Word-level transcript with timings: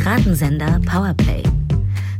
Piratensender 0.00 0.80
Powerplay. 0.86 1.42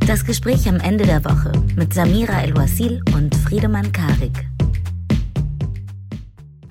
Das 0.05 0.25
Gespräch 0.25 0.67
am 0.67 0.81
Ende 0.81 1.05
der 1.05 1.23
Woche 1.23 1.53
mit 1.77 1.93
Samira 1.93 2.41
El-Wasil 2.41 3.01
und 3.15 3.33
Friedemann 3.33 3.89
Karik. 3.93 4.33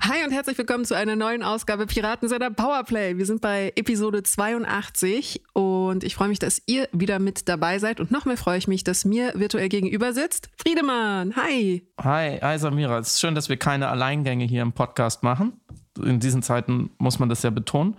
Hi 0.01 0.23
und 0.23 0.31
herzlich 0.31 0.55
willkommen 0.59 0.85
zu 0.85 0.93
einer 0.93 1.15
neuen 1.15 1.41
Ausgabe 1.41 1.87
Piratensender 1.87 2.51
Powerplay. 2.51 3.17
Wir 3.17 3.25
sind 3.25 3.41
bei 3.41 3.73
Episode 3.75 4.21
82 4.21 5.41
und 5.53 6.03
ich 6.03 6.13
freue 6.13 6.27
mich, 6.27 6.37
dass 6.37 6.61
ihr 6.67 6.87
wieder 6.91 7.17
mit 7.17 7.49
dabei 7.49 7.79
seid. 7.79 7.99
Und 7.99 8.11
noch 8.11 8.25
mehr 8.25 8.37
freue 8.37 8.59
ich 8.59 8.67
mich, 8.67 8.83
dass 8.83 9.03
mir 9.03 9.33
virtuell 9.33 9.69
gegenüber 9.69 10.13
sitzt 10.13 10.51
Friedemann. 10.57 11.35
Hi. 11.35 11.87
Hi, 11.99 12.37
hi 12.39 12.59
Samira. 12.59 12.99
Es 12.99 13.15
ist 13.15 13.19
schön, 13.19 13.33
dass 13.33 13.49
wir 13.49 13.57
keine 13.57 13.87
Alleingänge 13.87 14.45
hier 14.45 14.61
im 14.61 14.73
Podcast 14.73 15.23
machen. 15.23 15.53
In 15.97 16.19
diesen 16.19 16.43
Zeiten 16.43 16.91
muss 16.99 17.17
man 17.17 17.29
das 17.29 17.41
ja 17.41 17.49
betonen. 17.49 17.95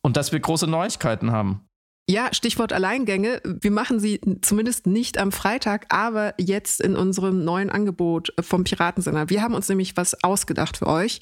Und 0.00 0.16
dass 0.16 0.32
wir 0.32 0.40
große 0.40 0.66
Neuigkeiten 0.66 1.30
haben. 1.30 1.68
Ja, 2.08 2.30
Stichwort 2.32 2.72
Alleingänge. 2.72 3.40
Wir 3.44 3.70
machen 3.70 4.00
sie 4.00 4.20
zumindest 4.40 4.86
nicht 4.86 5.18
am 5.18 5.30
Freitag, 5.30 5.86
aber 5.88 6.34
jetzt 6.36 6.80
in 6.80 6.96
unserem 6.96 7.44
neuen 7.44 7.70
Angebot 7.70 8.32
vom 8.40 8.64
Piratensender. 8.64 9.30
Wir 9.30 9.42
haben 9.42 9.54
uns 9.54 9.68
nämlich 9.68 9.96
was 9.96 10.22
ausgedacht 10.24 10.78
für 10.78 10.88
euch. 10.88 11.20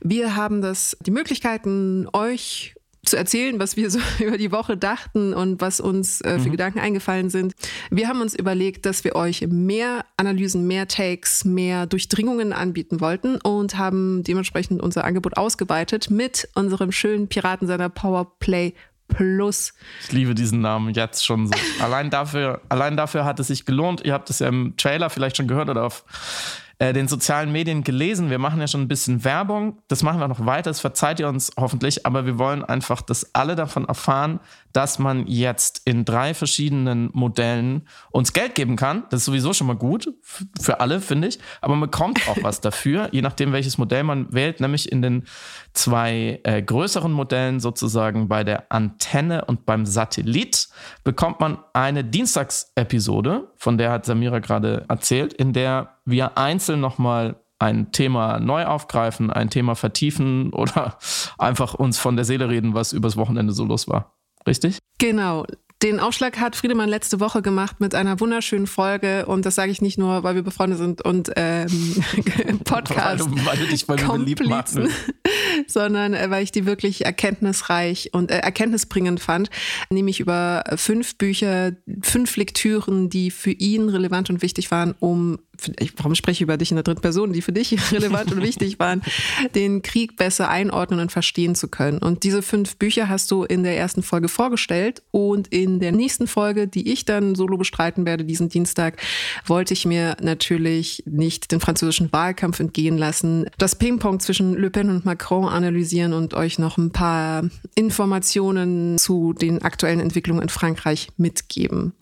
Wir 0.00 0.36
haben 0.36 0.62
das, 0.62 0.96
die 1.00 1.10
Möglichkeiten, 1.10 2.06
euch 2.12 2.74
zu 3.04 3.16
erzählen, 3.16 3.58
was 3.58 3.76
wir 3.76 3.90
so 3.90 3.98
über 4.20 4.38
die 4.38 4.52
Woche 4.52 4.76
dachten 4.76 5.34
und 5.34 5.60
was 5.60 5.80
uns 5.80 6.20
äh, 6.20 6.38
für 6.38 6.48
mhm. 6.48 6.52
Gedanken 6.52 6.78
eingefallen 6.78 7.30
sind. 7.30 7.54
Wir 7.90 8.06
haben 8.06 8.20
uns 8.20 8.34
überlegt, 8.34 8.86
dass 8.86 9.02
wir 9.02 9.16
euch 9.16 9.44
mehr 9.48 10.04
Analysen, 10.16 10.68
mehr 10.68 10.86
Takes, 10.86 11.44
mehr 11.44 11.86
Durchdringungen 11.86 12.52
anbieten 12.52 13.00
wollten 13.00 13.36
und 13.36 13.76
haben 13.76 14.22
dementsprechend 14.22 14.80
unser 14.80 15.04
Angebot 15.04 15.36
ausgeweitet 15.36 16.10
mit 16.10 16.48
unserem 16.54 16.92
schönen 16.92 17.26
Piratensender 17.26 17.88
Powerplay 17.88 18.74
Plus. 19.16 19.74
Ich 20.02 20.12
liebe 20.12 20.34
diesen 20.34 20.60
Namen 20.60 20.94
jetzt 20.94 21.24
schon 21.24 21.46
so. 21.46 21.54
allein, 21.84 22.10
dafür, 22.10 22.60
allein 22.68 22.96
dafür 22.96 23.24
hat 23.24 23.40
es 23.40 23.48
sich 23.48 23.64
gelohnt. 23.64 24.02
Ihr 24.04 24.12
habt 24.12 24.30
es 24.30 24.38
ja 24.38 24.48
im 24.48 24.74
Trailer 24.76 25.10
vielleicht 25.10 25.36
schon 25.36 25.48
gehört 25.48 25.68
oder 25.68 25.84
auf 25.84 26.04
äh, 26.78 26.92
den 26.92 27.06
sozialen 27.06 27.52
Medien 27.52 27.84
gelesen. 27.84 28.30
Wir 28.30 28.38
machen 28.38 28.60
ja 28.60 28.66
schon 28.66 28.82
ein 28.82 28.88
bisschen 28.88 29.24
Werbung. 29.24 29.78
Das 29.88 30.02
machen 30.02 30.18
wir 30.18 30.28
noch 30.28 30.46
weiter. 30.46 30.70
Das 30.70 30.80
verzeiht 30.80 31.20
ihr 31.20 31.28
uns 31.28 31.52
hoffentlich. 31.56 32.06
Aber 32.06 32.26
wir 32.26 32.38
wollen 32.38 32.64
einfach, 32.64 33.02
dass 33.02 33.34
alle 33.34 33.54
davon 33.54 33.84
erfahren, 33.84 34.40
dass 34.72 34.98
man 34.98 35.26
jetzt 35.26 35.82
in 35.84 36.04
drei 36.04 36.34
verschiedenen 36.34 37.10
Modellen 37.12 37.88
uns 38.10 38.32
Geld 38.32 38.54
geben 38.54 38.76
kann. 38.76 39.04
Das 39.10 39.20
ist 39.20 39.26
sowieso 39.26 39.52
schon 39.52 39.66
mal 39.66 39.76
gut 39.76 40.08
für 40.60 40.80
alle, 40.80 41.00
finde 41.00 41.28
ich. 41.28 41.38
Aber 41.60 41.74
man 41.74 41.90
bekommt 41.90 42.28
auch 42.28 42.38
was 42.42 42.60
dafür, 42.62 43.08
je 43.12 43.22
nachdem, 43.22 43.52
welches 43.52 43.78
Modell 43.78 44.04
man 44.04 44.32
wählt, 44.32 44.60
nämlich 44.60 44.90
in 44.90 45.02
den 45.02 45.24
zwei 45.72 46.40
äh, 46.44 46.62
größeren 46.62 47.12
Modellen 47.12 47.60
sozusagen 47.60 48.28
bei 48.28 48.44
der 48.44 48.70
Antenne 48.70 49.44
und 49.44 49.66
beim 49.66 49.86
Satellit 49.86 50.68
bekommt 51.04 51.40
man 51.40 51.58
eine 51.72 52.04
Dienstagsepisode, 52.04 53.52
von 53.56 53.78
der 53.78 53.90
hat 53.90 54.06
Samira 54.06 54.38
gerade 54.38 54.84
erzählt, 54.88 55.32
in 55.32 55.52
der 55.52 55.98
wir 56.04 56.38
einzeln 56.38 56.80
nochmal 56.80 57.36
ein 57.58 57.92
Thema 57.92 58.40
neu 58.40 58.64
aufgreifen, 58.64 59.30
ein 59.30 59.48
Thema 59.48 59.74
vertiefen 59.74 60.52
oder 60.52 60.98
einfach 61.38 61.74
uns 61.74 61.98
von 61.98 62.16
der 62.16 62.24
Seele 62.24 62.48
reden, 62.48 62.74
was 62.74 62.92
übers 62.92 63.16
Wochenende 63.16 63.52
so 63.52 63.64
los 63.64 63.88
war 63.88 64.14
richtig? 64.46 64.78
Genau. 64.98 65.44
Den 65.82 65.98
Aufschlag 65.98 66.38
hat 66.38 66.54
Friedemann 66.54 66.88
letzte 66.88 67.18
Woche 67.18 67.42
gemacht 67.42 67.80
mit 67.80 67.96
einer 67.96 68.20
wunderschönen 68.20 68.68
Folge 68.68 69.26
und 69.26 69.44
das 69.44 69.56
sage 69.56 69.72
ich 69.72 69.82
nicht 69.82 69.98
nur, 69.98 70.22
weil 70.22 70.36
wir 70.36 70.42
befreundet 70.42 70.78
sind 70.78 71.04
und 71.04 71.32
ähm, 71.34 71.66
Podcast 72.64 73.28
weil, 73.44 73.56
du 73.56 73.66
dich 73.66 73.88
weil 73.88 73.96
beliebt 73.96 74.46
machen. 74.46 74.88
sondern 75.66 76.14
äh, 76.14 76.30
weil 76.30 76.44
ich 76.44 76.52
die 76.52 76.66
wirklich 76.66 77.04
erkenntnisreich 77.04 78.10
und 78.12 78.30
äh, 78.30 78.38
erkenntnisbringend 78.38 79.18
fand, 79.18 79.50
nämlich 79.90 80.20
über 80.20 80.62
fünf 80.76 81.18
Bücher, 81.18 81.72
fünf 82.02 82.36
Lektüren, 82.36 83.10
die 83.10 83.32
für 83.32 83.50
ihn 83.50 83.88
relevant 83.88 84.30
und 84.30 84.40
wichtig 84.40 84.70
waren, 84.70 84.94
um 85.00 85.40
warum 85.96 86.14
spreche 86.14 86.38
ich 86.38 86.42
über 86.42 86.56
dich 86.56 86.70
in 86.70 86.76
der 86.76 86.84
dritten 86.84 87.00
Person, 87.00 87.32
die 87.32 87.42
für 87.42 87.52
dich 87.52 87.76
relevant 87.92 88.32
und 88.32 88.42
wichtig 88.42 88.78
waren, 88.78 89.02
den 89.54 89.82
Krieg 89.82 90.16
besser 90.16 90.48
einordnen 90.48 91.00
und 91.00 91.12
verstehen 91.12 91.54
zu 91.54 91.68
können. 91.68 91.98
Und 91.98 92.24
diese 92.24 92.42
fünf 92.42 92.76
Bücher 92.76 93.08
hast 93.08 93.30
du 93.30 93.44
in 93.44 93.62
der 93.62 93.76
ersten 93.76 94.02
Folge 94.02 94.28
vorgestellt 94.28 95.02
und 95.10 95.48
in 95.48 95.80
der 95.80 95.92
nächsten 95.92 96.26
Folge, 96.26 96.66
die 96.66 96.92
ich 96.92 97.04
dann 97.04 97.34
solo 97.34 97.56
bestreiten 97.56 98.06
werde, 98.06 98.24
diesen 98.24 98.48
Dienstag, 98.48 99.00
wollte 99.46 99.74
ich 99.74 99.86
mir 99.86 100.16
natürlich 100.20 101.02
nicht 101.06 101.52
den 101.52 101.60
französischen 101.60 102.12
Wahlkampf 102.12 102.60
entgehen 102.60 102.98
lassen, 102.98 103.46
das 103.58 103.76
Ping-Pong 103.76 104.20
zwischen 104.20 104.54
Le 104.54 104.70
Pen 104.70 104.90
und 104.90 105.04
Macron 105.04 105.48
analysieren 105.48 106.12
und 106.12 106.34
euch 106.34 106.58
noch 106.58 106.78
ein 106.78 106.90
paar 106.90 107.44
Informationen 107.74 108.98
zu 108.98 109.32
den 109.32 109.62
aktuellen 109.62 110.00
Entwicklungen 110.00 110.42
in 110.42 110.48
Frankreich 110.48 111.08
mitgeben. 111.16 111.92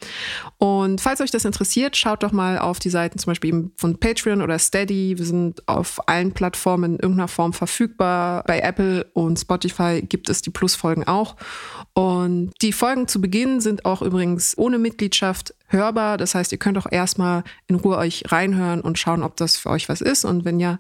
Und 0.59 1.01
falls 1.01 1.21
euch 1.21 1.31
das 1.31 1.45
interessiert, 1.45 1.97
schaut 1.97 2.23
doch 2.23 2.33
mal 2.33 2.59
auf 2.59 2.79
die 2.79 2.91
Seiten 2.91 3.19
zum 3.19 3.31
Beispiel 3.31 3.50
Beispiel 3.51 3.71
von 3.77 3.99
Patreon 3.99 4.43
oder 4.43 4.59
Steady. 4.59 5.19
Wir 5.19 5.25
sind 5.25 5.67
auf 5.69 6.09
allen 6.09 6.33
Plattformen 6.33 6.95
in 6.95 7.01
irgendeiner 7.01 7.29
Form 7.29 7.53
verfügbar. 7.53 8.45
Bei 8.47 8.61
Apple 8.61 9.05
und 9.13 9.39
Spotify 9.39 10.03
gibt 10.03 10.29
es 10.29 10.43
die 10.43 10.51
Plus-Folgen 10.51 11.05
auch. 11.07 11.37
Und 11.93 12.53
die 12.63 12.73
Folgen 12.73 13.09
zu 13.09 13.21
Beginn 13.21 13.61
sind 13.61 13.85
auch 13.85 14.03
übrigens 14.03 14.57
ohne 14.57 14.79
Mitgliedschaft 14.79 15.55
hörbar. 15.69 16.17
Das 16.17 16.35
heißt, 16.35 16.53
ihr 16.53 16.59
könnt 16.59 16.79
auch 16.79 16.91
erstmal 16.91 17.45
in 17.67 17.77
Ruhe 17.77 17.97
euch 17.97 18.25
reinhören 18.29 18.81
und 18.81 18.99
schauen, 18.99 19.23
ob 19.23 19.37
das 19.37 19.57
für 19.57 19.71
euch 19.71 19.89
was 19.89 20.01
ist. 20.01 20.25
Und 20.25 20.45
wenn 20.45 20.61
ja, 20.61 20.79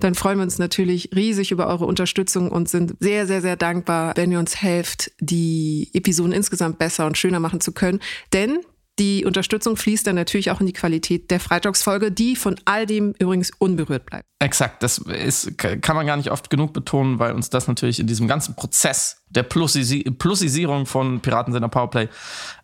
dann 0.00 0.14
freuen 0.14 0.38
wir 0.38 0.44
uns 0.44 0.58
natürlich 0.58 1.10
riesig 1.14 1.50
über 1.50 1.66
eure 1.66 1.86
Unterstützung 1.86 2.50
und 2.50 2.68
sind 2.68 2.94
sehr, 3.00 3.26
sehr, 3.26 3.40
sehr 3.40 3.56
dankbar, 3.56 4.12
wenn 4.16 4.32
ihr 4.32 4.38
uns 4.38 4.62
helft, 4.62 5.12
die 5.20 5.90
Episoden 5.92 6.32
insgesamt 6.32 6.78
besser 6.78 7.06
und 7.06 7.18
schöner 7.18 7.40
machen 7.40 7.60
zu 7.60 7.72
können. 7.72 8.00
Denn 8.32 8.60
die 9.00 9.24
Unterstützung 9.24 9.76
fließt 9.76 10.06
dann 10.06 10.14
natürlich 10.14 10.50
auch 10.50 10.60
in 10.60 10.66
die 10.66 10.74
Qualität 10.74 11.30
der 11.30 11.40
Freitagsfolge, 11.40 12.12
die 12.12 12.36
von 12.36 12.56
all 12.66 12.84
dem 12.84 13.14
übrigens 13.18 13.50
unberührt 13.58 14.04
bleibt. 14.04 14.26
Exakt, 14.38 14.82
das 14.82 14.98
ist, 14.98 15.56
kann 15.58 15.96
man 15.96 16.06
gar 16.06 16.18
nicht 16.18 16.30
oft 16.30 16.50
genug 16.50 16.74
betonen, 16.74 17.18
weil 17.18 17.32
uns 17.32 17.48
das 17.48 17.66
natürlich 17.66 17.98
in 17.98 18.06
diesem 18.06 18.28
ganzen 18.28 18.54
Prozess 18.54 19.22
der 19.30 19.42
Plusisi 19.42 20.02
Plusisierung 20.02 20.84
von 20.84 21.20
Piratensender 21.20 21.68
Powerplay 21.68 22.08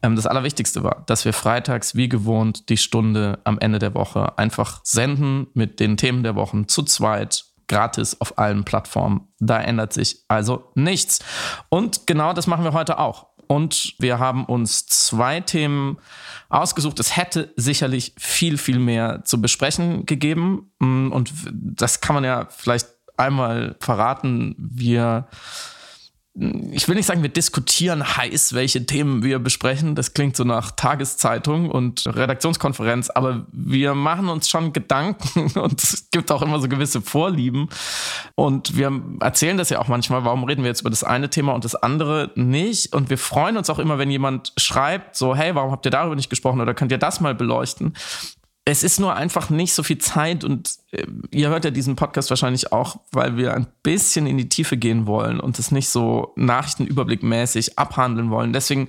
ähm, 0.03 0.15
das 0.15 0.27
Allerwichtigste 0.27 0.83
war, 0.83 1.05
dass 1.07 1.25
wir 1.25 1.33
freitags 1.33 1.95
wie 1.95 2.09
gewohnt 2.09 2.69
die 2.69 2.77
Stunde 2.77 3.39
am 3.45 3.59
Ende 3.59 3.79
der 3.79 3.95
Woche 3.95 4.37
einfach 4.39 4.81
senden 4.85 5.47
mit 5.55 5.81
den 5.81 5.97
Themen 5.97 6.23
der 6.23 6.35
Wochen 6.35 6.69
zu 6.69 6.83
zweit 6.83 7.47
gratis 7.69 8.21
auf 8.21 8.39
allen 8.39 8.65
Plattformen. 8.65 9.29
Da 9.39 9.61
ändert 9.61 9.93
sich 9.93 10.25
also 10.29 10.71
nichts. 10.75 11.21
Und 11.69 12.07
genau 12.07 12.33
das 12.33 12.47
machen 12.47 12.65
wir 12.65 12.73
heute 12.73 12.99
auch. 12.99 13.27
Und 13.47 13.95
wir 13.99 14.19
haben 14.19 14.45
uns 14.45 14.87
zwei 14.87 15.41
Themen 15.41 15.99
ausgesucht. 16.49 17.01
Es 17.01 17.17
hätte 17.17 17.53
sicherlich 17.57 18.15
viel, 18.19 18.59
viel 18.59 18.79
mehr 18.79 19.25
zu 19.25 19.41
besprechen 19.41 20.07
gegeben. 20.07 20.71
Mm, 20.79 21.13
und 21.13 21.33
das 21.53 22.01
kann 22.01 22.15
man 22.15 22.25
ja 22.25 22.47
vielleicht 22.51 22.89
einmal 23.17 23.77
verraten. 23.81 24.55
Wir 24.59 25.29
ich 26.39 26.87
will 26.87 26.97
nicht 26.97 27.07
sagen, 27.07 27.23
wir 27.23 27.31
diskutieren 27.31 28.17
heiß, 28.17 28.53
welche 28.53 28.85
Themen 28.85 29.23
wir 29.23 29.39
besprechen. 29.39 29.95
Das 29.95 30.13
klingt 30.13 30.37
so 30.37 30.45
nach 30.45 30.71
Tageszeitung 30.71 31.71
und 31.71 32.07
Redaktionskonferenz, 32.07 33.09
aber 33.09 33.47
wir 33.53 33.95
machen 33.95 34.29
uns 34.29 34.51
schon 34.51 34.75
Gedanken 34.75 35.51
und 35.59 35.83
es 35.83 36.11
gibt 36.11 36.31
auch 36.31 36.43
immer 36.43 36.61
so 36.61 36.69
gewisse 36.69 37.01
Vorlieben. 37.01 37.69
Und 38.35 38.77
wir 38.77 38.93
erzählen 39.21 39.57
das 39.57 39.71
ja 39.71 39.79
auch 39.79 39.89
manchmal, 39.89 40.27
warum 40.27 40.45
reden 40.45 40.63
wir 40.63 40.69
jetzt 40.69 40.83
über 40.83 40.91
das 40.91 41.05
eine 41.05 41.31
Thema 41.31 41.55
und 41.55 41.65
das 41.65 41.75
andere 41.75 42.31
nicht. 42.35 42.95
Und 42.95 43.09
wir 43.09 43.19
freuen 43.19 43.57
uns 43.57 43.71
auch 43.71 43.79
immer, 43.79 43.97
wenn 43.97 44.11
jemand 44.11 44.53
schreibt, 44.59 45.17
so, 45.17 45.35
hey, 45.35 45.55
warum 45.55 45.71
habt 45.71 45.87
ihr 45.87 45.91
darüber 45.91 46.17
nicht 46.17 46.29
gesprochen 46.29 46.61
oder 46.61 46.75
könnt 46.75 46.93
ihr 46.93 46.99
das 46.99 47.21
mal 47.21 47.35
beleuchten? 47.35 47.95
Es 48.69 48.83
ist 48.83 48.99
nur 48.99 49.15
einfach 49.15 49.49
nicht 49.49 49.73
so 49.73 49.85
viel 49.85 49.99
Zeit 49.99 50.43
und 50.43 50.75
äh, 50.91 51.07
ihr 51.31 51.49
hört 51.49 51.65
ja 51.65 51.71
diesen 51.71 51.95
Podcast 51.95 52.31
wahrscheinlich 52.31 52.73
auch, 52.73 52.99
weil 53.13 53.37
wir 53.37 53.55
ein 53.55 53.69
bisschen 53.85 54.27
in 54.27 54.37
die 54.37 54.49
Tiefe 54.49 54.77
gehen 54.77 55.07
wollen 55.07 55.39
und 55.39 55.59
es 55.61 55.71
nicht 55.71 55.89
so 55.89 56.33
nachrichtenüberblickmäßig 56.35 57.79
abhandeln 57.79 58.31
wollen. 58.31 58.53
Deswegen 58.53 58.89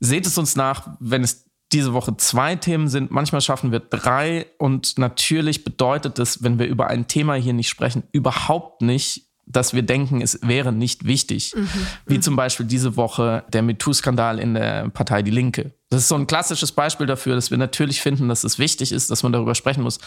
seht 0.00 0.26
es 0.26 0.36
uns 0.36 0.56
nach, 0.56 0.88
wenn 0.98 1.22
es 1.22 1.44
diese 1.72 1.92
Woche 1.92 2.16
zwei 2.16 2.56
Themen 2.56 2.88
sind. 2.88 3.12
Manchmal 3.12 3.40
schaffen 3.40 3.70
wir 3.70 3.78
drei 3.78 4.46
und 4.58 4.98
natürlich 4.98 5.62
bedeutet 5.62 6.18
das, 6.18 6.42
wenn 6.42 6.58
wir 6.58 6.66
über 6.66 6.88
ein 6.88 7.06
Thema 7.06 7.34
hier 7.34 7.52
nicht 7.52 7.68
sprechen, 7.68 8.02
überhaupt 8.10 8.82
nicht, 8.82 9.28
dass 9.46 9.74
wir 9.74 9.82
denken, 9.82 10.20
es 10.20 10.40
wäre 10.42 10.72
nicht 10.72 11.06
wichtig. 11.06 11.54
Mhm. 11.54 11.68
Wie 12.06 12.16
mhm. 12.16 12.22
zum 12.22 12.36
Beispiel 12.36 12.66
diese 12.66 12.96
Woche 12.96 13.44
der 13.52 13.62
MeToo-Skandal 13.62 14.38
in 14.38 14.54
der 14.54 14.88
Partei 14.88 15.22
Die 15.22 15.30
Linke. 15.30 15.72
Das 15.90 16.02
ist 16.02 16.08
so 16.08 16.14
ein 16.14 16.26
klassisches 16.26 16.72
Beispiel 16.72 17.06
dafür, 17.06 17.34
dass 17.34 17.50
wir 17.50 17.58
natürlich 17.58 18.00
finden, 18.00 18.28
dass 18.28 18.44
es 18.44 18.58
wichtig 18.58 18.92
ist, 18.92 19.10
dass 19.10 19.22
man 19.22 19.32
darüber 19.32 19.54
sprechen 19.54 19.82
muss. 19.82 19.98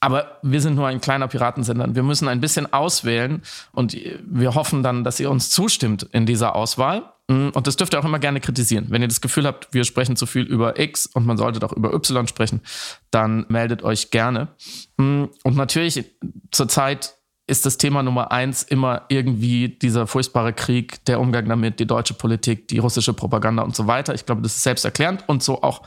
Aber 0.00 0.38
wir 0.42 0.60
sind 0.60 0.76
nur 0.76 0.86
ein 0.86 1.00
kleiner 1.00 1.26
Piratensender. 1.26 1.94
Wir 1.94 2.02
müssen 2.02 2.28
ein 2.28 2.40
bisschen 2.40 2.72
auswählen 2.72 3.42
und 3.72 3.96
wir 4.24 4.54
hoffen 4.54 4.82
dann, 4.82 5.02
dass 5.02 5.18
ihr 5.18 5.30
uns 5.30 5.50
zustimmt 5.50 6.04
in 6.12 6.24
dieser 6.24 6.54
Auswahl. 6.54 7.12
Und 7.26 7.66
das 7.66 7.76
dürft 7.76 7.92
ihr 7.92 8.00
auch 8.00 8.06
immer 8.06 8.20
gerne 8.20 8.40
kritisieren. 8.40 8.86
Wenn 8.88 9.02
ihr 9.02 9.08
das 9.08 9.20
Gefühl 9.20 9.46
habt, 9.46 9.74
wir 9.74 9.84
sprechen 9.84 10.16
zu 10.16 10.24
viel 10.24 10.44
über 10.44 10.78
X 10.78 11.04
und 11.04 11.26
man 11.26 11.36
sollte 11.36 11.58
doch 11.58 11.72
über 11.72 11.92
Y 11.92 12.26
sprechen, 12.26 12.62
dann 13.10 13.44
meldet 13.48 13.82
euch 13.82 14.10
gerne. 14.10 14.48
Und 14.96 15.30
natürlich 15.44 16.04
zurzeit 16.52 17.17
ist 17.48 17.66
das 17.66 17.78
Thema 17.78 18.02
Nummer 18.02 18.30
eins 18.30 18.62
immer 18.62 19.02
irgendwie 19.08 19.68
dieser 19.68 20.06
furchtbare 20.06 20.52
Krieg, 20.52 21.04
der 21.06 21.18
Umgang 21.18 21.48
damit, 21.48 21.80
die 21.80 21.86
deutsche 21.86 22.14
Politik, 22.14 22.68
die 22.68 22.78
russische 22.78 23.14
Propaganda 23.14 23.62
und 23.62 23.74
so 23.74 23.86
weiter. 23.86 24.14
Ich 24.14 24.26
glaube, 24.26 24.42
das 24.42 24.54
ist 24.56 24.62
selbsterklärend 24.62 25.24
und 25.28 25.42
so 25.42 25.62
auch 25.62 25.82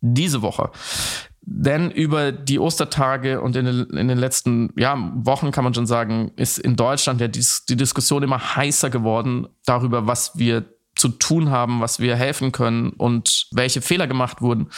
diese 0.00 0.42
Woche. 0.42 0.70
Denn 1.40 1.90
über 1.90 2.32
die 2.32 2.58
Ostertage 2.58 3.40
und 3.40 3.56
in 3.56 3.64
den, 3.64 3.84
in 3.90 4.08
den 4.08 4.18
letzten 4.18 4.72
ja, 4.76 5.12
Wochen 5.14 5.52
kann 5.52 5.64
man 5.64 5.74
schon 5.74 5.86
sagen, 5.86 6.32
ist 6.36 6.58
in 6.58 6.76
Deutschland 6.76 7.20
ja 7.20 7.28
die, 7.28 7.44
die 7.68 7.76
Diskussion 7.76 8.22
immer 8.22 8.56
heißer 8.56 8.90
geworden 8.90 9.46
darüber, 9.64 10.06
was 10.06 10.38
wir 10.38 10.64
zu 10.96 11.08
tun 11.10 11.50
haben, 11.50 11.80
was 11.80 12.00
wir 12.00 12.16
helfen 12.16 12.52
können 12.52 12.90
und 12.90 13.46
welche 13.52 13.82
Fehler 13.82 14.06
gemacht 14.06 14.40
wurden. 14.40 14.68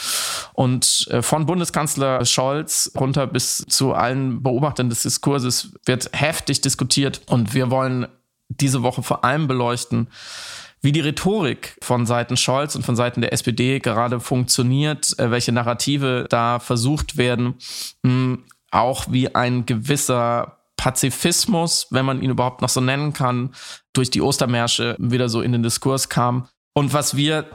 Und 0.53 1.07
äh, 1.09 1.21
von 1.21 1.45
Bundeskanzler 1.45 2.23
Scholz 2.25 2.91
runter 2.99 3.25
bis 3.25 3.65
zu 3.67 3.93
allen 3.93 4.43
Beobachtern 4.43 4.89
des 4.89 5.03
Diskurses 5.03 5.71
wird 5.85 6.09
heftig 6.13 6.61
diskutiert. 6.61 7.21
Und 7.27 7.53
wir 7.53 7.71
wollen 7.71 8.07
diese 8.49 8.83
Woche 8.83 9.01
vor 9.01 9.23
allem 9.23 9.47
beleuchten, 9.47 10.07
wie 10.81 10.91
die 10.91 11.01
Rhetorik 11.01 11.77
von 11.81 12.05
Seiten 12.05 12.37
Scholz 12.37 12.75
und 12.75 12.85
von 12.85 12.95
Seiten 12.95 13.21
der 13.21 13.33
SPD 13.33 13.79
gerade 13.79 14.19
funktioniert, 14.19 15.17
äh, 15.19 15.31
welche 15.31 15.51
Narrative 15.51 16.25
da 16.29 16.59
versucht 16.59 17.17
werden, 17.17 17.55
auch 18.71 19.05
wie 19.09 19.33
ein 19.33 19.65
gewisser 19.65 20.58
Pazifismus, 20.79 21.87
wenn 21.89 22.05
man 22.05 22.21
ihn 22.21 22.29
überhaupt 22.29 22.61
noch 22.61 22.69
so 22.69 22.79
nennen 22.79 23.11
kann, 23.11 23.53
durch 23.91 24.09
die 24.09 24.21
Ostermärsche 24.21 24.95
wieder 24.97 25.27
so 25.27 25.41
in 25.41 25.51
den 25.51 25.61
Diskurs 25.61 26.07
kam. 26.07 26.47
Und 26.73 26.93
was 26.93 27.17
wir 27.17 27.47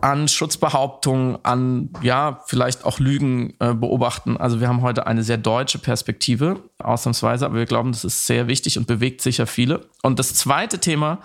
an 0.00 0.28
Schutzbehauptungen, 0.28 1.38
an 1.42 1.90
ja, 2.02 2.40
vielleicht 2.46 2.84
auch 2.84 2.98
Lügen 2.98 3.54
äh, 3.60 3.74
beobachten. 3.74 4.36
Also 4.36 4.60
wir 4.60 4.68
haben 4.68 4.82
heute 4.82 5.06
eine 5.06 5.22
sehr 5.22 5.38
deutsche 5.38 5.78
Perspektive, 5.78 6.62
ausnahmsweise, 6.78 7.46
aber 7.46 7.56
wir 7.56 7.66
glauben, 7.66 7.92
das 7.92 8.04
ist 8.04 8.26
sehr 8.26 8.48
wichtig 8.48 8.78
und 8.78 8.86
bewegt 8.86 9.22
sicher 9.22 9.46
viele. 9.46 9.88
Und 10.02 10.18
das 10.18 10.34
zweite 10.34 10.78
Thema 10.78 11.18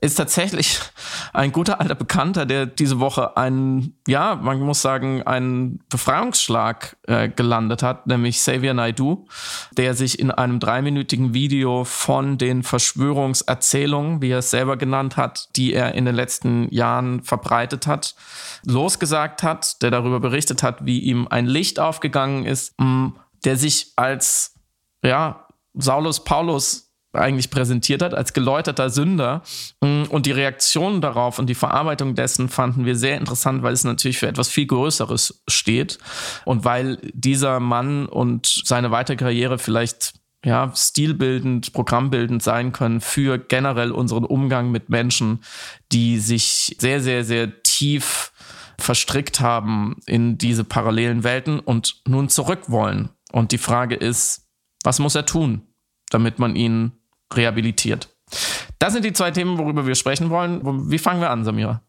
ist 0.00 0.16
tatsächlich 0.16 0.78
ein 1.32 1.52
guter 1.52 1.80
alter 1.80 1.94
Bekannter, 1.94 2.46
der 2.46 2.66
diese 2.66 3.00
Woche 3.00 3.36
einen, 3.36 3.94
ja, 4.06 4.36
man 4.36 4.60
muss 4.60 4.82
sagen, 4.82 5.22
einen 5.22 5.80
Befreiungsschlag 5.88 6.96
äh, 7.06 7.28
gelandet 7.28 7.82
hat, 7.82 8.06
nämlich 8.06 8.36
Xavier 8.36 8.74
Naidu, 8.74 9.26
der 9.72 9.94
sich 9.94 10.18
in 10.18 10.30
einem 10.30 10.60
dreiminütigen 10.60 11.34
Video 11.34 11.84
von 11.84 12.38
den 12.38 12.62
Verschwörungserzählungen, 12.62 14.22
wie 14.22 14.30
er 14.30 14.38
es 14.38 14.50
selber 14.50 14.76
genannt 14.76 15.16
hat, 15.16 15.48
die 15.56 15.72
er 15.72 15.94
in 15.94 16.04
den 16.04 16.14
letzten 16.14 16.72
Jahren 16.72 17.22
verbreitet 17.22 17.86
hat, 17.86 18.14
losgesagt 18.64 19.42
hat, 19.42 19.82
der 19.82 19.90
darüber 19.90 20.20
berichtet 20.20 20.62
hat, 20.62 20.84
wie 20.84 21.00
ihm 21.00 21.28
ein 21.28 21.46
Licht 21.46 21.80
aufgegangen 21.80 22.44
ist, 22.44 22.78
mm, 22.80 23.08
der 23.44 23.56
sich 23.56 23.92
als, 23.96 24.54
ja, 25.02 25.46
Saulus 25.74 26.24
Paulus 26.24 26.88
eigentlich 27.12 27.50
präsentiert 27.50 28.02
hat, 28.02 28.14
als 28.14 28.32
geläuterter 28.32 28.90
Sünder. 28.90 29.42
Mm, 29.80 30.04
und 30.08 30.26
die 30.26 30.32
Reaktion 30.32 31.00
darauf 31.00 31.38
und 31.38 31.46
die 31.46 31.54
Verarbeitung 31.54 32.14
dessen 32.14 32.48
fanden 32.48 32.84
wir 32.84 32.96
sehr 32.96 33.16
interessant, 33.16 33.62
weil 33.62 33.72
es 33.72 33.84
natürlich 33.84 34.18
für 34.18 34.28
etwas 34.28 34.48
viel 34.48 34.66
Größeres 34.66 35.42
steht 35.48 35.98
und 36.44 36.64
weil 36.64 36.98
dieser 37.14 37.60
Mann 37.60 38.06
und 38.06 38.62
seine 38.64 38.90
weitere 38.90 39.16
Karriere 39.16 39.58
vielleicht 39.58 40.14
ja, 40.44 40.72
stilbildend, 40.74 41.72
programmbildend 41.72 42.42
sein 42.42 42.72
können 42.72 43.00
für 43.00 43.38
generell 43.38 43.90
unseren 43.90 44.24
Umgang 44.24 44.70
mit 44.70 44.88
Menschen, 44.88 45.42
die 45.90 46.18
sich 46.18 46.76
sehr, 46.78 47.00
sehr, 47.00 47.24
sehr 47.24 47.62
tief 47.62 48.32
verstrickt 48.78 49.40
haben 49.40 49.96
in 50.06 50.38
diese 50.38 50.62
parallelen 50.62 51.24
Welten 51.24 51.58
und 51.58 52.00
nun 52.06 52.28
zurück 52.28 52.70
wollen. 52.70 53.08
Und 53.32 53.52
die 53.52 53.58
Frage 53.58 53.96
ist, 53.96 54.46
was 54.84 55.00
muss 55.00 55.16
er 55.16 55.26
tun, 55.26 55.62
damit 56.10 56.38
man 56.38 56.54
ihn 56.54 56.92
rehabilitiert? 57.34 58.08
Das 58.78 58.92
sind 58.92 59.04
die 59.04 59.12
zwei 59.12 59.32
Themen, 59.32 59.58
worüber 59.58 59.86
wir 59.86 59.96
sprechen 59.96 60.30
wollen. 60.30 60.90
Wie 60.90 60.98
fangen 60.98 61.20
wir 61.20 61.30
an, 61.30 61.44
Samira? 61.44 61.82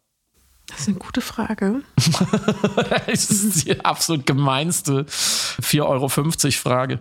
Das 0.66 0.81
ist 0.81 0.88
eine 0.88 0.98
gute 0.98 1.22
Frage. 1.22 1.81
das 3.07 3.30
ist 3.30 3.66
die 3.66 3.80
absolut 3.84 4.25
gemeinste 4.25 5.04
4,50 5.04 5.84
Euro 5.84 6.10
Frage. 6.10 7.00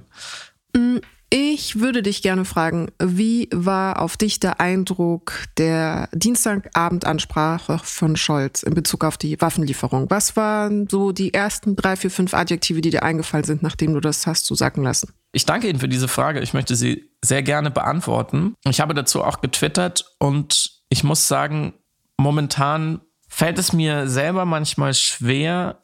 Ich 1.30 1.78
würde 1.78 2.02
dich 2.02 2.22
gerne 2.22 2.46
fragen, 2.46 2.90
wie 2.98 3.50
war 3.52 4.00
auf 4.00 4.16
dich 4.16 4.40
der 4.40 4.60
Eindruck 4.60 5.44
der 5.58 6.08
Dienstagabendansprache 6.12 7.78
von 7.82 8.16
Scholz 8.16 8.62
in 8.62 8.72
Bezug 8.72 9.04
auf 9.04 9.18
die 9.18 9.38
Waffenlieferung? 9.38 10.08
Was 10.08 10.36
waren 10.36 10.88
so 10.88 11.12
die 11.12 11.34
ersten 11.34 11.76
drei, 11.76 11.96
vier, 11.96 12.10
fünf 12.10 12.32
Adjektive, 12.32 12.80
die 12.80 12.88
dir 12.88 13.02
eingefallen 13.02 13.44
sind, 13.44 13.62
nachdem 13.62 13.92
du 13.92 14.00
das 14.00 14.26
hast 14.26 14.46
so 14.46 14.54
sagen 14.54 14.82
lassen? 14.82 15.12
Ich 15.32 15.44
danke 15.44 15.68
Ihnen 15.68 15.80
für 15.80 15.88
diese 15.88 16.08
Frage. 16.08 16.40
Ich 16.40 16.54
möchte 16.54 16.74
sie 16.76 17.10
sehr 17.22 17.42
gerne 17.42 17.70
beantworten. 17.70 18.54
Ich 18.64 18.80
habe 18.80 18.94
dazu 18.94 19.22
auch 19.22 19.42
getwittert 19.42 20.16
und 20.18 20.80
ich 20.88 21.04
muss 21.04 21.28
sagen, 21.28 21.74
momentan 22.16 23.02
fällt 23.28 23.58
es 23.58 23.74
mir 23.74 24.08
selber 24.08 24.46
manchmal 24.46 24.94
schwer, 24.94 25.82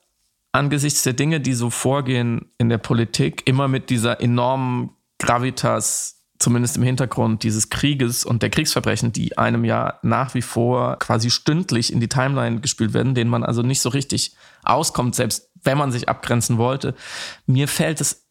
angesichts 0.52 1.02
der 1.02 1.12
Dinge, 1.12 1.40
die 1.40 1.52
so 1.52 1.68
vorgehen 1.68 2.50
in 2.56 2.70
der 2.70 2.78
Politik, 2.78 3.42
immer 3.46 3.68
mit 3.68 3.90
dieser 3.90 4.22
enormen 4.22 4.93
Gravitas 5.18 6.14
zumindest 6.38 6.76
im 6.76 6.82
Hintergrund 6.82 7.42
dieses 7.42 7.70
Krieges 7.70 8.24
und 8.24 8.42
der 8.42 8.50
Kriegsverbrechen, 8.50 9.12
die 9.12 9.38
einem 9.38 9.64
ja 9.64 9.98
nach 10.02 10.34
wie 10.34 10.42
vor 10.42 10.98
quasi 10.98 11.30
stündlich 11.30 11.92
in 11.92 12.00
die 12.00 12.08
Timeline 12.08 12.60
gespielt 12.60 12.92
werden, 12.92 13.14
denen 13.14 13.30
man 13.30 13.44
also 13.44 13.62
nicht 13.62 13.80
so 13.80 13.88
richtig 13.88 14.36
auskommt, 14.62 15.14
selbst 15.14 15.50
wenn 15.62 15.78
man 15.78 15.92
sich 15.92 16.08
abgrenzen 16.08 16.58
wollte. 16.58 16.94
Mir 17.46 17.68
fällt 17.68 18.00
es 18.00 18.26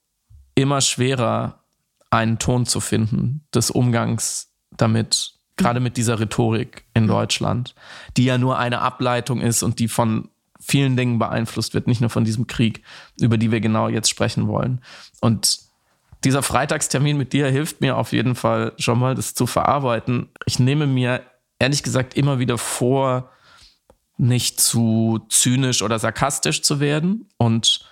immer 0.56 0.82
schwerer, 0.82 1.64
einen 2.12 2.38
Ton 2.38 2.68
zu 2.68 2.80
finden 2.80 3.44
des 3.56 3.72
Umgangs 3.72 4.52
damit, 4.78 5.34
gerade 5.58 5.80
mit 5.80 5.98
dieser 5.98 6.20
Rhetorik 6.20 6.86
in 6.94 7.08
Deutschland, 7.08 7.74
die 8.18 8.26
ja 8.26 8.38
nur 8.38 8.60
eine 8.60 8.82
Ableitung 8.82 9.42
ist 9.42 9.64
und 9.64 9.80
die 9.80 9.88
von 9.88 10.30
vielen 10.60 10.96
Dingen 10.96 11.18
beeinflusst 11.18 11.74
wird, 11.74 11.88
nicht 11.88 12.02
nur 12.02 12.12
von 12.12 12.24
diesem 12.24 12.46
Krieg, 12.46 12.84
über 13.20 13.38
die 13.38 13.52
wir 13.52 13.60
genau 13.60 13.90
jetzt 13.90 14.10
sprechen 14.10 14.48
wollen. 14.48 14.82
Und 15.20 15.63
dieser 16.24 16.44
Freitagstermin 16.44 17.18
mit 17.18 17.34
dir 17.34 17.48
hilft 17.48 17.82
mir 17.82 17.98
auf 17.98 18.12
jeden 18.12 18.36
Fall 18.36 18.74
schon 18.78 19.00
mal, 19.00 19.16
das 19.16 19.34
zu 19.34 19.48
verarbeiten. 19.48 20.30
Ich 20.46 20.60
nehme 20.60 20.88
mir 20.88 21.22
ehrlich 21.60 21.84
gesagt 21.84 22.16
immer 22.16 22.40
wieder 22.40 22.58
vor, 22.58 23.30
nicht 24.18 24.62
zu 24.62 25.26
zynisch 25.30 25.82
oder 25.82 26.00
sarkastisch 26.00 26.62
zu 26.62 26.80
werden 26.80 27.30
und 27.38 27.90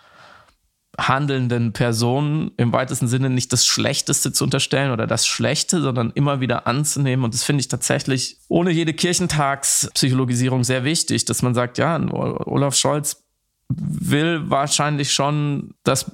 handelnden 0.98 1.74
Personen 1.74 2.51
im 2.57 2.74
weitesten 2.74 3.07
Sinne 3.07 3.30
nicht 3.30 3.51
das 3.54 3.66
Schlechteste 3.66 4.33
zu 4.33 4.44
unterstellen 4.44 4.92
oder 4.92 5.07
das 5.07 5.26
Schlechte, 5.26 5.81
sondern 5.81 6.11
immer 6.11 6.42
wieder 6.42 6.68
anzunehmen. 6.68 7.23
Und 7.26 7.33
das 7.33 7.44
finde 7.44 7.61
ich 7.61 7.69
tatsächlich 7.69 8.38
ohne 8.50 8.71
jede 8.71 8.94
Kirchentagspsychologisierung 8.94 10.64
sehr 10.64 10.83
wichtig, 10.83 11.26
dass 11.26 11.42
man 11.42 11.54
sagt, 11.54 11.78
ja, 11.78 12.00
Olaf 12.11 12.76
Scholz 12.76 13.23
will 13.69 14.50
wahrscheinlich 14.50 15.14
schon 15.14 15.73
das 15.83 16.11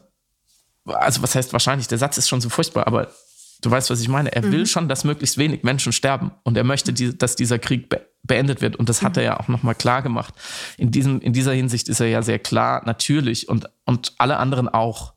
also 0.88 1.22
was 1.22 1.36
heißt 1.36 1.54
wahrscheinlich, 1.54 1.88
der 1.88 1.98
Satz 1.98 2.18
ist 2.18 2.30
schon 2.30 2.42
so 2.42 2.50
furchtbar, 2.50 2.88
aber 2.88 3.10
du 3.62 3.72
weißt, 3.72 3.90
was 3.90 4.02
ich 4.02 4.08
meine. 4.08 4.34
Er 4.34 4.44
mhm. 4.44 4.52
will 4.52 4.66
schon, 4.66 4.88
dass 4.88 5.04
möglichst 5.04 5.38
wenig 5.38 5.64
Menschen 5.64 5.92
sterben 5.92 6.32
und 6.44 6.58
er 6.58 6.64
möchte, 6.64 6.94
die, 6.94 7.18
dass 7.18 7.36
dieser 7.36 7.60
Krieg 7.60 7.90
be 7.90 8.06
beendet 8.24 8.60
wird. 8.60 8.76
Und 8.76 8.90
das 8.90 9.04
hat 9.04 9.16
er 9.16 9.24
ja 9.24 9.40
auch 9.40 9.48
nochmal 9.48 9.74
klar 9.74 10.02
gemacht. 10.02 10.34
In, 10.78 10.92
diesem, 10.92 11.22
in 11.22 11.32
dieser 11.32 11.54
Hinsicht 11.54 11.88
ist 11.88 12.02
er 12.02 12.08
ja 12.08 12.22
sehr 12.22 12.40
klar, 12.40 12.82
natürlich 12.86 13.48
und, 13.48 13.70
und 13.86 14.14
alle 14.18 14.36
anderen 14.36 14.68
auch. 14.68 15.14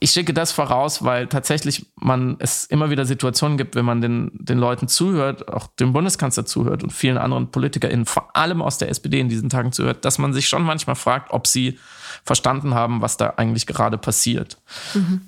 Ich 0.00 0.12
schicke 0.12 0.32
das 0.32 0.52
voraus, 0.52 1.02
weil 1.02 1.26
tatsächlich 1.26 1.86
man 1.96 2.36
es 2.38 2.64
immer 2.64 2.90
wieder 2.90 3.04
Situationen 3.04 3.58
gibt, 3.58 3.74
wenn 3.74 3.84
man 3.84 4.00
den, 4.00 4.30
den 4.32 4.58
Leuten 4.58 4.86
zuhört, 4.86 5.48
auch 5.48 5.66
dem 5.66 5.92
Bundeskanzler 5.92 6.46
zuhört 6.46 6.82
und 6.84 6.92
vielen 6.92 7.18
anderen 7.18 7.50
PolitikerInnen, 7.50 8.06
vor 8.06 8.36
allem 8.36 8.62
aus 8.62 8.78
der 8.78 8.90
SPD 8.90 9.18
in 9.18 9.28
diesen 9.28 9.48
Tagen 9.48 9.72
zuhört, 9.72 10.04
dass 10.04 10.18
man 10.18 10.32
sich 10.32 10.48
schon 10.48 10.62
manchmal 10.62 10.96
fragt, 10.96 11.32
ob 11.32 11.46
sie 11.46 11.78
verstanden 12.24 12.74
haben, 12.74 13.00
was 13.02 13.16
da 13.16 13.34
eigentlich 13.36 13.66
gerade 13.66 13.98
passiert. 13.98 14.58
Mhm. 14.94 15.22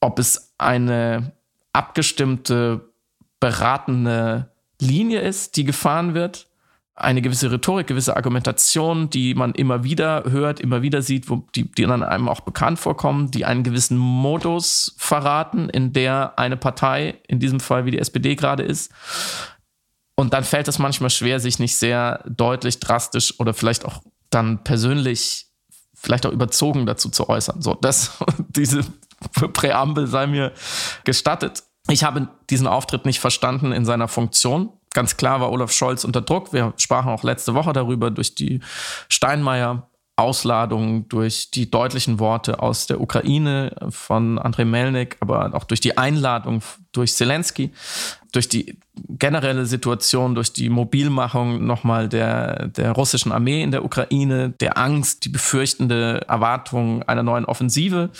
Ob 0.00 0.18
es 0.18 0.52
eine 0.58 1.32
abgestimmte, 1.72 2.88
beratende 3.40 4.50
Linie 4.80 5.20
ist, 5.20 5.56
die 5.56 5.64
gefahren 5.64 6.14
wird, 6.14 6.46
eine 6.96 7.22
gewisse 7.22 7.50
Rhetorik, 7.50 7.88
gewisse 7.88 8.16
Argumentation, 8.16 9.10
die 9.10 9.34
man 9.34 9.52
immer 9.52 9.82
wieder 9.82 10.24
hört, 10.28 10.60
immer 10.60 10.82
wieder 10.82 11.02
sieht, 11.02 11.28
wo 11.28 11.44
die, 11.54 11.70
die 11.70 11.82
dann 11.82 12.04
einem 12.04 12.28
auch 12.28 12.40
bekannt 12.40 12.78
vorkommen, 12.78 13.30
die 13.32 13.44
einen 13.44 13.64
gewissen 13.64 13.98
Modus 13.98 14.94
verraten, 14.96 15.68
in 15.68 15.92
der 15.92 16.38
eine 16.38 16.56
Partei, 16.56 17.20
in 17.26 17.40
diesem 17.40 17.58
Fall 17.58 17.84
wie 17.84 17.90
die 17.90 17.98
SPD 17.98 18.36
gerade 18.36 18.62
ist. 18.62 18.92
Und 20.16 20.32
dann 20.32 20.44
fällt 20.44 20.68
es 20.68 20.78
manchmal 20.78 21.10
schwer, 21.10 21.40
sich 21.40 21.58
nicht 21.58 21.76
sehr 21.76 22.22
deutlich, 22.28 22.78
drastisch 22.78 23.40
oder 23.40 23.54
vielleicht 23.54 23.84
auch 23.84 24.02
dann 24.30 24.62
persönlich 24.62 25.46
vielleicht 25.94 26.26
auch 26.26 26.32
überzogen 26.32 26.86
dazu 26.86 27.08
zu 27.08 27.28
äußern. 27.28 27.60
So, 27.62 27.74
das, 27.74 28.18
diese 28.48 28.84
Präambel 29.52 30.06
sei 30.06 30.28
mir 30.28 30.52
gestattet. 31.04 31.64
Ich 31.88 32.04
habe 32.04 32.28
diesen 32.50 32.66
Auftritt 32.66 33.04
nicht 33.04 33.20
verstanden 33.20 33.72
in 33.72 33.84
seiner 33.84 34.08
Funktion. 34.08 34.70
Ganz 34.94 35.18
klar 35.18 35.40
war 35.40 35.52
Olaf 35.52 35.72
Scholz 35.72 36.04
unter 36.04 36.22
Druck. 36.22 36.52
Wir 36.54 36.72
sprachen 36.78 37.10
auch 37.10 37.22
letzte 37.22 37.54
Woche 37.54 37.72
darüber 37.74 38.10
durch 38.10 38.34
die 38.34 38.60
Steinmeier 39.08 39.90
Ausladung, 40.16 41.08
durch 41.08 41.50
die 41.50 41.70
deutlichen 41.70 42.20
Worte 42.20 42.60
aus 42.60 42.86
der 42.86 43.00
Ukraine 43.00 43.74
von 43.90 44.38
Andrei 44.38 44.64
Melnik, 44.64 45.16
aber 45.20 45.52
auch 45.54 45.64
durch 45.64 45.80
die 45.80 45.98
Einladung 45.98 46.62
durch 46.94 47.14
Zelensky, 47.14 47.72
durch 48.32 48.48
die 48.48 48.78
generelle 48.96 49.66
Situation, 49.66 50.34
durch 50.34 50.52
die 50.52 50.68
Mobilmachung 50.68 51.66
nochmal 51.66 52.08
der, 52.08 52.68
der 52.68 52.92
russischen 52.92 53.32
Armee 53.32 53.62
in 53.62 53.70
der 53.70 53.84
Ukraine, 53.84 54.50
der 54.60 54.76
Angst, 54.76 55.24
die 55.24 55.28
befürchtende 55.28 56.22
Erwartung 56.28 57.02
einer 57.04 57.22
neuen 57.22 57.44
Offensive, 57.44 58.10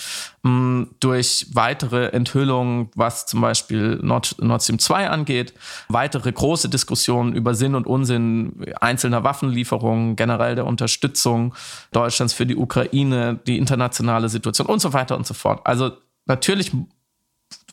mm, 0.43 0.83
durch 0.99 1.47
weitere 1.53 2.07
Enthüllungen, 2.07 2.89
was 2.95 3.25
zum 3.25 3.41
Beispiel 3.41 3.99
Nord, 4.01 4.35
Nord 4.39 4.63
Stream 4.63 4.79
2 4.79 5.09
angeht, 5.09 5.53
weitere 5.89 6.31
große 6.31 6.69
Diskussionen 6.69 7.33
über 7.33 7.53
Sinn 7.53 7.75
und 7.75 7.87
Unsinn 7.87 8.65
einzelner 8.79 9.23
Waffenlieferungen, 9.23 10.15
generell 10.15 10.55
der 10.55 10.65
Unterstützung 10.65 11.53
Deutschlands 11.91 12.33
für 12.33 12.45
die 12.45 12.55
Ukraine, 12.55 13.39
die 13.47 13.57
internationale 13.57 14.29
Situation 14.29 14.67
und 14.67 14.79
so 14.79 14.93
weiter 14.93 15.17
und 15.17 15.27
so 15.27 15.33
fort. 15.33 15.61
Also 15.65 15.91
natürlich 16.25 16.71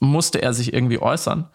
musste 0.03 0.43
er 0.43 0.53
sich 0.53 0.75
irgendwie 0.75 1.01
äußern. 1.01 1.49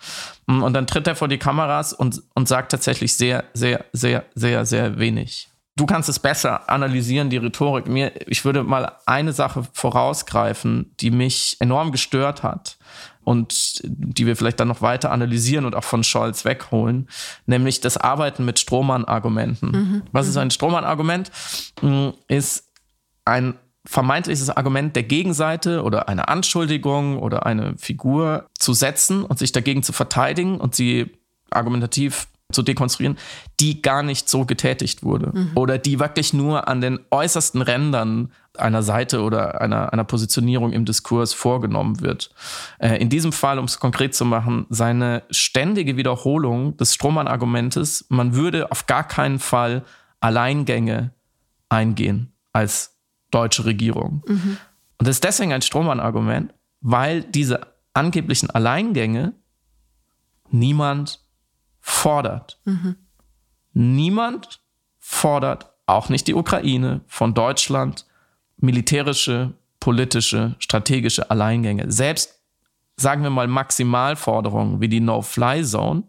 Mm, 0.47 0.63
und 0.63 0.73
dann 0.73 0.87
tritt 0.87 1.05
er 1.05 1.15
vor 1.15 1.27
die 1.27 1.37
Kameras 1.37 1.93
und, 1.93 2.23
und 2.33 2.47
sagt 2.47 2.71
tatsächlich 2.71 3.13
sehr, 3.13 3.43
sehr, 3.53 3.85
sehr, 3.91 4.25
sehr, 4.35 4.65
sehr 4.65 4.97
wenig. 4.97 5.49
Du 5.75 5.85
kannst 5.85 6.09
es 6.09 6.17
besser 6.17 6.69
analysieren, 6.69 7.29
die 7.29 7.37
Rhetorik. 7.37 7.87
Mir, 7.87 8.11
ich 8.27 8.45
würde 8.45 8.63
mal 8.63 8.93
eine 9.05 9.33
Sache 9.33 9.67
vorausgreifen, 9.73 10.95
die 10.99 11.11
mich 11.11 11.57
enorm 11.59 11.91
gestört 11.91 12.41
hat 12.41 12.77
und 13.23 13.81
die 13.83 14.25
wir 14.25 14.35
vielleicht 14.35 14.59
dann 14.59 14.69
noch 14.69 14.81
weiter 14.81 15.11
analysieren 15.11 15.65
und 15.65 15.75
auch 15.75 15.83
von 15.83 16.03
Scholz 16.03 16.45
wegholen, 16.45 17.09
nämlich 17.45 17.81
das 17.81 17.97
Arbeiten 17.97 18.45
mit 18.45 18.57
Strohmann-Argumenten. 18.57 19.71
Mhm. 19.71 20.03
Was 20.13 20.27
ist 20.27 20.37
ein 20.37 20.49
Strohmann-Argument? 20.49 21.29
Mm, 21.81 22.09
ist 22.27 22.71
ein 23.25 23.55
vermeintliches 23.87 24.49
Argument 24.49 24.95
der 24.95 25.03
Gegenseite 25.03 25.83
oder 25.83 26.09
eine 26.09 26.27
Anschuldigung 26.27 27.19
oder 27.19 27.45
eine 27.45 27.77
Figur 27.77 28.47
zu 28.57 28.73
setzen 28.73 29.23
und 29.23 29.39
sich 29.39 29.51
dagegen 29.51 29.83
zu 29.83 29.93
verteidigen 29.93 30.59
und 30.59 30.75
sie 30.75 31.11
argumentativ 31.49 32.27
zu 32.51 32.63
dekonstruieren, 32.63 33.17
die 33.59 33.81
gar 33.81 34.03
nicht 34.03 34.29
so 34.29 34.45
getätigt 34.45 35.03
wurde 35.03 35.31
mhm. 35.33 35.51
oder 35.55 35.77
die 35.77 35.99
wirklich 35.99 36.33
nur 36.33 36.67
an 36.67 36.79
den 36.79 36.99
äußersten 37.11 37.61
Rändern 37.61 38.31
einer 38.57 38.83
Seite 38.83 39.21
oder 39.21 39.59
einer, 39.59 39.91
einer 39.91 40.05
Positionierung 40.05 40.71
im 40.71 40.85
Diskurs 40.85 41.33
vorgenommen 41.33 41.99
wird. 41.99 42.31
Äh, 42.79 42.97
in 42.97 43.09
diesem 43.09 43.33
Fall, 43.33 43.59
um 43.59 43.65
es 43.65 43.79
konkret 43.79 44.15
zu 44.15 44.23
machen, 44.23 44.65
seine 44.69 45.23
ständige 45.29 45.97
Wiederholung 45.97 46.77
des 46.77 46.93
Strohmann-Argumentes, 46.93 48.05
man 48.09 48.33
würde 48.33 48.71
auf 48.71 48.85
gar 48.85 49.05
keinen 49.05 49.39
Fall 49.39 49.83
Alleingänge 50.21 51.11
eingehen 51.69 52.33
als 52.53 52.96
deutsche 53.31 53.65
Regierung. 53.65 54.23
Mhm. 54.27 54.57
Und 54.97 55.07
das 55.07 55.17
ist 55.17 55.23
deswegen 55.23 55.53
ein 55.53 55.61
Strohmann-Argument, 55.61 56.53
weil 56.81 57.23
diese 57.23 57.67
angeblichen 57.93 58.49
Alleingänge 58.49 59.33
niemand 60.49 61.19
fordert. 61.79 62.59
Mhm. 62.65 62.95
Niemand 63.73 64.61
fordert, 64.99 65.71
auch 65.85 66.09
nicht 66.09 66.27
die 66.27 66.33
Ukraine, 66.33 67.01
von 67.07 67.33
Deutschland 67.33 68.05
militärische, 68.57 69.53
politische, 69.79 70.55
strategische 70.59 71.29
Alleingänge. 71.29 71.91
Selbst, 71.91 72.41
sagen 72.97 73.23
wir 73.23 73.29
mal, 73.29 73.47
Maximalforderungen 73.47 74.81
wie 74.81 74.89
die 74.89 74.99
No-Fly-Zone 74.99 76.03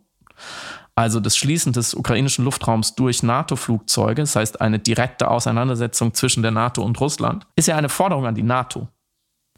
also 0.99 1.21
das 1.21 1.37
Schließen 1.37 1.73
des 1.73 1.95
ukrainischen 1.95 2.45
Luftraums 2.45 2.97
durch 2.97 3.23
NATO-Flugzeuge, 3.23 4.23
das 4.23 4.35
heißt 4.35 4.61
eine 4.61 4.81
direkte 4.81 5.31
Auseinandersetzung 5.31 6.12
zwischen 6.12 6.43
der 6.43 6.50
NATO 6.50 6.83
und 6.83 7.00
Russland, 7.00 7.47
ist 7.55 7.69
ja 7.69 7.76
eine 7.76 7.88
Forderung 7.88 8.26
an 8.26 8.35
die 8.35 8.43
NATO. 8.43 8.88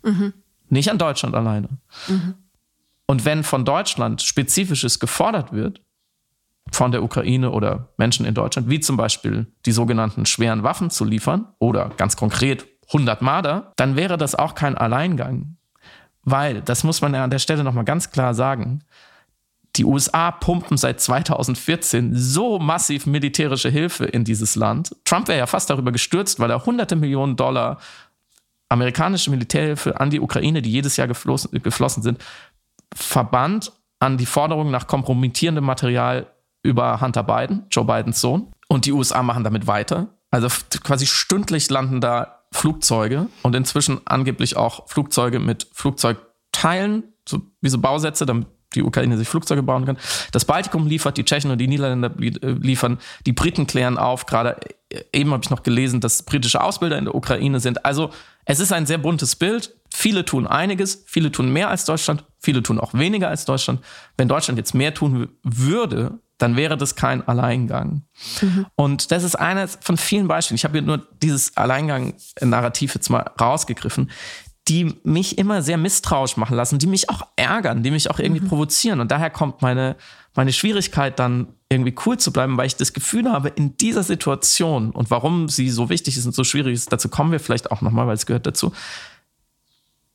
Mhm. 0.03 0.35
Nicht 0.69 0.91
an 0.91 0.99
Deutschland 0.99 1.35
alleine. 1.35 1.71
Mhm. 2.09 2.35
Und 3.07 3.25
wenn 3.25 3.43
von 3.43 3.65
Deutschland 3.65 4.21
Spezifisches 4.21 5.01
gefordert 5.01 5.51
wird, 5.51 5.81
von 6.73 6.93
der 6.93 7.03
Ukraine 7.03 7.53
oder 7.53 7.89
Menschen 7.97 8.27
in 8.27 8.35
Deutschland, 8.35 8.69
wie 8.69 8.81
zum 8.81 8.99
Beispiel 8.99 9.47
die 9.65 9.73
sogenannten 9.73 10.27
schweren 10.27 10.63
Waffen 10.63 10.91
zu 10.91 11.07
liefern 11.07 11.47
oder 11.59 11.89
ganz 11.97 12.19
konkret 12.19 12.67
100 12.89 13.23
Marder, 13.23 13.73
dann 13.77 13.97
wäre 13.97 14.19
das 14.19 14.35
auch 14.35 14.55
kein 14.55 14.77
Alleingang. 14.77 15.57
Weil, 16.23 16.61
das 16.61 16.85
muss 16.85 17.01
man 17.01 17.15
ja 17.15 17.25
an 17.25 17.31
der 17.31 17.39
Stelle 17.39 17.65
nochmal 17.65 17.87
ganz 17.87 18.11
klar 18.11 18.35
sagen, 18.35 18.85
die 19.81 19.87
USA 19.87 20.31
pumpen 20.31 20.77
seit 20.77 21.01
2014 21.01 22.15
so 22.15 22.59
massiv 22.59 23.07
militärische 23.07 23.71
Hilfe 23.71 24.05
in 24.05 24.25
dieses 24.25 24.55
Land. 24.55 24.95
Trump 25.07 25.27
wäre 25.27 25.39
ja 25.39 25.47
fast 25.47 25.71
darüber 25.71 25.91
gestürzt, 25.91 26.39
weil 26.39 26.51
er 26.51 26.67
hunderte 26.67 26.97
Millionen 26.97 27.35
Dollar 27.35 27.79
amerikanische 28.69 29.31
Militärhilfe 29.31 29.99
an 29.99 30.11
die 30.11 30.21
Ukraine, 30.21 30.61
die 30.61 30.71
jedes 30.71 30.99
Jahr 30.99 31.09
geflossen, 31.09 31.63
geflossen 31.63 32.03
sind, 32.03 32.23
verbannt 32.95 33.73
an 34.01 34.19
die 34.19 34.27
Forderung 34.27 34.71
nach 34.71 34.87
kompromittierendem 34.87 35.65
Material 35.65 36.27
über 36.63 37.01
Hunter 37.01 37.23
Biden, 37.23 37.65
Joe 37.71 37.87
Bidens 37.87 38.21
Sohn. 38.21 38.53
Und 38.69 38.85
die 38.85 38.93
USA 38.93 39.23
machen 39.23 39.45
damit 39.45 39.67
weiter. 39.67 40.09
Also 40.31 40.49
quasi 40.85 41.07
stündlich 41.07 41.71
landen 41.71 42.03
da 42.03 42.43
Flugzeuge 42.53 43.29
und 43.43 43.57
inzwischen 43.57 44.03
angeblich 44.05 44.59
auch 44.59 44.87
Flugzeuge 44.89 45.39
mit 45.39 45.69
Flugzeugteilen, 45.73 47.15
so 47.27 47.41
wie 47.63 47.71
so 47.71 47.79
Bausätze, 47.79 48.27
damit 48.27 48.47
die 48.75 48.83
Ukraine 48.83 49.17
sich 49.17 49.29
Flugzeuge 49.29 49.63
bauen 49.63 49.85
kann. 49.85 49.99
Das 50.33 50.45
Baltikum 50.45 50.87
liefert, 50.87 51.17
die 51.17 51.25
Tschechen 51.25 51.51
und 51.51 51.59
die 51.59 51.69
Niederländer 51.69 52.13
äh, 52.21 52.53
liefern, 52.53 52.99
die 53.27 53.33
Briten 53.33 53.67
klären 53.67 53.99
auf. 53.99 54.27
Gerade 54.27 54.57
äh, 54.91 55.03
eben 55.13 55.33
habe 55.33 55.43
ich 55.43 55.51
noch 55.51 55.63
gelesen, 55.63 56.01
dass 56.01 56.23
britische 56.23 56.63
Ausbilder 56.63 56.99
in 56.99 57.05
der 57.05 57.15
Ukraine 57.15 57.61
sind. 57.61 57.85
Also 57.85 58.11
es 58.45 58.61
ist 58.61 58.73
ein 58.73 58.87
sehr 58.87 58.99
buntes 58.99 59.37
Bild. 59.37 59.75
Viele 59.93 60.25
tun 60.25 60.47
einiges, 60.47 61.03
viele 61.07 61.33
tun 61.33 61.53
mehr 61.53 61.69
als 61.69 61.85
Deutschland, 61.85 62.25
viele 62.39 62.63
tun 62.63 62.79
auch 62.79 62.95
weniger 62.95 63.29
als 63.29 63.45
Deutschland. 63.45 63.81
Wenn 64.17 64.29
Deutschland 64.29 64.57
jetzt 64.57 64.75
mehr 64.75 64.95
tun 64.95 65.29
würde, 65.43 66.21
dann 66.39 66.57
wäre 66.57 66.77
das 66.77 66.97
kein 66.97 67.27
Alleingang. 67.27 68.03
Mhm. 68.41 68.67
Und 68.75 69.11
das 69.11 69.25
ist 69.25 69.35
eines 69.35 69.79
von 69.83 69.97
vielen 69.97 70.27
Beispielen. 70.27 70.57
Ich 70.57 70.65
habe 70.65 70.79
hier 70.79 70.83
nur 70.83 71.07
dieses 71.23 71.57
Alleingang-Narrativ 71.57 72.95
jetzt 72.95 73.11
mal 73.11 73.31
rausgegriffen 73.39 74.11
die 74.71 74.95
mich 75.03 75.37
immer 75.37 75.63
sehr 75.63 75.77
misstrauisch 75.77 76.37
machen 76.37 76.57
lassen, 76.57 76.79
die 76.79 76.87
mich 76.87 77.11
auch 77.11 77.27
ärgern, 77.35 77.83
die 77.83 77.91
mich 77.91 78.09
auch 78.09 78.21
irgendwie 78.21 78.43
mhm. 78.43 78.49
provozieren. 78.49 79.01
Und 79.01 79.11
daher 79.11 79.29
kommt 79.29 79.63
meine, 79.63 79.97
meine 80.37 80.53
Schwierigkeit 80.53 81.19
dann 81.19 81.49
irgendwie 81.69 81.95
cool 82.07 82.19
zu 82.19 82.33
bleiben, 82.33 82.57
weil 82.57 82.69
ich 82.69 82.77
das 82.77 82.93
Gefühl 82.93 83.29
habe, 83.31 83.49
in 83.49 83.77
dieser 83.79 84.05
Situation 84.05 84.93
und 84.93 85.11
warum 85.11 85.49
sie 85.49 85.71
so 85.71 85.91
wichtig 85.91 86.17
ist 86.17 86.25
und 86.25 86.37
so 86.37 86.45
schwierig 86.45 86.75
ist, 86.75 86.93
dazu 86.93 87.09
kommen 87.09 87.33
wir 87.33 87.41
vielleicht 87.41 87.73
auch 87.73 87.81
nochmal, 87.81 88.07
weil 88.07 88.15
es 88.15 88.27
gehört 88.27 88.47
dazu, 88.47 88.73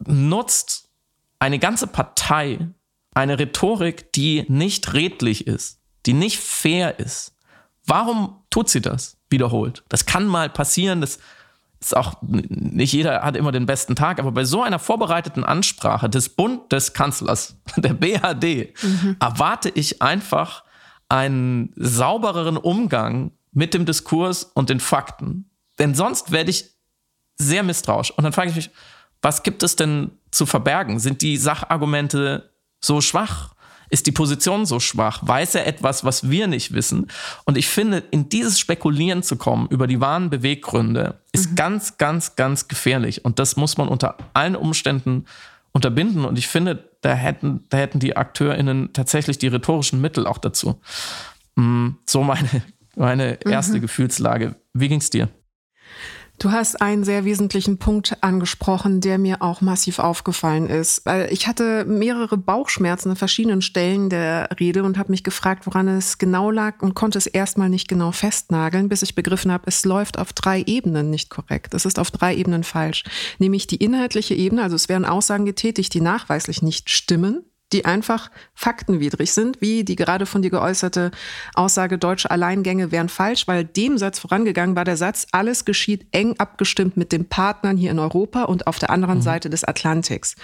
nutzt 0.08 0.88
eine 1.38 1.60
ganze 1.60 1.88
Partei 1.88 2.70
eine 3.14 3.38
Rhetorik, 3.38 4.14
die 4.14 4.46
nicht 4.48 4.94
redlich 4.94 5.48
ist, 5.48 5.82
die 6.06 6.14
nicht 6.14 6.40
fair 6.40 6.98
ist. 6.98 7.36
Warum 7.86 8.42
tut 8.50 8.70
sie 8.70 8.82
das 8.82 9.18
wiederholt? 9.30 9.84
Das 9.90 10.06
kann 10.06 10.26
mal 10.26 10.50
passieren, 10.50 11.02
das 11.02 11.20
ist 11.86 11.98
auch 11.98 12.16
nicht 12.22 12.94
jeder 12.94 13.22
hat 13.22 13.36
immer 13.36 13.52
den 13.52 13.66
besten 13.66 13.96
Tag, 13.96 14.20
aber 14.20 14.32
bei 14.32 14.44
so 14.44 14.62
einer 14.64 14.80
vorbereiteten 14.80 15.44
Ansprache 15.44 16.10
des 16.10 16.30
Bundeskanzlers, 16.30 17.58
der 17.78 17.94
BHD, 17.94 18.74
mhm. 18.84 19.18
erwarte 19.20 19.70
ich 19.70 20.02
einfach 20.02 20.64
einen 21.10 21.72
saubereren 21.76 22.58
Umgang 22.58 23.32
mit 23.52 23.74
dem 23.74 23.86
Diskurs 23.86 24.44
und 24.44 24.70
den 24.70 24.80
Fakten. 24.80 25.50
Denn 25.80 25.96
sonst 25.96 26.32
werde 26.32 26.50
ich 26.50 26.72
sehr 27.38 27.64
misstrauisch. 27.64 28.12
Und 28.12 28.24
dann 28.24 28.34
frage 28.34 28.50
ich 28.50 28.56
mich, 28.56 28.72
was 29.22 29.44
gibt 29.44 29.64
es 29.64 29.76
denn 29.76 30.12
zu 30.32 30.46
verbergen? 30.46 31.00
Sind 31.00 31.22
die 31.22 31.38
Sachargumente 31.38 32.52
so 32.80 33.02
schwach? 33.02 33.55
Ist 33.90 34.08
die 34.08 34.12
Position 34.12 34.66
so 34.66 34.80
schwach? 34.80 35.20
Weiß 35.24 35.56
er 35.56 35.68
etwas, 35.68 36.04
was 36.04 36.30
wir 36.30 36.48
nicht 36.48 36.74
wissen? 36.74 37.08
Und 37.46 37.58
ich 37.58 37.68
finde, 37.68 38.04
in 38.12 38.30
dieses 38.30 38.60
Spekulieren 38.60 39.24
zu 39.24 39.36
kommen 39.36 39.68
über 39.70 39.88
die 39.88 40.02
wahren 40.02 40.30
Beweggründe 40.30 41.20
ist 41.32 41.52
mhm. 41.52 41.56
ganz, 41.56 41.98
ganz, 41.98 42.36
ganz 42.36 42.68
gefährlich. 42.68 43.26
Und 43.26 43.40
das 43.40 43.56
muss 43.56 43.78
man 43.78 43.88
unter 43.88 44.18
allen 44.34 44.56
Umständen 44.56 45.26
unterbinden. 45.72 46.26
Und 46.26 46.38
ich 46.38 46.48
finde, 46.48 46.90
da 47.02 47.14
hätten, 47.14 47.66
da 47.70 47.78
hätten 47.78 48.00
die 48.00 48.16
AkteurInnen 48.16 48.94
tatsächlich 48.94 49.38
die 49.38 49.48
rhetorischen 49.48 50.02
Mittel 50.02 50.26
auch 50.26 50.38
dazu. 50.38 50.80
Mm, 51.56 51.90
so 52.06 52.24
meine, 52.24 52.50
meine 52.96 53.40
erste 53.46 53.78
mhm. 53.78 53.82
Gefühlslage. 53.82 54.56
Wie 54.74 54.88
ging 54.88 55.00
es 55.00 55.10
dir? 55.10 55.30
Du 56.38 56.52
hast 56.52 56.82
einen 56.82 57.06
sehr 57.06 57.24
wesentlichen 57.24 57.78
Punkt 57.78 58.18
angesprochen, 58.22 59.00
der 59.00 59.18
mir 59.18 59.42
auch 59.42 59.62
massiv 59.62 60.00
aufgefallen 60.00 60.68
ist. 60.68 61.04
Ich 61.30 61.48
hatte 61.48 61.86
mehrere 61.86 62.38
Bauchschmerzen 62.38 63.12
an 63.12 63.16
verschiedenen 63.16 63.62
Stellen 63.62 64.10
der 64.10 64.50
Rede 64.60 64.84
und 64.84 64.98
habe 64.98 65.12
mich 65.12 65.24
gefragt, 65.24 65.66
woran 65.66 65.88
es 65.88 66.18
genau 66.18 66.52
lag 66.52 66.82
und 66.82 66.94
konnte 66.94 67.18
es 67.18 67.26
erstmal 67.26 67.70
nicht 67.70 67.88
genau 67.88 68.12
festnageln, 68.12 68.90
bis 68.90 69.02
ich 69.02 69.16
begriffen 69.16 69.52
habe, 69.52 69.64
es 69.68 69.86
läuft 69.86 70.20
auf 70.20 70.34
drei 70.34 70.62
Ebenen 70.66 71.10
nicht 71.10 71.30
korrekt. 71.30 71.74
Es 71.74 71.86
ist 71.86 72.00
auf 72.00 72.12
drei 72.12 72.36
Ebenen 72.36 72.66
falsch. 72.66 73.06
Nämlich 73.40 73.68
die 73.68 73.78
inhaltliche 73.78 74.36
Ebene, 74.36 74.64
also 74.64 74.76
es 74.76 74.90
werden 74.90 75.06
Aussagen 75.06 75.46
getätigt, 75.46 75.94
die 75.94 76.02
nachweislich 76.02 76.62
nicht 76.62 76.90
stimmen 76.90 77.46
die 77.74 77.86
einfach 77.86 78.30
faktenwidrig 78.54 79.34
sind, 79.34 79.62
wie 79.62 79.84
die 79.84 79.96
gerade 79.96 80.26
von 80.26 80.42
dir 80.42 80.52
geäußerte 80.52 81.12
Aussage, 81.56 81.98
deutsche 81.98 82.30
Alleingänge 82.30 82.92
wären 82.92 83.10
falsch, 83.10 83.48
weil 83.48 83.66
dem 83.66 83.98
Satz 83.98 84.20
vorangegangen 84.20 84.76
war 84.76 84.86
der 84.86 84.98
Satz, 84.98 85.28
alles 85.32 85.66
geschieht 85.66 86.06
eng 86.12 86.36
abgestimmt 86.38 86.96
mit 86.96 87.12
den 87.12 87.28
Partnern 87.28 87.78
hier 87.78 87.92
in 87.92 88.00
Europa 88.00 88.44
und 88.44 88.68
auf 88.68 88.80
der 88.80 88.92
anderen 88.92 89.18
mhm. 89.18 89.24
Seite 89.24 89.50
des 89.50 89.64
Atlantiks. 89.64 90.36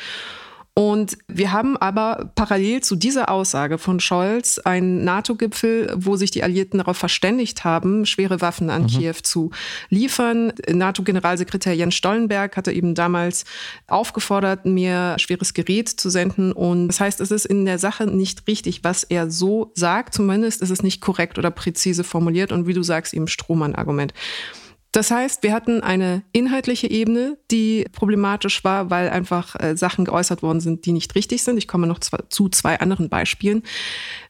Und 0.74 1.18
wir 1.28 1.52
haben 1.52 1.76
aber 1.76 2.32
parallel 2.36 2.82
zu 2.82 2.96
dieser 2.96 3.30
Aussage 3.30 3.78
von 3.78 4.00
Scholz 4.00 4.58
einen 4.58 5.04
NATO-Gipfel, 5.04 5.94
wo 5.98 6.16
sich 6.16 6.32
die 6.32 6.44
Alliierten 6.44 6.78
darauf 6.78 6.98
verständigt 6.98 7.66
haben, 7.66 8.06
schwere 8.06 8.40
Waffen 8.40 8.70
an 8.70 8.84
mhm. 8.84 8.88
Kiew 8.88 9.16
zu 9.22 9.52
liefern. 9.90 10.54
NATO-Generalsekretär 10.70 11.74
Jens 11.74 11.96
Stoltenberg 11.96 12.56
hatte 12.56 12.72
eben 12.72 12.96
damals 12.96 13.44
aufgefordert, 13.88 14.66
mehr 14.66 15.20
schweres 15.20 15.54
Gerät 15.54 15.90
zu 15.90 16.10
senden. 16.10 16.54
Und 16.54 16.88
das 16.88 17.02
heißt, 17.02 17.20
es 17.20 17.32
ist 17.32 17.46
in 17.46 17.66
der 17.66 17.78
Sache 17.78 18.08
nicht 18.08 18.48
richtig, 18.48 18.82
was 18.86 19.04
er 19.04 19.30
so 19.30 19.74
sagt. 19.76 20.14
Zumindest 20.14 20.62
ist 20.62 20.70
es 20.70 20.84
nicht 20.84 21.02
korrekt 21.02 21.38
oder 21.38 21.52
präzise 21.52 22.06
formuliert. 22.06 22.54
Und 22.54 22.66
wie 22.66 22.74
du 22.74 22.82
sagst, 22.82 23.14
eben 23.14 23.28
Strohmann-Argument. 23.28 24.14
Das 24.92 25.10
heißt, 25.10 25.44
wir 25.44 25.54
hatten 25.54 25.82
eine 25.82 26.24
inhaltliche 26.34 26.90
Ebene, 26.90 27.38
die 27.50 27.86
problematisch 27.94 28.64
war, 28.66 28.90
weil 28.90 29.10
einfach 29.10 29.56
äh, 29.58 29.78
Sachen 29.78 30.04
geäußert 30.04 30.44
worden 30.44 30.60
sind, 30.60 30.86
die 30.86 30.92
nicht 30.92 31.16
richtig 31.16 31.44
sind. 31.44 31.58
Ich 31.58 31.68
komme 31.68 31.88
noch 31.88 32.00
zu 32.00 32.50
zwei 32.50 32.80
anderen 32.80 33.08
Beispielen. 33.08 33.64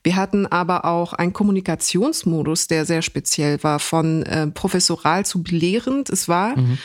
Wir 0.03 0.15
hatten 0.15 0.46
aber 0.46 0.86
auch 0.86 1.13
einen 1.13 1.34
Kommunikationsmodus, 1.34 2.68
der 2.68 2.86
sehr 2.86 3.01
speziell 3.01 3.63
war, 3.63 3.80
von 3.80 4.24
äh, 4.24 4.48
professoral 4.48 5.25
zu 5.25 5.41
belehrend. 5.41 6.12
Es 6.12 6.27
war 6.27 6.56
mhm. 6.56 6.77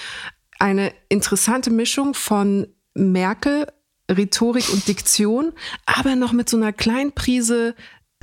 eine 0.59 0.93
interessante 1.11 1.71
Mischung 1.71 2.15
von 2.15 2.67
Merkel, 2.95 3.67
Rhetorik 4.11 4.73
und 4.73 4.89
Diktion, 4.89 5.53
aber 5.85 6.17
noch 6.17 6.33
mit 6.33 6.49
so 6.49 6.57
einer 6.57 6.73
kleinen 6.73 7.13
Prise 7.13 7.75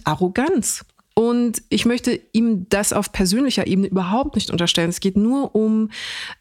Arroganz. 0.03 0.83
Und 1.15 1.61
ich 1.69 1.85
möchte 1.85 2.19
ihm 2.31 2.67
das 2.69 2.91
auf 2.91 3.11
persönlicher 3.11 3.67
Ebene 3.67 3.87
überhaupt 3.87 4.35
nicht 4.35 4.49
unterstellen. 4.49 4.89
Es 4.89 4.99
geht 4.99 5.15
nur 5.15 5.55
um 5.55 5.89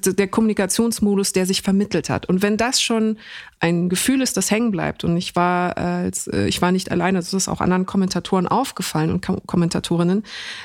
der 0.01 0.29
Kommunikationsmodus, 0.29 1.33
der 1.33 1.45
sich 1.45 1.61
vermittelt 1.61 2.09
hat. 2.09 2.27
Und 2.27 2.41
wenn 2.41 2.57
das 2.57 2.81
schon 2.81 3.19
ein 3.61 3.91
Gefühl 3.91 4.23
ist, 4.23 4.37
das 4.39 4.51
hängen 4.51 4.71
bleibt, 4.71 5.05
und 5.05 5.17
ich 5.17 5.37
war, 5.37 5.77
als, 5.77 6.27
äh, 6.27 6.47
ich 6.47 6.63
war 6.63 6.73
nicht 6.73 6.91
alleine, 6.91 7.19
das 7.19 7.35
ist 7.35 7.49
auch 7.49 7.61
anderen 7.61 7.85
Kommentatoren 7.85 8.49
aufgefallen 8.49 9.11
und 9.11 9.47
Kommentatorinnen, 9.47 10.23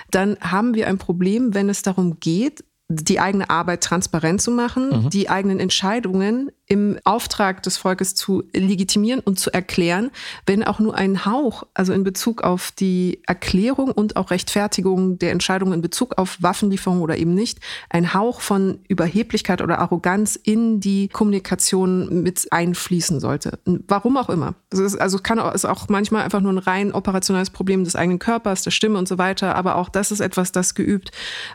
dann 0.09 0.37
haben 0.39 0.73
wir 0.73 0.87
ein 0.87 0.97
Problem, 0.97 1.53
wenn 1.53 1.67
es 1.67 1.81
darum 1.81 2.19
geht, 2.21 2.63
die 2.89 3.19
eigene 3.19 3.49
Arbeit 3.49 3.83
transparent 3.83 4.41
zu 4.41 4.51
machen, 4.51 5.03
mhm. 5.03 5.09
die 5.09 5.29
eigenen 5.29 5.59
Entscheidungen 5.59 6.51
im 6.67 6.99
Auftrag 7.05 7.63
des 7.63 7.77
Volkes 7.77 8.13
zu 8.13 8.43
legitimieren 8.53 9.21
und 9.21 9.39
zu 9.39 9.51
erklären, 9.51 10.11
wenn 10.45 10.63
auch 10.63 10.79
nur 10.79 10.95
ein 10.95 11.25
Hauch, 11.25 11.63
also 11.73 11.93
in 11.93 12.03
Bezug 12.03 12.43
auf 12.43 12.71
die 12.71 13.21
Erklärung 13.25 13.91
und 13.91 14.17
auch 14.17 14.31
Rechtfertigung 14.31 15.17
der 15.17 15.31
Entscheidung 15.31 15.71
in 15.71 15.81
Bezug 15.81 16.17
auf 16.17 16.37
Waffenlieferung 16.41 17.01
oder 17.01 17.17
eben 17.17 17.33
nicht, 17.33 17.59
ein 17.89 18.13
Hauch 18.13 18.41
von 18.41 18.79
Überheblichkeit 18.89 19.61
oder 19.61 19.79
Arroganz 19.79 20.35
in 20.35 20.81
die 20.81 21.07
Kommunikation 21.07 22.21
mit 22.21 22.47
einfließen 22.51 23.19
sollte. 23.19 23.59
Warum 23.65 24.17
auch 24.17 24.29
immer. 24.29 24.55
Das 24.69 24.79
ist, 24.79 24.95
also 24.99 25.19
kann 25.19 25.39
auch, 25.39 25.53
ist 25.53 25.65
auch 25.65 25.87
manchmal 25.87 26.23
einfach 26.23 26.41
nur 26.41 26.51
ein 26.51 26.57
rein 26.57 26.91
operationales 26.91 27.49
Problem 27.49 27.85
des 27.85 27.95
eigenen 27.95 28.19
Körpers, 28.19 28.63
der 28.63 28.71
Stimme 28.71 28.97
und 28.97 29.07
so 29.07 29.17
weiter, 29.17 29.55
aber 29.55 29.75
auch 29.75 29.87
das 29.87 30.11
ist 30.11 30.19
etwas, 30.19 30.51
das 30.51 30.75
geübt 30.75 31.11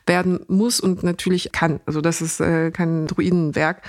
werden 0.06 0.40
muss 0.48 0.80
und 0.80 1.02
natürlich 1.02 1.52
kann. 1.52 1.80
Also 1.84 2.00
das 2.00 2.22
ist 2.22 2.40
äh, 2.40 2.70
kein 2.70 3.06
Druidenwerk. 3.06 3.82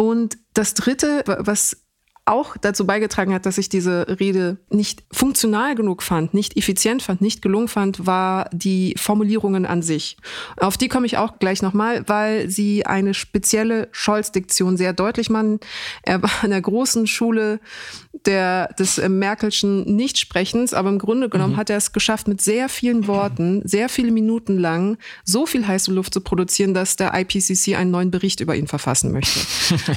Und 0.00 0.38
das 0.54 0.72
Dritte, 0.72 1.24
was 1.26 1.76
auch 2.24 2.56
dazu 2.56 2.86
beigetragen 2.86 3.34
hat, 3.34 3.46
dass 3.46 3.58
ich 3.58 3.68
diese 3.68 4.06
Rede 4.20 4.58
nicht 4.68 5.02
funktional 5.10 5.74
genug 5.74 6.02
fand, 6.02 6.32
nicht 6.34 6.56
effizient 6.56 7.02
fand, 7.02 7.20
nicht 7.20 7.42
gelungen 7.42 7.68
fand, 7.68 8.06
war 8.06 8.48
die 8.52 8.94
Formulierungen 8.96 9.66
an 9.66 9.82
sich. 9.82 10.16
Auf 10.56 10.76
die 10.76 10.88
komme 10.88 11.06
ich 11.06 11.18
auch 11.18 11.38
gleich 11.38 11.62
nochmal, 11.62 12.04
weil 12.06 12.48
sie 12.48 12.86
eine 12.86 13.14
spezielle 13.14 13.88
Scholz-Diktion 13.92 14.76
sehr 14.76 14.92
deutlich 14.92 15.30
machen. 15.30 15.60
Er 16.02 16.22
war 16.22 16.30
an 16.42 16.50
der 16.50 16.60
großen 16.60 17.06
Schule 17.06 17.60
der, 18.26 18.68
des 18.74 18.98
äh, 18.98 19.08
Merkelschen 19.08 19.96
Nichtsprechens, 19.96 20.74
aber 20.74 20.90
im 20.90 20.98
Grunde 20.98 21.28
genommen 21.28 21.54
mhm. 21.54 21.58
hat 21.58 21.70
er 21.70 21.76
es 21.76 21.92
geschafft, 21.92 22.28
mit 22.28 22.40
sehr 22.40 22.68
vielen 22.68 23.06
Worten, 23.06 23.62
sehr 23.64 23.88
viele 23.88 24.12
Minuten 24.12 24.58
lang 24.58 24.98
so 25.24 25.46
viel 25.46 25.66
heiße 25.66 25.92
Luft 25.92 26.14
zu 26.14 26.20
produzieren, 26.20 26.74
dass 26.74 26.96
der 26.96 27.12
IPCC 27.14 27.76
einen 27.76 27.90
neuen 27.90 28.10
Bericht 28.10 28.40
über 28.40 28.54
ihn 28.54 28.66
verfassen 28.66 29.12
möchte. 29.12 29.40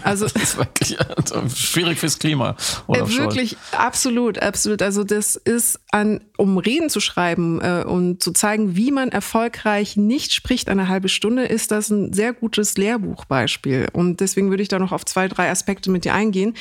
Also 0.04 0.28
das 0.28 0.44
ist 0.44 0.58
wirklich 0.58 1.00
also 1.00 1.42
schwierig 1.50 2.00
fürs 2.00 2.20
Klima. 2.24 2.56
Oder 2.88 3.02
äh, 3.02 3.18
wirklich, 3.18 3.52
Scholz. 3.52 3.74
absolut, 3.74 4.40
absolut. 4.40 4.82
Also 4.82 5.04
das 5.04 5.36
ist 5.36 5.80
an, 5.92 6.22
um 6.38 6.58
Reden 6.58 6.90
zu 6.90 7.00
schreiben 7.00 7.62
äh, 7.62 7.84
und 7.86 8.24
zu 8.24 8.32
zeigen, 8.32 8.76
wie 8.76 8.92
man 8.92 9.10
erfolgreich 9.10 9.98
nicht 9.98 10.34
spricht 10.34 10.70
eine 10.70 10.88
halbe 10.88 11.10
Stunde, 11.10 11.44
ist 11.44 11.72
das 11.72 11.90
ein 11.90 12.14
sehr 12.14 12.34
gutes 12.34 12.78
Lehrbuchbeispiel. 12.78 13.88
Und 13.92 14.22
deswegen 14.22 14.50
würde 14.50 14.64
ich 14.64 14.70
da 14.70 14.80
noch 14.80 14.92
auf 14.92 15.06
zwei, 15.06 15.28
drei 15.28 15.50
Aspekte 15.50 15.92
mit 15.92 16.06
dir 16.06 16.14
eingehen. 16.14 16.54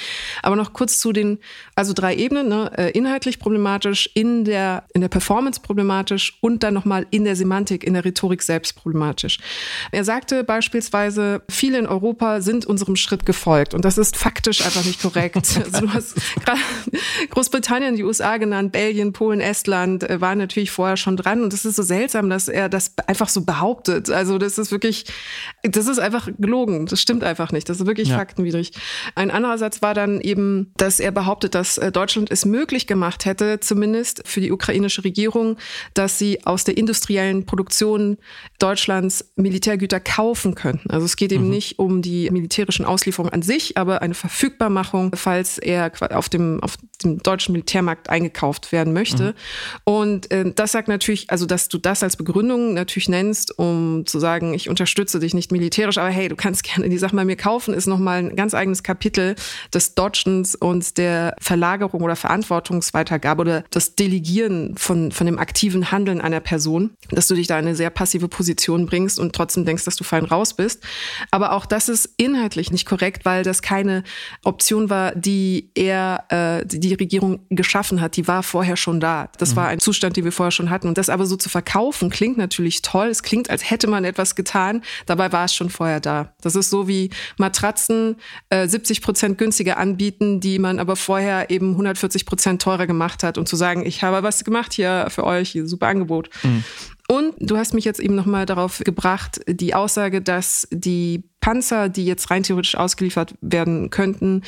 Aber 0.43 0.57
noch 0.57 0.73
kurz 0.73 0.99
zu 0.99 1.13
den 1.13 1.39
also 1.75 1.93
drei 1.93 2.15
Ebenen, 2.17 2.49
ne? 2.49 2.71
Äh, 2.77 2.91
inhaltlich 2.91 3.39
problematisch, 3.39 4.11
in 4.15 4.45
der, 4.45 4.85
in 4.95 5.01
der 5.01 5.09
Performance 5.09 5.61
problematisch 5.61 6.39
und 6.41 6.63
dann 6.63 6.75
nochmal 6.75 7.07
in 7.11 7.25
der 7.25 7.37
Semantik, 7.37 7.85
in 7.85 7.95
der 7.95 8.05
Rhetorik 8.05 8.43
selbst 8.43 8.75
problematisch. 8.77 9.39
Er 9.91 10.05
sagte 10.05 10.45
beispielsweise, 10.45 11.43
viele 11.49 11.79
in 11.79 11.87
Europa 11.87 12.41
sind 12.41 12.67
unserem 12.67 12.97
Schritt 12.97 13.25
gefolgt 13.25 13.75
und 13.75 13.85
das 13.85 13.99
ist 13.99 14.17
faktisch 14.17 14.65
einfach 14.65 14.85
nicht 14.85 15.01
korrekt. 15.01 15.37
also 15.57 15.87
du 15.87 15.93
hast 15.93 16.15
Großbritannien, 17.31 17.97
die 17.97 18.05
USA 18.05 18.37
genannt, 18.37 18.73
Belgien, 18.73 19.13
Polen, 19.13 19.41
Estland 19.41 20.09
äh, 20.09 20.21
waren 20.21 20.39
natürlich 20.39 20.71
vorher 20.71 20.97
schon 20.97 21.17
dran 21.17 21.43
und 21.43 21.53
es 21.53 21.65
ist 21.65 21.77
so 21.77 21.83
seltsam, 21.83 22.31
dass 22.31 22.49
er 22.49 22.69
das 22.69 22.95
einfach 23.07 23.29
so 23.29 23.45
behauptet. 23.45 24.11
Also 24.11 24.39
das 24.39 24.59
ist 24.59 24.71
wirklich, 24.71 25.05
das 25.63 25.87
ist 25.87 25.99
einfach 25.99 26.29
gelogen. 26.39 26.87
Das 26.87 27.01
stimmt 27.01 27.25
einfach 27.25 27.53
nicht. 27.53 27.69
Das 27.69 27.81
ist 27.81 27.87
wirklich 27.87 28.09
ja. 28.09 28.17
faktenwidrig. 28.17 28.73
Ein 29.15 29.31
anderer 29.31 29.59
Satz 29.59 29.83
war 29.83 29.95
dann 29.95 30.21
eben, 30.21 30.73
dass 30.77 31.01
er 31.01 31.11
behauptet, 31.11 31.33
behauptet, 31.33 31.55
dass 31.55 31.79
äh, 31.79 31.93
Deutschland 31.93 32.31
es 32.31 32.45
möglich 32.45 32.87
gemacht 32.87 33.25
hätte, 33.25 33.61
zumindest 33.61 34.23
für 34.27 34.41
die 34.41 34.53
ukrainische 34.53 35.05
Regierung, 35.05 35.57
dass 35.95 36.19
sie 36.19 36.45
aus 36.45 36.65
der 36.65 36.77
industriellen 36.77 37.47
Produktion 37.47 38.19
Deutschlands 38.59 39.33
Militärgüter 39.37 40.01
kaufen 40.01 40.55
könnten. 40.55 40.91
Also 40.91 41.07
es 41.07 41.17
geht 41.17 41.33
eben 41.33 41.45
mhm. 41.45 41.51
nicht 41.51 41.79
um 41.79 42.03
die 42.03 42.31
militärischen 42.31 42.85
Auslieferungen 42.85 43.33
an 43.33 43.43
sich, 43.43 43.77
aber 43.77 44.03
eine 44.03 44.15
Verfügbarmachung, 44.15 45.15
falls 45.33 45.57
er 45.57 45.91
auf 46.11 46.29
dem, 46.29 46.63
auf 46.63 46.77
dem 47.03 47.19
deutschen 47.23 47.53
Militärmarkt 47.53 48.11
eingekauft 48.11 48.71
werden 48.71 48.93
möchte. 48.93 49.25
Mhm. 49.25 49.35
Und 49.85 50.31
äh, 50.31 50.53
das 50.55 50.73
sagt 50.73 50.89
natürlich, 50.89 51.31
also 51.31 51.47
dass 51.47 51.69
du 51.69 51.79
das 51.79 52.03
als 52.03 52.19
Begründung 52.19 52.75
natürlich 52.75 53.09
nennst, 53.09 53.59
um 53.59 54.05
zu 54.05 54.19
sagen, 54.19 54.53
ich 54.53 54.69
unterstütze 54.69 55.21
dich 55.21 55.33
nicht 55.33 55.51
militärisch, 55.51 55.97
aber 55.97 56.11
hey, 56.11 56.29
du 56.29 56.37
kannst 56.37 56.65
gerne 56.65 56.91
die 56.91 56.99
Sachen 56.99 57.17
bei 57.17 57.25
mir 57.25 57.37
kaufen, 57.37 57.73
ist 57.73 57.87
nochmal 57.87 58.19
ein 58.19 58.37
ganz 58.37 58.53
eigenes 58.53 58.83
Kapitel 58.83 59.35
des 59.73 59.95
Dodgens 59.95 60.55
und 60.55 60.99
der 60.99 61.35
Verlagerung 61.41 62.03
oder 62.03 62.15
Verantwortungsweitergabe 62.15 63.41
oder 63.41 63.65
das 63.71 63.95
Delegieren 63.95 64.77
von, 64.77 65.13
von 65.13 65.27
dem 65.27 65.39
aktiven 65.39 65.91
Handeln 65.93 66.21
einer 66.21 66.41
Person, 66.41 66.91
dass 67.11 67.27
du 67.27 67.35
dich 67.35 67.47
da 67.47 67.59
in 67.59 67.67
eine 67.67 67.75
sehr 67.75 67.89
passive 67.89 68.29
Position 68.29 68.85
bringst 68.85 69.19
und 69.19 69.35
trotzdem 69.35 69.65
denkst, 69.65 69.87
dass 69.87 69.97
du 69.97 70.05
fein 70.05 70.27
raus 70.27 70.53
bist. 70.53 70.85
Aber 71.31 71.53
auch 71.53 71.65
das 71.65 71.89
ist 71.89 72.11
inhaltlich 72.19 72.71
nicht 72.71 72.85
korrekt, 72.85 73.25
weil 73.25 73.45
das 73.45 73.63
keine 73.63 74.03
Option 74.45 74.91
war, 74.91 75.15
die 75.25 75.71
er, 75.75 76.25
äh, 76.29 76.67
die 76.67 76.95
Regierung 76.95 77.41
geschaffen 77.51 78.01
hat. 78.01 78.17
Die 78.17 78.29
war 78.29 78.43
vorher 78.43 78.77
schon 78.77 79.01
da. 79.01 79.29
Das 79.39 79.53
mhm. 79.53 79.57
war 79.57 79.69
ein 79.69 79.81
Zustand, 79.81 80.17
den 80.17 80.25
wir 80.25 80.33
vorher 80.33 80.51
schon 80.51 80.71
hatten. 80.71 80.89
Und 80.89 80.99
das 80.99 81.09
aber 81.09 81.27
so 81.27 81.37
zu 81.37 81.49
verkaufen, 81.49 82.11
klingt 82.11 82.37
natürlich 82.37 82.83
toll. 82.83 83.09
Es 83.09 83.23
klingt, 83.23 83.49
als 83.49 83.71
hätte 83.71 83.87
man 83.87 84.05
etwas 84.05 84.35
getan. 84.35 84.83
Dabei 85.07 85.33
war 85.33 85.47
es 85.47 85.55
schon 85.55 85.71
vorher 85.71 86.01
da. 86.01 86.35
Das 86.43 86.57
ist 86.57 86.71
so 86.71 86.89
wie 86.89 87.11
Matratzen 87.39 88.17
äh, 88.51 88.69
70 88.69 89.03
Prozent 89.03 89.39
günstiger 89.39 89.79
anbieten, 89.79 90.41
die 90.41 90.59
man 90.59 90.79
aber 90.79 90.97
vorher 90.97 91.23
vorher 91.23 91.51
eben 91.51 91.73
140 91.73 92.27
Prozent 92.27 92.63
teurer 92.63 92.87
gemacht 92.87 93.23
hat 93.23 93.39
und 93.39 93.49
zu 93.49 93.57
sagen, 93.57 93.87
ich 93.87 94.03
habe 94.03 94.23
was 94.23 94.45
gemacht 94.45 94.73
hier 94.73 95.07
für 95.09 95.25
euch, 95.25 95.59
super 95.65 95.87
Angebot. 95.87 96.31
Mhm. 96.43 96.65
Und 97.09 97.35
du 97.39 97.57
hast 97.57 97.75
mich 97.75 97.85
jetzt 97.85 98.01
eben 98.01 98.15
nochmal 98.15 98.47
darauf 98.47 98.79
gebracht, 98.79 99.41
die 99.47 99.75
Aussage, 99.75 100.23
dass 100.23 100.67
die 100.71 101.25
Panzer, 101.43 101.89
die 101.89 102.07
jetzt 102.07 102.31
rein 102.31 102.45
theoretisch 102.45 102.77
ausgeliefert 102.77 103.35
werden 103.41 103.91
könnten, 103.91 104.43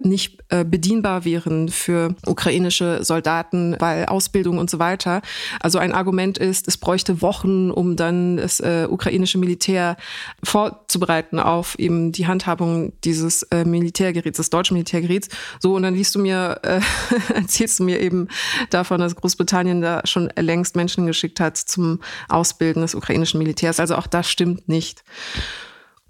nicht 0.00 0.40
äh, 0.48 0.64
bedienbar 0.64 1.24
wären 1.24 1.68
für 1.68 2.16
ukrainische 2.26 3.04
Soldaten, 3.04 3.76
weil 3.78 4.06
Ausbildung 4.06 4.58
und 4.58 4.68
so 4.68 4.80
weiter. 4.80 5.22
Also 5.60 5.78
ein 5.78 5.92
Argument 5.92 6.38
ist, 6.38 6.66
es 6.66 6.76
bräuchte 6.76 7.22
Wochen, 7.22 7.70
um 7.70 7.94
dann 7.94 8.36
das 8.36 8.58
äh, 8.58 8.88
ukrainische 8.90 9.38
Militär 9.38 9.96
vorzubereiten 10.42 11.38
auf 11.38 11.78
eben 11.78 12.10
die 12.10 12.26
Handhabung 12.26 12.92
dieses 13.04 13.44
äh, 13.44 13.64
Militärgeräts, 13.64 14.38
des 14.38 14.50
deutschen 14.50 14.74
Militärgeräts. 14.74 15.28
So, 15.60 15.74
und 15.76 15.84
dann 15.84 15.94
liest 15.94 16.16
du 16.16 16.18
mir, 16.18 16.58
äh, 16.64 16.80
erzählst 17.32 17.78
du 17.78 17.84
mir 17.84 18.00
eben 18.00 18.26
davon, 18.70 18.98
dass 18.98 19.14
Großbritannien 19.14 19.80
da 19.82 20.02
schon 20.04 20.28
längst 20.36 20.74
Menschen 20.74 21.06
geschickt 21.06 21.38
hat 21.38 21.56
zum 21.56 22.00
Ausbilden 22.28 22.82
des 22.82 22.96
ukrainischen 22.96 23.38
Militärs. 23.38 23.78
Also 23.78 23.94
auch 23.94 24.08
das 24.08 24.28
stimmt 24.28 24.68
nicht. 24.68 25.04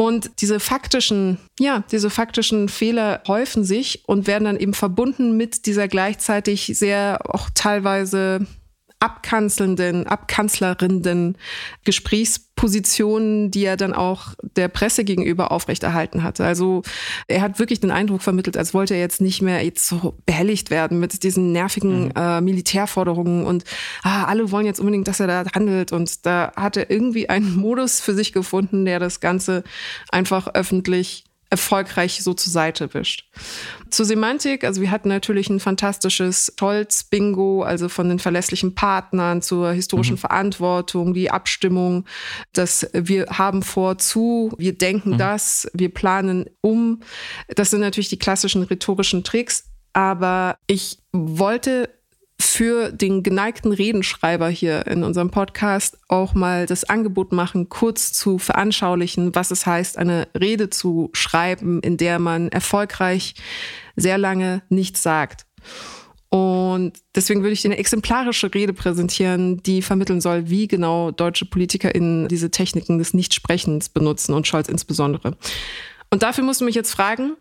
Und 0.01 0.41
diese 0.41 0.61
faktischen, 0.61 1.37
ja, 1.59 1.85
diese 1.93 2.09
faktischen 2.09 2.71
Fehler 2.71 3.23
häufen 3.29 3.65
sich 3.65 4.03
und 4.07 4.27
werden 4.27 4.45
dann 4.45 4.57
eben 4.57 4.73
verbunden 4.73 5.37
mit 5.37 5.67
dieser 5.67 5.89
gleichzeitig 5.89 6.73
sehr 6.79 7.19
auch 7.29 7.51
teilweise 7.55 8.47
abkanzelnden, 8.99 10.07
abkanzlerenden 10.07 11.37
Gesprächs 11.85 12.50
Positionen, 12.61 13.51
die 13.51 13.65
er 13.65 13.79
dann 13.79 13.95
auch 13.95 14.35
der 14.55 14.69
Presse 14.69 15.03
gegenüber 15.03 15.51
aufrechterhalten 15.51 16.23
hatte. 16.23 16.45
Also 16.45 16.83
er 17.27 17.41
hat 17.41 17.59
wirklich 17.59 17.81
den 17.81 17.91
Eindruck 17.91 18.21
vermittelt, 18.21 18.59
als 18.59 18.75
wollte 18.75 18.93
er 18.93 19.01
jetzt 19.01 19.23
nicht 19.23 19.41
mehr 19.41 19.65
jetzt 19.65 19.87
so 19.87 20.15
behelligt 20.27 20.69
werden 20.69 21.01
mit 21.01 21.23
diesen 21.23 21.53
nervigen 21.53 22.09
mhm. 22.09 22.13
äh, 22.15 22.43
Militärforderungen 22.43 23.47
und 23.47 23.65
ah, 24.03 24.25
alle 24.25 24.51
wollen 24.51 24.67
jetzt 24.67 24.79
unbedingt, 24.79 25.09
dass 25.09 25.21
er 25.21 25.27
da 25.27 25.45
handelt. 25.55 25.93
Und 25.93 26.27
da 26.27 26.53
hat 26.55 26.77
er 26.77 26.91
irgendwie 26.91 27.31
einen 27.31 27.57
Modus 27.57 27.99
für 27.99 28.13
sich 28.13 28.35
gefunden, 28.35 28.85
der 28.85 28.99
das 28.99 29.21
Ganze 29.21 29.65
einfach 30.11 30.49
öffentlich 30.49 31.25
erfolgreich 31.51 32.23
so 32.23 32.33
zur 32.33 32.53
Seite 32.53 32.95
wischt. 32.95 33.29
Zur 33.91 34.07
Semantik, 34.07 34.63
also 34.63 34.81
wir 34.81 34.93
hatten 34.93 35.09
natürlich 35.09 35.51
ein 35.51 35.59
fantastisches 35.59 36.55
Scholz-Bingo, 36.59 37.63
also 37.65 37.89
von 37.89 38.09
den 38.09 38.21
verlässlichen 38.21 38.77
Partnern 38.77 39.43
zur 39.43 39.73
historischen 39.73 40.15
mhm. 40.15 40.19
Verantwortung, 40.19 41.13
die 41.13 41.31
Abstimmung, 41.31 42.07
dass 42.53 42.89
wir 42.93 43.27
haben 43.27 43.63
vor 43.63 43.99
zu, 43.99 44.53
wir 44.59 44.79
denken 44.79 45.11
mhm. 45.11 45.19
das, 45.19 45.69
wir 45.75 45.93
planen 45.93 46.49
um. 46.61 47.01
Das 47.49 47.71
sind 47.71 47.81
natürlich 47.81 48.09
die 48.09 48.19
klassischen 48.19 48.63
rhetorischen 48.63 49.25
Tricks, 49.25 49.65
aber 49.93 50.57
ich 50.69 50.99
wollte 51.13 51.89
für 52.41 52.91
den 52.93 53.23
geneigten 53.23 53.73
Redenschreiber 53.73 54.49
hier 54.49 54.87
in 54.87 55.05
unserem 55.05 55.31
Podcast 55.31 55.99
auch 56.09 56.35
mal 56.35 56.67
das 56.67 56.85
Angebot 56.85 57.33
machen, 57.33 57.69
kurz 57.69 58.13
zu 58.13 58.39
veranschaulichen, 58.39 59.35
was 59.35 59.51
es 59.51 59.67
heißt, 59.67 59.99
eine 59.99 60.29
Rede 60.39 60.71
zu 60.71 61.11
schreiben, 61.13 61.81
in 61.81 61.97
der 61.97 62.19
man 62.19 62.49
erfolgreich 62.49 63.35
sehr 63.97 64.19
lange 64.19 64.63
nichts 64.69 65.03
sagt. 65.03 65.47
Und 66.31 66.93
deswegen 67.15 67.43
würde 67.43 67.53
ich 67.53 67.63
dir 67.63 67.69
eine 67.69 67.79
exemplarische 67.79 68.55
Rede 68.55 68.73
präsentieren, 68.73 69.63
die 69.65 69.83
vermitteln 69.83 70.21
soll, 70.21 70.49
wie 70.49 70.69
genau 70.69 71.11
deutsche 71.11 71.45
PolitikerInnen 71.45 72.29
diese 72.29 72.53
Techniken 72.53 72.99
des 72.99 73.15
Nichtsprechens 73.15 73.89
benutzen 73.89 74.33
und 74.33 74.47
Scholz 74.47 74.69
insbesondere. 74.69 75.37
Und 76.09 76.23
dafür 76.23 76.45
musst 76.45 76.61
du 76.61 76.65
mich 76.65 76.77
jetzt 76.77 76.93
fragen, 76.93 77.37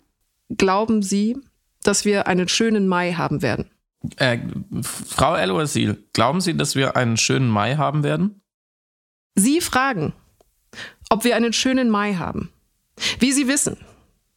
glauben 0.50 1.04
Sie, 1.04 1.38
dass 1.84 2.04
wir 2.04 2.28
einen 2.28 2.48
schönen 2.48 2.88
Mai 2.88 3.14
haben 3.14 3.44
werden? 3.44 3.70
Äh, 4.18 4.40
Frau 4.82 5.36
El-Wazil, 5.36 6.04
glauben 6.14 6.42
Sie, 6.42 6.56
dass 6.56 6.76
wir 6.76 6.96
einen 6.96 7.18
schönen 7.18 7.50
Mai 7.50 7.76
haben 7.76 8.04
werden? 8.04 8.42
Sie 9.36 9.62
fragen, 9.62 10.14
ob 11.10 11.24
wir 11.24 11.36
einen 11.36 11.54
schönen 11.54 11.90
Mai 11.90 12.16
haben. 12.16 12.52
Wie 13.20 13.32
Sie 13.32 13.48
wissen, 13.48 13.78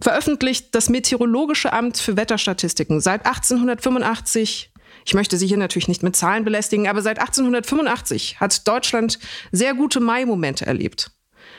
veröffentlicht 0.00 0.74
das 0.74 0.88
Meteorologische 0.88 1.72
Amt 1.72 1.98
für 1.98 2.16
Wetterstatistiken 2.16 3.00
seit 3.00 3.26
1885 3.26 4.72
ich 5.04 5.14
möchte 5.14 5.36
Sie 5.36 5.46
hier 5.46 5.56
natürlich 5.56 5.88
nicht 5.88 6.02
mit 6.02 6.16
Zahlen 6.16 6.44
belästigen, 6.44 6.88
aber 6.88 7.02
seit 7.02 7.18
1885 7.18 8.40
hat 8.40 8.66
Deutschland 8.68 9.18
sehr 9.50 9.74
gute 9.74 10.00
Mai-Momente 10.00 10.66
erlebt. 10.66 11.10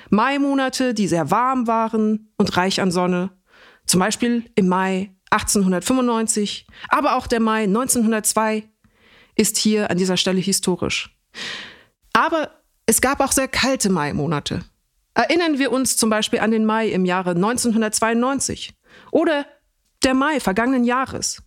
Mai-Monate, 0.10 0.94
die 0.94 1.08
sehr 1.08 1.32
warm 1.32 1.68
waren 1.68 2.32
und 2.38 2.56
reich 2.56 2.82
an 2.82 2.92
Sonne. 2.92 3.32
Zum 3.86 4.00
Beispiel 4.00 4.50
im 4.56 4.68
Mai 4.68 5.13
1895, 5.34 6.68
aber 6.90 7.16
auch 7.16 7.28
der 7.28 7.40
Mai 7.40 7.64
1902 7.64 8.64
ist 9.36 9.58
hier 9.58 9.90
an 9.90 9.98
dieser 9.98 10.18
Stelle 10.18 10.40
historisch. 10.40 11.18
Aber 12.14 12.52
es 12.86 13.02
gab 13.02 13.20
auch 13.20 13.32
sehr 13.32 13.48
kalte 13.48 13.90
Mai-Monate. 13.90 14.64
Erinnern 15.16 15.58
wir 15.58 15.72
uns 15.72 15.98
zum 15.98 16.10
Beispiel 16.10 16.40
an 16.40 16.52
den 16.52 16.66
Mai 16.66 16.90
im 16.90 17.06
Jahre 17.06 17.32
1992 17.32 18.74
oder 19.12 19.46
der 20.04 20.14
Mai 20.14 20.40
vergangenen 20.40 20.84
Jahres. 20.84 21.42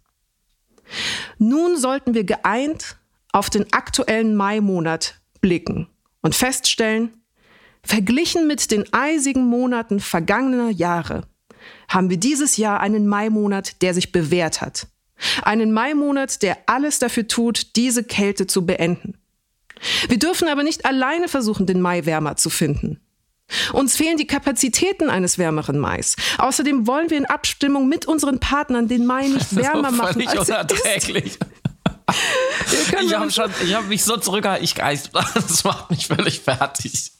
Nun 1.39 1.77
sollten 1.77 2.15
wir 2.15 2.25
geeint 2.25 2.97
auf 3.33 3.51
den 3.51 3.73
aktuellen 3.73 4.35
Mai-Monat 4.35 5.21
blicken 5.41 5.89
und 6.23 6.35
feststellen, 6.35 7.23
verglichen 7.83 8.47
mit 8.47 8.71
den 8.71 8.93
eisigen 8.93 9.47
Monaten 9.47 10.01
vergangener 10.01 10.71
Jahre 10.71 11.23
haben 11.89 12.11
wir 12.11 12.17
dieses 12.17 12.57
Jahr 12.57 12.81
einen 12.81 13.07
Mai-Monat, 13.07 13.83
der 13.83 13.95
sich 13.95 14.13
bewährt 14.13 14.61
hat. 14.61 14.87
Einen 15.43 15.73
Mai-Monat, 15.73 16.43
der 16.43 16.59
alles 16.67 16.99
dafür 16.99 17.27
tut, 17.27 17.77
diese 17.77 18.05
Kälte 18.05 18.47
zu 18.47 18.67
beenden. 18.67 19.15
Wir 20.09 20.19
dürfen 20.19 20.49
aber 20.49 20.63
nicht 20.63 20.85
alleine 20.85 21.29
versuchen, 21.29 21.67
den 21.67 21.81
Mai 21.81 22.07
wärmer 22.07 22.37
zu 22.37 22.51
finden. 22.51 23.01
Uns 23.73 23.97
fehlen 23.97 24.17
die 24.17 24.27
Kapazitäten 24.27 25.09
eines 25.09 25.39
wärmeren 25.39 25.79
Mais. 25.79 26.17
Außerdem 26.39 26.87
wollen 26.87 27.11
wir 27.11 27.19
in 27.19 27.27
Abstimmung 27.27 27.89
mit 27.89 28.07
unseren 28.07 28.41
Partnern 28.41 28.89
den 28.89 29.07
Mai 29.07 29.29
nicht 29.29 29.55
wärmer 29.57 29.93
machen. 29.93 30.27
Als 30.27 30.49
unerträglich. 30.49 31.39
ich 33.03 33.15
habe 33.15 33.31
hab 33.31 33.89
mich 33.89 34.05
so 34.05 34.17
zurückgehalten. 34.17 34.65
Ich, 34.65 34.75
das 34.75 35.65
macht 35.65 35.91
mich 35.91 36.07
völlig 36.07 36.41
fertig. 36.41 37.13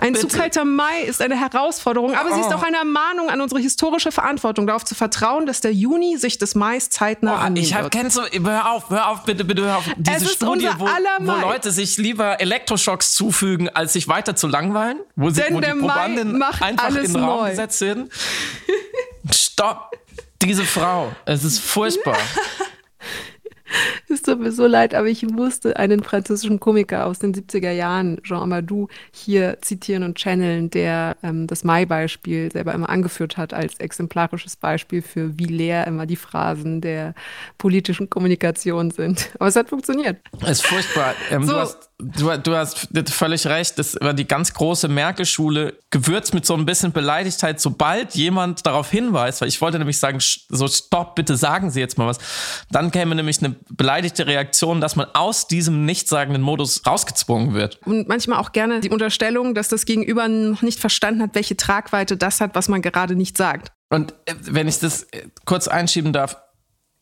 Ein 0.00 0.12
Bitte. 0.12 0.28
zu 0.28 0.36
kalter 0.36 0.64
Mai 0.64 1.02
ist 1.02 1.20
eine 1.20 1.38
Herausforderung, 1.38 2.14
aber 2.14 2.30
oh. 2.30 2.34
sie 2.34 2.40
ist 2.40 2.48
oh. 2.50 2.54
auch 2.54 2.62
eine 2.62 2.78
Ermahnung 2.78 3.30
an 3.30 3.40
unsere 3.40 3.60
historische 3.60 4.12
Verantwortung, 4.12 4.66
darauf 4.66 4.84
zu 4.84 4.94
vertrauen, 4.94 5.46
dass 5.46 5.60
der 5.60 5.72
Juni 5.72 6.16
sich 6.16 6.38
des 6.38 6.54
Mais 6.54 6.90
zeitnah 6.90 7.34
oh, 7.34 7.36
annehmen 7.36 7.66
Ich 7.66 7.74
habe 7.74 7.90
kennst 7.90 8.16
du, 8.16 8.22
hör 8.22 8.70
auf, 8.70 8.90
hör 8.90 9.08
auf, 9.10 9.24
bitte, 9.24 9.44
bitte 9.44 9.62
hör 9.62 9.78
auf. 9.78 9.84
Diese 9.96 10.28
Studie, 10.28 10.68
wo, 10.78 10.86
wo, 10.86 11.40
Leute 11.40 11.70
sich 11.70 11.96
lieber 11.98 12.40
Elektroschocks 12.40 13.14
zufügen, 13.14 13.68
als 13.68 13.92
sich 13.92 14.08
weiter 14.08 14.36
zu 14.36 14.46
langweilen, 14.46 14.98
wo, 15.16 15.30
sie, 15.30 15.42
wo 15.50 15.60
die 15.60 15.70
Probanden 15.70 16.42
einfach 16.42 16.96
in 16.96 17.12
den 17.12 17.16
Raum 17.16 17.40
neu. 17.40 17.50
gesetzt 17.50 17.80
werden. 17.80 18.10
Stopp! 19.32 19.90
Diese 20.42 20.64
Frau, 20.64 21.12
es 21.24 21.42
ist 21.44 21.60
furchtbar. 21.60 22.18
Tut 24.24 24.40
mir 24.40 24.52
so 24.52 24.66
leid, 24.66 24.94
aber 24.94 25.08
ich 25.08 25.22
musste 25.26 25.76
einen 25.76 26.02
französischen 26.02 26.58
Komiker 26.58 27.04
aus 27.04 27.18
den 27.18 27.34
70er 27.34 27.72
Jahren, 27.72 28.22
Jean 28.22 28.40
Amadou, 28.40 28.88
hier 29.12 29.58
zitieren 29.60 30.02
und 30.02 30.16
channeln, 30.16 30.70
der 30.70 31.18
ähm, 31.22 31.46
das 31.46 31.62
Mai-Beispiel 31.62 32.50
selber 32.50 32.72
immer 32.72 32.88
angeführt 32.88 33.36
hat 33.36 33.52
als 33.52 33.78
exemplarisches 33.80 34.56
Beispiel 34.56 35.02
für, 35.02 35.38
wie 35.38 35.44
leer 35.44 35.86
immer 35.86 36.06
die 36.06 36.16
Phrasen 36.16 36.80
der 36.80 37.14
politischen 37.58 38.08
Kommunikation 38.08 38.90
sind. 38.90 39.28
Aber 39.38 39.48
es 39.48 39.56
hat 39.56 39.68
funktioniert. 39.68 40.16
Es 40.40 40.52
ist 40.52 40.66
furchtbar. 40.66 41.14
Ähm, 41.30 41.44
so. 41.44 41.52
du, 41.52 41.58
hast, 41.58 41.90
du, 41.98 42.36
du 42.38 42.56
hast 42.56 42.88
völlig 43.10 43.46
recht. 43.46 43.78
Das 43.78 43.96
war 44.00 44.14
die 44.14 44.26
ganz 44.26 44.52
große 44.52 44.88
Merkel-Schule, 44.88 45.78
gewürzt 45.90 46.34
mit 46.34 46.44
so 46.46 46.54
ein 46.54 46.66
bisschen 46.66 46.92
Beleidigtheit, 46.92 47.60
sobald 47.60 48.14
jemand 48.14 48.66
darauf 48.66 48.90
hinweist, 48.90 49.40
weil 49.40 49.48
ich 49.48 49.60
wollte 49.60 49.78
nämlich 49.78 49.98
sagen, 49.98 50.18
so 50.20 50.68
stopp, 50.68 51.14
bitte 51.14 51.36
sagen 51.36 51.70
Sie 51.70 51.80
jetzt 51.80 51.98
mal 51.98 52.06
was. 52.06 52.18
Dann 52.70 52.90
käme 52.90 53.14
nämlich 53.14 53.38
eine 53.42 53.56
beleidigte 53.70 54.26
Reaktion, 54.26 54.80
dass 54.80 54.96
man 54.96 55.06
aus 55.14 55.46
diesem 55.48 55.84
nichtssagenden 55.84 56.42
Modus 56.42 56.86
rausgezwungen 56.86 57.54
wird. 57.54 57.80
Und 57.86 58.08
manchmal 58.08 58.38
auch 58.38 58.52
gerne 58.52 58.80
die 58.80 58.90
Unterstellung, 58.90 59.54
dass 59.54 59.68
das 59.68 59.84
Gegenüber 59.84 60.28
noch 60.28 60.62
nicht 60.62 60.80
verstanden 60.80 61.22
hat, 61.22 61.34
welche 61.34 61.56
Tragweite 61.56 62.16
das 62.16 62.40
hat, 62.40 62.54
was 62.54 62.68
man 62.68 62.82
gerade 62.82 63.14
nicht 63.14 63.36
sagt. 63.36 63.72
Und 63.90 64.12
äh, 64.26 64.34
wenn 64.40 64.66
ich 64.66 64.78
das 64.80 65.04
äh, 65.04 65.28
kurz 65.44 65.68
einschieben 65.68 66.12
darf, 66.12 66.36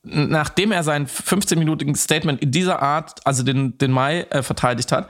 nachdem 0.03 0.73
er 0.73 0.83
sein 0.83 1.07
15-minütiges 1.07 1.99
Statement 1.99 2.41
in 2.43 2.51
dieser 2.51 2.83
Art, 2.83 3.21
also 3.25 3.43
den, 3.43 3.79
den 3.79 3.93
Mai, 3.93 4.23
äh, 4.31 4.43
verteidigt 4.43 4.91
hat, 4.91 5.09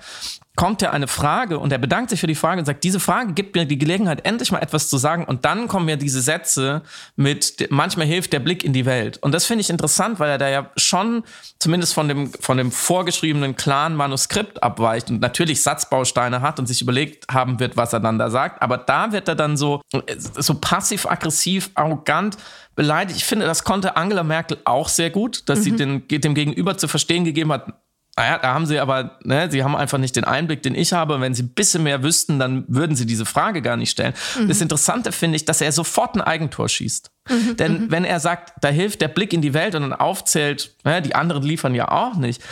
kommt 0.54 0.82
ja 0.82 0.90
eine 0.90 1.08
Frage 1.08 1.58
und 1.58 1.72
er 1.72 1.78
bedankt 1.78 2.10
sich 2.10 2.20
für 2.20 2.26
die 2.26 2.34
Frage 2.34 2.58
und 2.60 2.66
sagt, 2.66 2.84
diese 2.84 3.00
Frage 3.00 3.32
gibt 3.32 3.54
mir 3.54 3.64
die 3.64 3.78
Gelegenheit, 3.78 4.26
endlich 4.26 4.52
mal 4.52 4.58
etwas 4.58 4.88
zu 4.88 4.98
sagen. 4.98 5.24
Und 5.24 5.46
dann 5.46 5.66
kommen 5.66 5.88
ja 5.88 5.96
diese 5.96 6.20
Sätze 6.20 6.82
mit, 7.16 7.68
manchmal 7.70 8.06
hilft 8.06 8.34
der 8.34 8.40
Blick 8.40 8.62
in 8.62 8.74
die 8.74 8.84
Welt. 8.84 9.16
Und 9.22 9.32
das 9.32 9.46
finde 9.46 9.62
ich 9.62 9.70
interessant, 9.70 10.20
weil 10.20 10.28
er 10.28 10.36
da 10.36 10.50
ja 10.50 10.70
schon 10.76 11.24
zumindest 11.58 11.94
von 11.94 12.06
dem, 12.06 12.32
von 12.34 12.58
dem 12.58 12.70
vorgeschriebenen 12.70 13.56
klaren 13.56 13.96
Manuskript 13.96 14.62
abweicht 14.62 15.08
und 15.08 15.22
natürlich 15.22 15.62
Satzbausteine 15.62 16.42
hat 16.42 16.58
und 16.58 16.66
sich 16.66 16.82
überlegt 16.82 17.32
haben 17.32 17.58
wird, 17.58 17.78
was 17.78 17.94
er 17.94 18.00
dann 18.00 18.18
da 18.18 18.28
sagt. 18.28 18.60
Aber 18.60 18.76
da 18.76 19.12
wird 19.12 19.28
er 19.28 19.34
dann 19.36 19.56
so, 19.56 19.80
so 20.16 20.54
passiv-aggressiv, 20.54 21.70
arrogant 21.74 22.36
beleidigt. 22.74 23.18
Ich 23.18 23.24
finde, 23.24 23.46
das 23.46 23.64
konnte 23.64 23.96
Angela 23.96 24.22
Merkel 24.22 24.58
auch 24.64 24.88
sehr 24.88 25.10
gut, 25.10 25.48
dass 25.48 25.60
mhm. 25.60 25.62
sie 25.62 25.72
den, 25.72 26.08
dem 26.08 26.34
Gegenüber 26.34 26.76
zu 26.76 26.88
verstehen 26.88 27.24
gegeben 27.24 27.52
hat, 27.52 27.72
naja, 28.16 28.38
da 28.38 28.52
haben 28.52 28.66
sie 28.66 28.78
aber, 28.78 29.18
ne, 29.24 29.50
sie 29.50 29.64
haben 29.64 29.74
einfach 29.74 29.96
nicht 29.96 30.16
den 30.16 30.24
Einblick, 30.24 30.62
den 30.62 30.74
ich 30.74 30.92
habe. 30.92 31.18
Wenn 31.20 31.32
sie 31.32 31.44
ein 31.44 31.54
bisschen 31.54 31.82
mehr 31.82 32.02
wüssten, 32.02 32.38
dann 32.38 32.64
würden 32.68 32.94
sie 32.94 33.06
diese 33.06 33.24
Frage 33.24 33.62
gar 33.62 33.78
nicht 33.78 33.90
stellen. 33.90 34.12
Mhm. 34.38 34.48
Das 34.48 34.60
Interessante 34.60 35.12
finde 35.12 35.36
ich, 35.36 35.46
dass 35.46 35.62
er 35.62 35.72
sofort 35.72 36.14
ein 36.14 36.20
Eigentor 36.20 36.68
schießt. 36.68 37.10
Mhm. 37.30 37.56
Denn 37.56 37.72
mhm. 37.72 37.90
wenn 37.90 38.04
er 38.04 38.20
sagt, 38.20 38.52
da 38.60 38.68
hilft 38.68 39.00
der 39.00 39.08
Blick 39.08 39.32
in 39.32 39.40
die 39.40 39.54
Welt 39.54 39.74
und 39.74 39.82
dann 39.82 39.94
aufzählt, 39.94 40.76
ne, 40.84 41.00
die 41.00 41.14
anderen 41.14 41.42
liefern 41.42 41.74
ja 41.74 41.90
auch 41.90 42.16
nicht. 42.16 42.42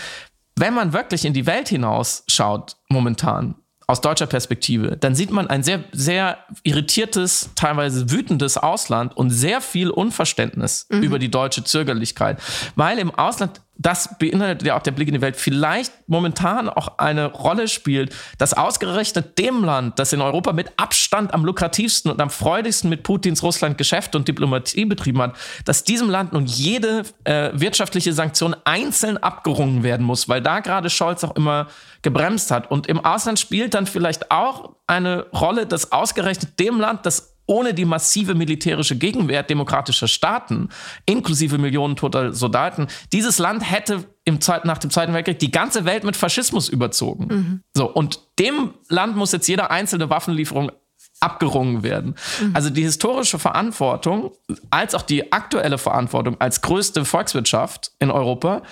Wenn 0.56 0.72
man 0.72 0.94
wirklich 0.94 1.26
in 1.26 1.34
die 1.34 1.46
Welt 1.46 1.68
hinausschaut, 1.68 2.76
momentan, 2.88 3.54
aus 3.90 4.00
deutscher 4.00 4.26
Perspektive, 4.26 4.96
dann 4.96 5.16
sieht 5.16 5.32
man 5.32 5.48
ein 5.48 5.64
sehr, 5.64 5.82
sehr 5.90 6.38
irritiertes, 6.62 7.50
teilweise 7.56 8.10
wütendes 8.10 8.56
Ausland 8.56 9.16
und 9.16 9.30
sehr 9.30 9.60
viel 9.60 9.90
Unverständnis 9.90 10.86
mhm. 10.90 11.02
über 11.02 11.18
die 11.18 11.30
deutsche 11.30 11.64
Zögerlichkeit. 11.64 12.40
Weil 12.76 12.98
im 12.98 13.12
Ausland 13.12 13.60
das 13.82 14.18
beinhaltet 14.18 14.66
ja 14.66 14.76
auch 14.76 14.82
der 14.82 14.90
Blick 14.90 15.08
in 15.08 15.14
die 15.14 15.22
Welt, 15.22 15.36
vielleicht 15.36 15.92
momentan 16.06 16.68
auch 16.68 16.98
eine 16.98 17.26
Rolle 17.26 17.66
spielt, 17.66 18.14
dass 18.36 18.52
ausgerechnet 18.52 19.38
dem 19.38 19.64
Land, 19.64 19.98
das 19.98 20.12
in 20.12 20.20
Europa 20.20 20.52
mit 20.52 20.70
Abstand 20.76 21.32
am 21.32 21.46
lukrativsten 21.46 22.10
und 22.10 22.20
am 22.20 22.28
freudigsten 22.28 22.90
mit 22.90 23.04
Putins 23.04 23.42
Russland 23.42 23.78
Geschäft 23.78 24.14
und 24.14 24.28
Diplomatie 24.28 24.84
betrieben 24.84 25.22
hat, 25.22 25.36
dass 25.64 25.82
diesem 25.82 26.10
Land 26.10 26.34
nun 26.34 26.44
jede 26.44 27.04
äh, 27.24 27.52
wirtschaftliche 27.54 28.12
Sanktion 28.12 28.54
einzeln 28.64 29.16
abgerungen 29.16 29.82
werden 29.82 30.04
muss, 30.04 30.28
weil 30.28 30.42
da 30.42 30.60
gerade 30.60 30.90
Scholz 30.90 31.24
auch 31.24 31.34
immer 31.36 31.68
gebremst 32.02 32.50
hat. 32.50 32.70
Und 32.70 32.86
im 32.86 33.02
Ausland 33.02 33.38
spielt 33.38 33.72
dann 33.72 33.86
vielleicht 33.86 34.30
auch 34.30 34.76
eine 34.86 35.26
Rolle, 35.32 35.66
dass 35.66 35.90
ausgerechnet 35.90 36.60
dem 36.60 36.80
Land, 36.80 37.06
das 37.06 37.34
ohne 37.50 37.74
die 37.74 37.84
massive 37.84 38.36
militärische 38.36 38.96
Gegenwehr 38.96 39.42
demokratischer 39.42 40.06
Staaten, 40.06 40.68
inklusive 41.04 41.58
Millionen 41.58 41.96
toter 41.96 42.32
Soldaten, 42.32 42.86
dieses 43.12 43.38
Land 43.38 43.68
hätte 43.68 44.04
im 44.24 44.40
Zeit, 44.40 44.64
nach 44.64 44.78
dem 44.78 44.90
Zweiten 44.90 45.12
Weltkrieg 45.12 45.40
die 45.40 45.50
ganze 45.50 45.84
Welt 45.84 46.04
mit 46.04 46.16
Faschismus 46.16 46.68
überzogen. 46.68 47.26
Mhm. 47.28 47.60
So, 47.74 47.92
und 47.92 48.20
dem 48.38 48.74
Land 48.88 49.16
muss 49.16 49.32
jetzt 49.32 49.48
jede 49.48 49.68
einzelne 49.68 50.08
Waffenlieferung 50.08 50.70
abgerungen 51.18 51.82
werden. 51.82 52.14
Mhm. 52.40 52.54
Also 52.54 52.70
die 52.70 52.82
historische 52.82 53.40
Verantwortung 53.40 54.30
als 54.70 54.94
auch 54.94 55.02
die 55.02 55.32
aktuelle 55.32 55.78
Verantwortung 55.78 56.40
als 56.40 56.62
größte 56.62 57.04
Volkswirtschaft 57.04 57.90
in 57.98 58.12
Europa 58.12 58.62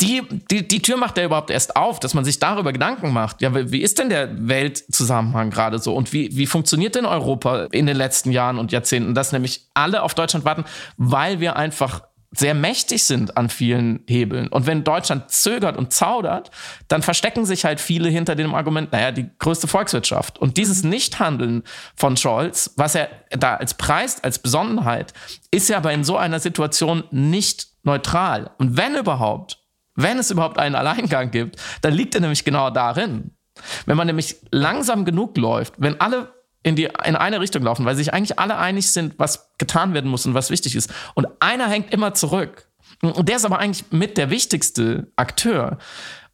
die, 0.00 0.22
die, 0.50 0.66
die 0.66 0.82
Tür 0.82 0.96
macht 0.96 1.18
er 1.18 1.24
überhaupt 1.24 1.50
erst 1.50 1.76
auf, 1.76 2.00
dass 2.00 2.14
man 2.14 2.24
sich 2.24 2.38
darüber 2.38 2.72
Gedanken 2.72 3.12
macht. 3.12 3.42
Ja, 3.42 3.54
wie 3.54 3.82
ist 3.82 3.98
denn 3.98 4.08
der 4.08 4.28
Weltzusammenhang 4.48 5.50
gerade 5.50 5.78
so? 5.78 5.94
Und 5.94 6.12
wie, 6.12 6.36
wie 6.36 6.46
funktioniert 6.46 6.94
denn 6.94 7.06
Europa 7.06 7.64
in 7.72 7.86
den 7.86 7.96
letzten 7.96 8.30
Jahren 8.30 8.58
und 8.58 8.72
Jahrzehnten? 8.72 9.14
Dass 9.14 9.32
nämlich 9.32 9.66
alle 9.74 10.02
auf 10.02 10.14
Deutschland 10.14 10.44
warten, 10.44 10.64
weil 10.96 11.40
wir 11.40 11.56
einfach 11.56 12.02
sehr 12.30 12.54
mächtig 12.54 13.04
sind 13.04 13.36
an 13.36 13.48
vielen 13.48 14.00
Hebeln. 14.06 14.48
Und 14.48 14.66
wenn 14.66 14.84
Deutschland 14.84 15.30
zögert 15.30 15.76
und 15.76 15.92
zaudert, 15.92 16.50
dann 16.86 17.02
verstecken 17.02 17.46
sich 17.46 17.64
halt 17.64 17.80
viele 17.80 18.10
hinter 18.10 18.34
dem 18.34 18.54
Argument, 18.54 18.92
naja, 18.92 19.12
die 19.12 19.30
größte 19.38 19.66
Volkswirtschaft. 19.66 20.38
Und 20.38 20.58
dieses 20.58 20.84
Nichthandeln 20.84 21.62
von 21.96 22.16
Scholz, 22.18 22.74
was 22.76 22.94
er 22.94 23.08
da 23.30 23.54
als 23.54 23.74
Preis, 23.74 24.22
als 24.22 24.38
Besonderheit, 24.40 25.14
ist 25.50 25.70
ja 25.70 25.78
aber 25.78 25.92
in 25.92 26.04
so 26.04 26.18
einer 26.18 26.38
Situation 26.38 27.04
nicht 27.10 27.68
neutral. 27.82 28.50
Und 28.58 28.76
wenn 28.76 28.94
überhaupt, 28.94 29.58
wenn 29.98 30.18
es 30.18 30.30
überhaupt 30.30 30.58
einen 30.58 30.76
Alleingang 30.76 31.30
gibt, 31.30 31.56
dann 31.82 31.92
liegt 31.92 32.14
er 32.14 32.20
nämlich 32.20 32.44
genau 32.44 32.70
darin. 32.70 33.32
Wenn 33.84 33.96
man 33.96 34.06
nämlich 34.06 34.36
langsam 34.52 35.04
genug 35.04 35.36
läuft, 35.36 35.74
wenn 35.78 36.00
alle 36.00 36.32
in, 36.62 36.76
die, 36.76 36.84
in 36.84 37.16
eine 37.16 37.40
Richtung 37.40 37.62
laufen, 37.64 37.84
weil 37.84 37.96
sich 37.96 38.14
eigentlich 38.14 38.38
alle 38.38 38.56
einig 38.58 38.90
sind, 38.90 39.18
was 39.18 39.50
getan 39.58 39.94
werden 39.94 40.08
muss 40.08 40.24
und 40.24 40.34
was 40.34 40.50
wichtig 40.50 40.76
ist. 40.76 40.92
Und 41.14 41.26
einer 41.40 41.68
hängt 41.68 41.92
immer 41.92 42.14
zurück. 42.14 42.68
Und 43.02 43.28
der 43.28 43.36
ist 43.36 43.44
aber 43.44 43.58
eigentlich 43.58 43.90
mit 43.90 44.16
der 44.16 44.30
wichtigste 44.30 45.10
Akteur 45.16 45.78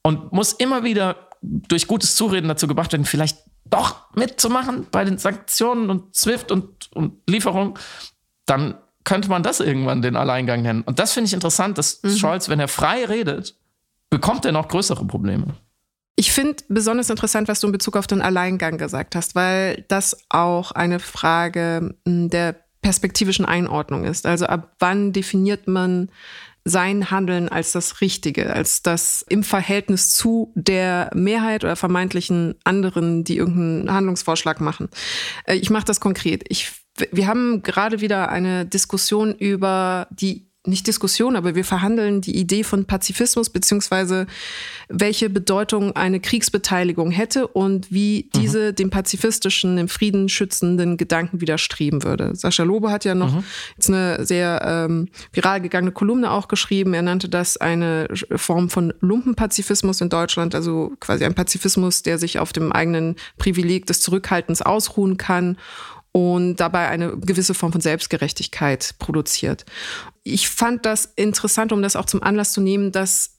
und 0.03 0.33
muss 0.33 0.53
immer 0.53 0.85
wieder 0.85 1.29
durch 1.40 1.87
gutes 1.87 2.16
Zureden 2.16 2.48
dazu 2.48 2.66
gebracht 2.66 2.92
werden, 2.92 3.05
vielleicht 3.05 3.38
doch 3.64 4.14
mitzumachen 4.14 4.87
bei 4.90 5.05
den 5.05 5.18
Sanktionen 5.18 5.88
und 5.88 6.14
SWIFT 6.14 6.53
und, 6.53 6.90
und 6.94 7.18
Lieferung, 7.29 7.79
dann 8.46 8.79
könnte 9.04 9.28
man 9.28 9.42
das 9.42 9.60
irgendwann 9.60 10.02
den 10.02 10.16
Alleingang 10.16 10.62
nennen. 10.62 10.82
Und 10.82 10.98
das 10.98 11.12
finde 11.12 11.28
ich 11.28 11.34
interessant, 11.34 11.78
dass 11.78 12.02
mhm. 12.02 12.16
Scholz, 12.16 12.48
wenn 12.48 12.60
er 12.60 12.68
frei 12.68 13.04
redet, 13.04 13.54
bekommt 14.10 14.44
er 14.44 14.52
noch 14.52 14.68
größere 14.68 15.04
Probleme. 15.04 15.54
Ich 16.16 16.32
finde 16.32 16.62
besonders 16.68 17.10
interessant, 17.10 17.48
was 17.48 17.60
du 17.60 17.66
in 17.66 17.72
Bezug 17.72 17.96
auf 17.96 18.06
den 18.06 18.22
Alleingang 18.22 18.78
gesagt 18.78 19.16
hast, 19.16 19.34
weil 19.34 19.84
das 19.88 20.16
auch 20.28 20.70
eine 20.70 21.00
Frage 21.00 21.94
hm, 22.06 22.30
der 22.30 22.56
perspektivischen 22.82 23.44
Einordnung 23.44 24.04
ist. 24.04 24.26
Also 24.26 24.46
ab 24.46 24.76
wann 24.78 25.12
definiert 25.12 25.66
man 25.66 26.10
sein 26.64 27.10
Handeln 27.10 27.48
als 27.48 27.72
das 27.72 28.00
Richtige, 28.00 28.52
als 28.52 28.82
das 28.82 29.24
im 29.28 29.42
Verhältnis 29.42 30.14
zu 30.14 30.52
der 30.54 31.10
Mehrheit 31.14 31.64
oder 31.64 31.76
vermeintlichen 31.76 32.54
anderen, 32.64 33.24
die 33.24 33.36
irgendeinen 33.36 33.92
Handlungsvorschlag 33.92 34.60
machen. 34.60 34.88
Äh, 35.44 35.56
ich 35.56 35.70
mache 35.70 35.84
das 35.84 36.00
konkret. 36.00 36.44
Ich 36.48 36.84
wir 37.11 37.26
haben 37.26 37.62
gerade 37.62 38.00
wieder 38.00 38.28
eine 38.30 38.66
Diskussion 38.66 39.35
über 39.35 40.07
die 40.11 40.46
nicht 40.66 40.87
Diskussion, 40.87 41.37
aber 41.37 41.54
wir 41.54 41.64
verhandeln 41.64 42.22
die 42.22 42.37
Idee 42.37 42.64
von 42.64 42.87
Pazifismus 42.87 43.50
beziehungsweise 43.50 44.26
welche 44.88 45.28
Bedeutung 45.28 45.94
eine 45.94 46.20
Kriegsbeteiligung 46.20 47.11
hätte 47.11 47.46
und 47.48 47.92
wie 47.92 48.30
mhm. 48.35 48.40
diese 48.40 48.72
dem 48.72 48.88
pazifistischen, 48.88 49.76
dem 49.76 49.88
Frieden 49.88 50.30
schützenden 50.30 50.96
Gedanken 50.96 51.42
widerstreben 51.42 52.02
würde. 52.02 52.35
Sascha 52.35 52.62
Lobe 52.62 52.90
hat 52.90 53.04
ja 53.04 53.14
noch 53.14 53.35
mhm. 53.35 53.44
jetzt 53.76 53.90
eine 53.90 54.24
sehr 54.24 54.62
ähm, 54.64 55.09
viral 55.33 55.61
gegangene 55.61 55.92
Kolumne 55.92 56.30
auch 56.30 56.48
geschrieben. 56.48 56.94
Er 56.94 57.02
nannte 57.02 57.28
das 57.28 57.59
eine 57.59 58.09
Form 58.35 58.70
von 58.70 58.94
Lumpenpazifismus 59.00 60.00
in 60.00 60.09
Deutschland, 60.09 60.54
also 60.54 60.94
quasi 60.98 61.26
ein 61.26 61.35
Pazifismus, 61.35 62.02
der 62.02 62.18
sich 62.18 62.38
auf 62.38 62.54
dem 62.54 62.72
eigenen 62.72 63.16
Privileg 63.37 63.85
des 63.85 64.00
Zurückhaltens 64.00 64.62
ausruhen 64.62 65.18
kann 65.18 65.59
und 66.16 66.57
dabei 66.57 66.88
eine 66.88 67.16
gewisse 67.16 67.55
Form 67.55 67.72
von 67.72 67.81
Selbstgerechtigkeit 67.81 68.94
produziert. 69.00 69.66
Ich 70.22 70.48
fand 70.48 70.87
das 70.87 71.12
interessant, 71.16 71.72
um 71.72 71.83
das 71.83 71.96
auch 71.96 72.07
zum 72.07 72.22
Anlass 72.22 72.53
zu 72.53 72.61
nehmen, 72.61 72.92
dass 72.92 73.33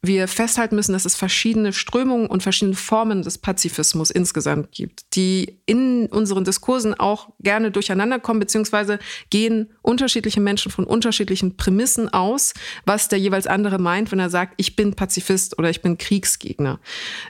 wir 0.00 0.28
festhalten 0.28 0.76
müssen, 0.76 0.92
dass 0.92 1.04
es 1.04 1.16
verschiedene 1.16 1.72
Strömungen 1.72 2.28
und 2.28 2.44
verschiedene 2.44 2.76
Formen 2.76 3.22
des 3.22 3.38
Pazifismus 3.38 4.10
insgesamt 4.10 4.70
gibt, 4.70 5.14
die 5.16 5.58
in 5.66 6.06
unseren 6.06 6.44
Diskursen 6.44 6.94
auch 6.94 7.30
gerne 7.40 7.72
durcheinander 7.72 8.20
kommen, 8.20 8.38
beziehungsweise 8.38 9.00
gehen 9.30 9.70
unterschiedliche 9.82 10.40
Menschen 10.40 10.70
von 10.70 10.84
unterschiedlichen 10.84 11.56
Prämissen 11.56 12.08
aus, 12.08 12.54
was 12.86 13.08
der 13.08 13.18
jeweils 13.18 13.48
andere 13.48 13.78
meint, 13.78 14.12
wenn 14.12 14.20
er 14.20 14.30
sagt, 14.30 14.54
ich 14.56 14.76
bin 14.76 14.94
Pazifist 14.94 15.58
oder 15.58 15.68
ich 15.68 15.82
bin 15.82 15.98
Kriegsgegner. 15.98 16.78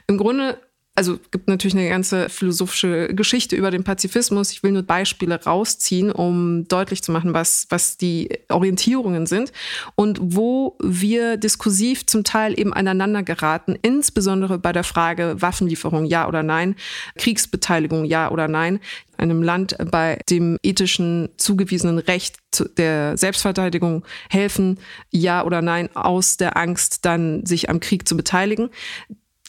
Im 0.05 0.17
Grunde 0.17 0.59
also 1.01 1.17
gibt 1.31 1.47
natürlich 1.47 1.75
eine 1.75 1.89
ganze 1.89 2.29
philosophische 2.29 3.07
Geschichte 3.15 3.55
über 3.55 3.71
den 3.71 3.83
Pazifismus. 3.83 4.51
Ich 4.51 4.61
will 4.61 4.71
nur 4.71 4.83
Beispiele 4.83 5.43
rausziehen, 5.43 6.11
um 6.11 6.67
deutlich 6.67 7.01
zu 7.01 7.11
machen, 7.11 7.33
was, 7.33 7.65
was 7.69 7.97
die 7.97 8.29
Orientierungen 8.49 9.25
sind 9.25 9.51
und 9.95 10.19
wo 10.21 10.77
wir 10.79 11.37
diskursiv 11.37 12.05
zum 12.05 12.23
Teil 12.23 12.59
eben 12.59 12.71
aneinander 12.71 13.23
geraten, 13.23 13.75
insbesondere 13.81 14.59
bei 14.59 14.73
der 14.73 14.83
Frage 14.83 15.41
Waffenlieferung, 15.41 16.05
ja 16.05 16.27
oder 16.27 16.43
nein, 16.43 16.75
Kriegsbeteiligung, 17.17 18.05
ja 18.05 18.29
oder 18.29 18.47
nein 18.47 18.79
einem 19.17 19.43
Land 19.43 19.75
bei 19.91 20.19
dem 20.31 20.57
ethischen 20.63 21.29
zugewiesenen 21.37 21.99
Recht 21.99 22.37
der 22.77 23.17
Selbstverteidigung 23.17 24.03
helfen, 24.29 24.79
ja 25.11 25.45
oder 25.45 25.61
nein, 25.61 25.95
aus 25.95 26.37
der 26.37 26.57
Angst 26.57 27.05
dann 27.05 27.45
sich 27.45 27.69
am 27.69 27.79
Krieg 27.79 28.07
zu 28.07 28.17
beteiligen 28.17 28.69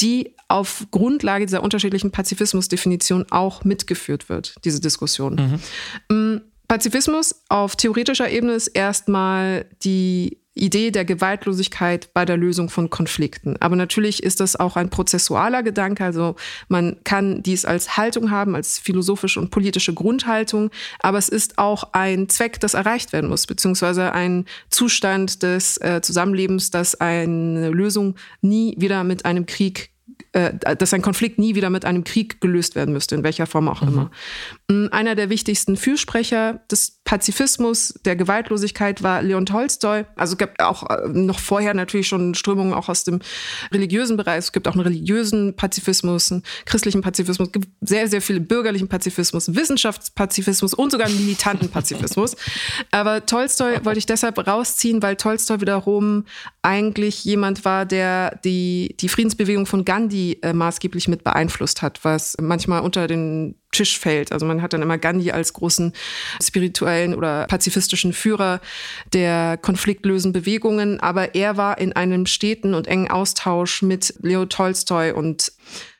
die 0.03 0.32
auf 0.53 0.87
Grundlage 0.91 1.47
dieser 1.47 1.63
unterschiedlichen 1.63 2.11
Pazifismusdefinition 2.11 3.27
auch 3.31 3.65
mitgeführt 3.65 4.29
wird, 4.29 4.55
diese 4.65 4.81
Diskussion. 4.81 5.61
Mhm. 6.09 6.17
Mm, 6.17 6.41
Pazifismus 6.69 7.43
auf 7.49 7.77
theoretischer 7.77 8.31
Ebene 8.31 8.53
ist 8.53 8.69
erstmal 8.69 9.67
die 9.83 10.39
Idee 10.55 10.91
der 10.91 11.07
Gewaltlosigkeit 11.07 12.13
bei 12.13 12.27
der 12.27 12.37
Lösung 12.37 12.69
von 12.69 12.91
Konflikten. 12.91 13.57
Aber 13.61 13.75
natürlich 13.75 14.23
ist 14.23 14.41
das 14.41 14.57
auch 14.57 14.77
ein 14.77 14.91
prozessualer 14.91 15.63
Gedanke. 15.63 16.05
Also 16.05 16.37
man 16.69 16.99
kann 17.05 17.43
dies 17.43 17.65
als 17.65 17.97
Haltung 17.97 18.31
haben, 18.31 18.55
als 18.55 18.79
philosophische 18.79 19.41
und 19.41 19.51
politische 19.51 19.95
Grundhaltung. 19.95 20.71
Aber 21.01 21.17
es 21.17 21.31
ist 21.31 21.57
auch 21.57 21.95
ein 21.95 22.29
Zweck, 22.29 22.61
das 22.61 22.75
erreicht 22.75 23.15
werden 23.15 23.31
muss, 23.31 23.47
beziehungsweise 23.47 24.13
ein 24.13 24.45
Zustand 24.69 25.43
des 25.43 25.79
äh, 25.79 26.03
Zusammenlebens, 26.03 26.71
dass 26.71 27.01
eine 27.01 27.71
Lösung 27.71 28.17
nie 28.43 28.75
wieder 28.79 29.05
mit 29.05 29.25
einem 29.25 29.47
Krieg 29.47 29.93
äh, 30.33 30.77
dass 30.77 30.95
ein 30.95 31.03
Konflikt 31.03 31.39
nie 31.39 31.55
wieder 31.55 31.71
mit 31.71 31.85
einem 31.85 32.05
Krieg 32.05 32.41
gelöst 32.41 32.75
werden 32.75 32.93
müsste, 32.93 33.15
in 33.15 33.23
welcher 33.23 33.47
Form 33.47 33.69
auch 33.69 33.83
mhm. 33.83 33.89
immer. 33.89 34.11
Mm, 34.73 34.87
einer 34.91 35.15
der 35.15 35.29
wichtigsten 35.29 35.77
Fürsprecher 35.77 36.61
des 36.71 37.01
Pazifismus, 37.05 37.95
der 38.05 38.17
Gewaltlosigkeit 38.17 39.03
war 39.03 39.23
Leon 39.23 39.45
Tolstoi. 39.45 40.05
Also 40.17 40.33
es 40.33 40.39
gibt 40.39 40.63
auch 40.63 40.89
äh, 40.89 41.09
noch 41.09 41.39
vorher 41.39 41.75
natürlich 41.75 42.09
schon 42.09 42.35
Strömungen 42.35 42.73
auch 42.73 42.89
aus 42.89 43.05
dem 43.05 43.21
religiösen 43.71 44.17
Bereich. 44.17 44.39
Es 44.39 44.53
gibt 44.53 44.69
auch 44.69 44.75
einen 44.75 44.83
religiösen 44.83 45.55
Pazifismus, 45.57 46.33
einen 46.33 46.43
christlichen 46.65 47.03
Pazifismus, 47.03 47.49
es 47.49 47.53
gibt 47.53 47.69
sehr, 47.81 48.09
sehr 48.09 48.23
viele 48.23 48.41
bürgerlichen 48.41 48.89
Pazifismus, 48.89 49.55
Wissenschaftspazifismus 49.55 50.75
und 50.75 50.91
sogar 50.91 51.09
einen 51.09 51.19
militanten 51.19 51.69
Pazifismus. 51.69 52.37
Aber 52.91 53.27
Tolstoi 53.27 53.85
wollte 53.85 53.99
ich 53.99 54.07
deshalb 54.07 54.47
rausziehen, 54.47 55.03
weil 55.03 55.17
Tolstoi 55.17 55.61
wiederum 55.61 56.25
eigentlich 56.63 57.25
jemand 57.25 57.65
war, 57.65 57.85
der 57.85 58.39
die, 58.45 58.97
die 59.01 59.09
Friedensbewegung 59.09 59.67
von 59.67 59.85
Gandhi 59.85 60.39
äh, 60.43 60.53
maßgeblich 60.53 61.09
mit 61.09 61.25
beeinflusst 61.25 61.83
hat, 61.83 62.05
was 62.05 62.37
manchmal 62.41 62.81
unter 62.81 63.07
den 63.07 63.57
Tisch 63.73 63.99
fällt. 63.99 64.33
Also 64.33 64.47
man 64.47 64.63
hat 64.63 64.73
dann 64.73 64.83
immer 64.83 64.99
Gandhi 64.99 65.33
als 65.33 65.53
großen 65.53 65.93
spirituellen 66.41 67.15
oder 67.15 67.47
pazifistischen 67.47 68.13
Führer 68.13 68.61
der 69.13 69.59
konfliktlösen 69.61 70.33
Bewegungen, 70.33 71.01
aber 71.01 71.35
er 71.35 71.57
war 71.57 71.79
in 71.79 71.93
einem 71.93 72.27
steten 72.27 72.75
und 72.75 72.87
engen 72.87 73.11
Austausch 73.11 73.83
mit 73.83 74.15
Leo 74.23 74.47
Tolstoi 74.47 75.13
und 75.13 75.53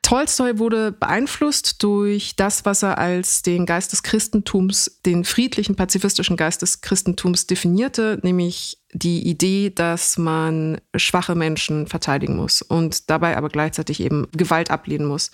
Tolstoi 0.03 0.59
wurde 0.59 0.91
beeinflusst 0.91 1.83
durch 1.83 2.35
das, 2.35 2.65
was 2.65 2.83
er 2.83 2.99
als 2.99 3.43
den 3.43 3.67
Geist 3.67 3.93
des 3.93 4.03
Christentums, 4.03 5.01
den 5.07 5.25
friedlichen, 5.25 5.77
pazifistischen 5.77 6.37
Geist 6.37 6.61
des 6.61 6.81
Christentums 6.81 7.47
definierte, 7.47 8.19
nämlich 8.23 8.79
die 8.93 9.27
Idee, 9.27 9.71
dass 9.71 10.19
man 10.19 10.81
schwache 10.95 11.35
Menschen 11.35 11.87
verteidigen 11.87 12.37
muss 12.37 12.63
und 12.63 13.11
dabei 13.11 13.37
aber 13.37 13.49
gleichzeitig 13.49 14.01
eben 14.01 14.27
Gewalt 14.33 14.71
ablehnen 14.71 15.07
muss. 15.07 15.31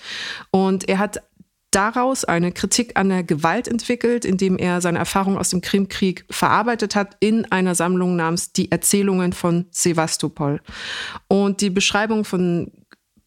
Und 0.51 0.89
er 0.89 0.99
hat 0.99 1.23
daraus 1.71 2.25
eine 2.25 2.53
Kritik 2.53 2.99
an 2.99 3.09
der 3.09 3.23
Gewalt 3.23 3.69
entwickelt, 3.69 4.25
indem 4.25 4.59
er 4.59 4.81
seine 4.81 4.99
Erfahrungen 4.99 5.39
aus 5.39 5.51
dem 5.51 5.61
Krimkrieg 5.61 6.25
verarbeitet 6.31 6.95
hat 6.95 7.17
in 7.21 7.51
einer 7.53 7.75
Sammlung 7.75 8.17
namens 8.17 8.53
Die 8.53 8.71
Erzählungen 8.71 9.33
von 9.33 9.67
Sevastopol. 9.71 10.61
Und 11.29 11.61
die 11.61 11.71
Beschreibung 11.71 12.25
von 12.25 12.73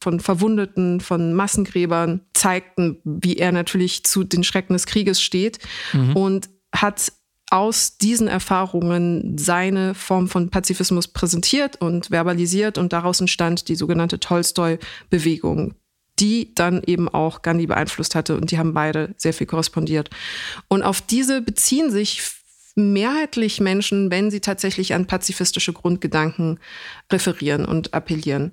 von 0.03 0.19
Verwundeten, 0.19 0.99
von 0.99 1.33
Massengräbern 1.33 2.21
zeigten, 2.33 2.97
wie 3.03 3.37
er 3.37 3.51
natürlich 3.51 4.03
zu 4.03 4.23
den 4.23 4.43
Schrecken 4.43 4.73
des 4.73 4.87
Krieges 4.87 5.21
steht 5.21 5.59
mhm. 5.93 6.15
und 6.15 6.49
hat 6.75 7.13
aus 7.51 7.97
diesen 7.97 8.27
Erfahrungen 8.27 9.37
seine 9.37 9.93
Form 9.93 10.29
von 10.29 10.49
Pazifismus 10.49 11.09
präsentiert 11.09 11.79
und 11.81 12.09
verbalisiert 12.09 12.77
und 12.77 12.93
daraus 12.93 13.19
entstand 13.19 13.67
die 13.67 13.75
sogenannte 13.75 14.19
Tolstoi-Bewegung, 14.19 15.75
die 16.21 16.53
dann 16.53 16.83
eben 16.85 17.09
auch 17.09 17.41
Gandhi 17.41 17.65
beeinflusst 17.65 18.15
hatte 18.15 18.35
und 18.37 18.51
die 18.51 18.59
haben 18.59 18.73
beide 18.73 19.13
sehr 19.17 19.33
viel 19.33 19.47
korrespondiert. 19.47 20.09
Und 20.67 20.83
auf 20.83 21.01
diese 21.01 21.41
beziehen 21.41 21.89
sich 21.89 22.21
mehrheitlich 22.75 23.59
Menschen, 23.59 24.11
wenn 24.11 24.31
sie 24.31 24.39
tatsächlich 24.39 24.93
an 24.93 25.07
pazifistische 25.07 25.73
Grundgedanken 25.73 26.59
referieren 27.11 27.65
und 27.65 27.93
appellieren. 27.93 28.51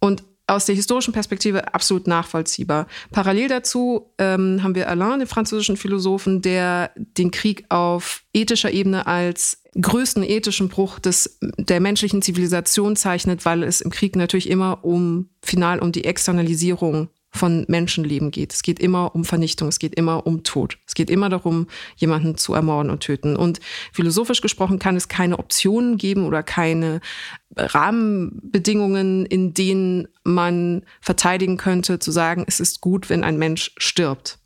Und 0.00 0.24
aus 0.46 0.66
der 0.66 0.74
historischen 0.74 1.14
Perspektive 1.14 1.72
absolut 1.72 2.06
nachvollziehbar. 2.06 2.86
Parallel 3.12 3.48
dazu 3.48 4.10
ähm, 4.18 4.62
haben 4.62 4.74
wir 4.74 4.90
Alain, 4.90 5.20
den 5.20 5.28
französischen 5.28 5.78
Philosophen, 5.78 6.42
der 6.42 6.90
den 6.96 7.30
Krieg 7.30 7.64
auf 7.70 8.22
ethischer 8.34 8.70
Ebene 8.70 9.06
als 9.06 9.63
größten 9.80 10.22
ethischen 10.22 10.68
Bruch 10.68 10.98
des, 10.98 11.38
der 11.58 11.80
menschlichen 11.80 12.22
Zivilisation 12.22 12.96
zeichnet, 12.96 13.44
weil 13.44 13.62
es 13.62 13.80
im 13.80 13.90
Krieg 13.90 14.16
natürlich 14.16 14.48
immer 14.48 14.84
um 14.84 15.28
final 15.42 15.80
um 15.80 15.92
die 15.92 16.04
Externalisierung 16.04 17.08
von 17.34 17.64
Menschenleben 17.66 18.30
geht. 18.30 18.52
Es 18.52 18.62
geht 18.62 18.78
immer 18.78 19.14
um 19.14 19.24
Vernichtung, 19.24 19.68
es 19.68 19.80
geht 19.80 19.96
immer 19.96 20.24
um 20.26 20.44
Tod. 20.44 20.78
Es 20.86 20.94
geht 20.94 21.10
immer 21.10 21.28
darum, 21.28 21.66
jemanden 21.96 22.36
zu 22.36 22.54
ermorden 22.54 22.90
und 22.90 23.00
töten. 23.00 23.34
Und 23.34 23.58
philosophisch 23.92 24.40
gesprochen 24.40 24.78
kann 24.78 24.96
es 24.96 25.08
keine 25.08 25.40
Optionen 25.40 25.98
geben 25.98 26.26
oder 26.26 26.44
keine 26.44 27.00
Rahmenbedingungen, 27.56 29.26
in 29.26 29.52
denen 29.52 30.06
man 30.22 30.84
verteidigen 31.00 31.56
könnte, 31.56 31.98
zu 31.98 32.12
sagen, 32.12 32.44
es 32.46 32.60
ist 32.60 32.80
gut, 32.80 33.10
wenn 33.10 33.24
ein 33.24 33.36
Mensch 33.36 33.72
stirbt. 33.78 34.38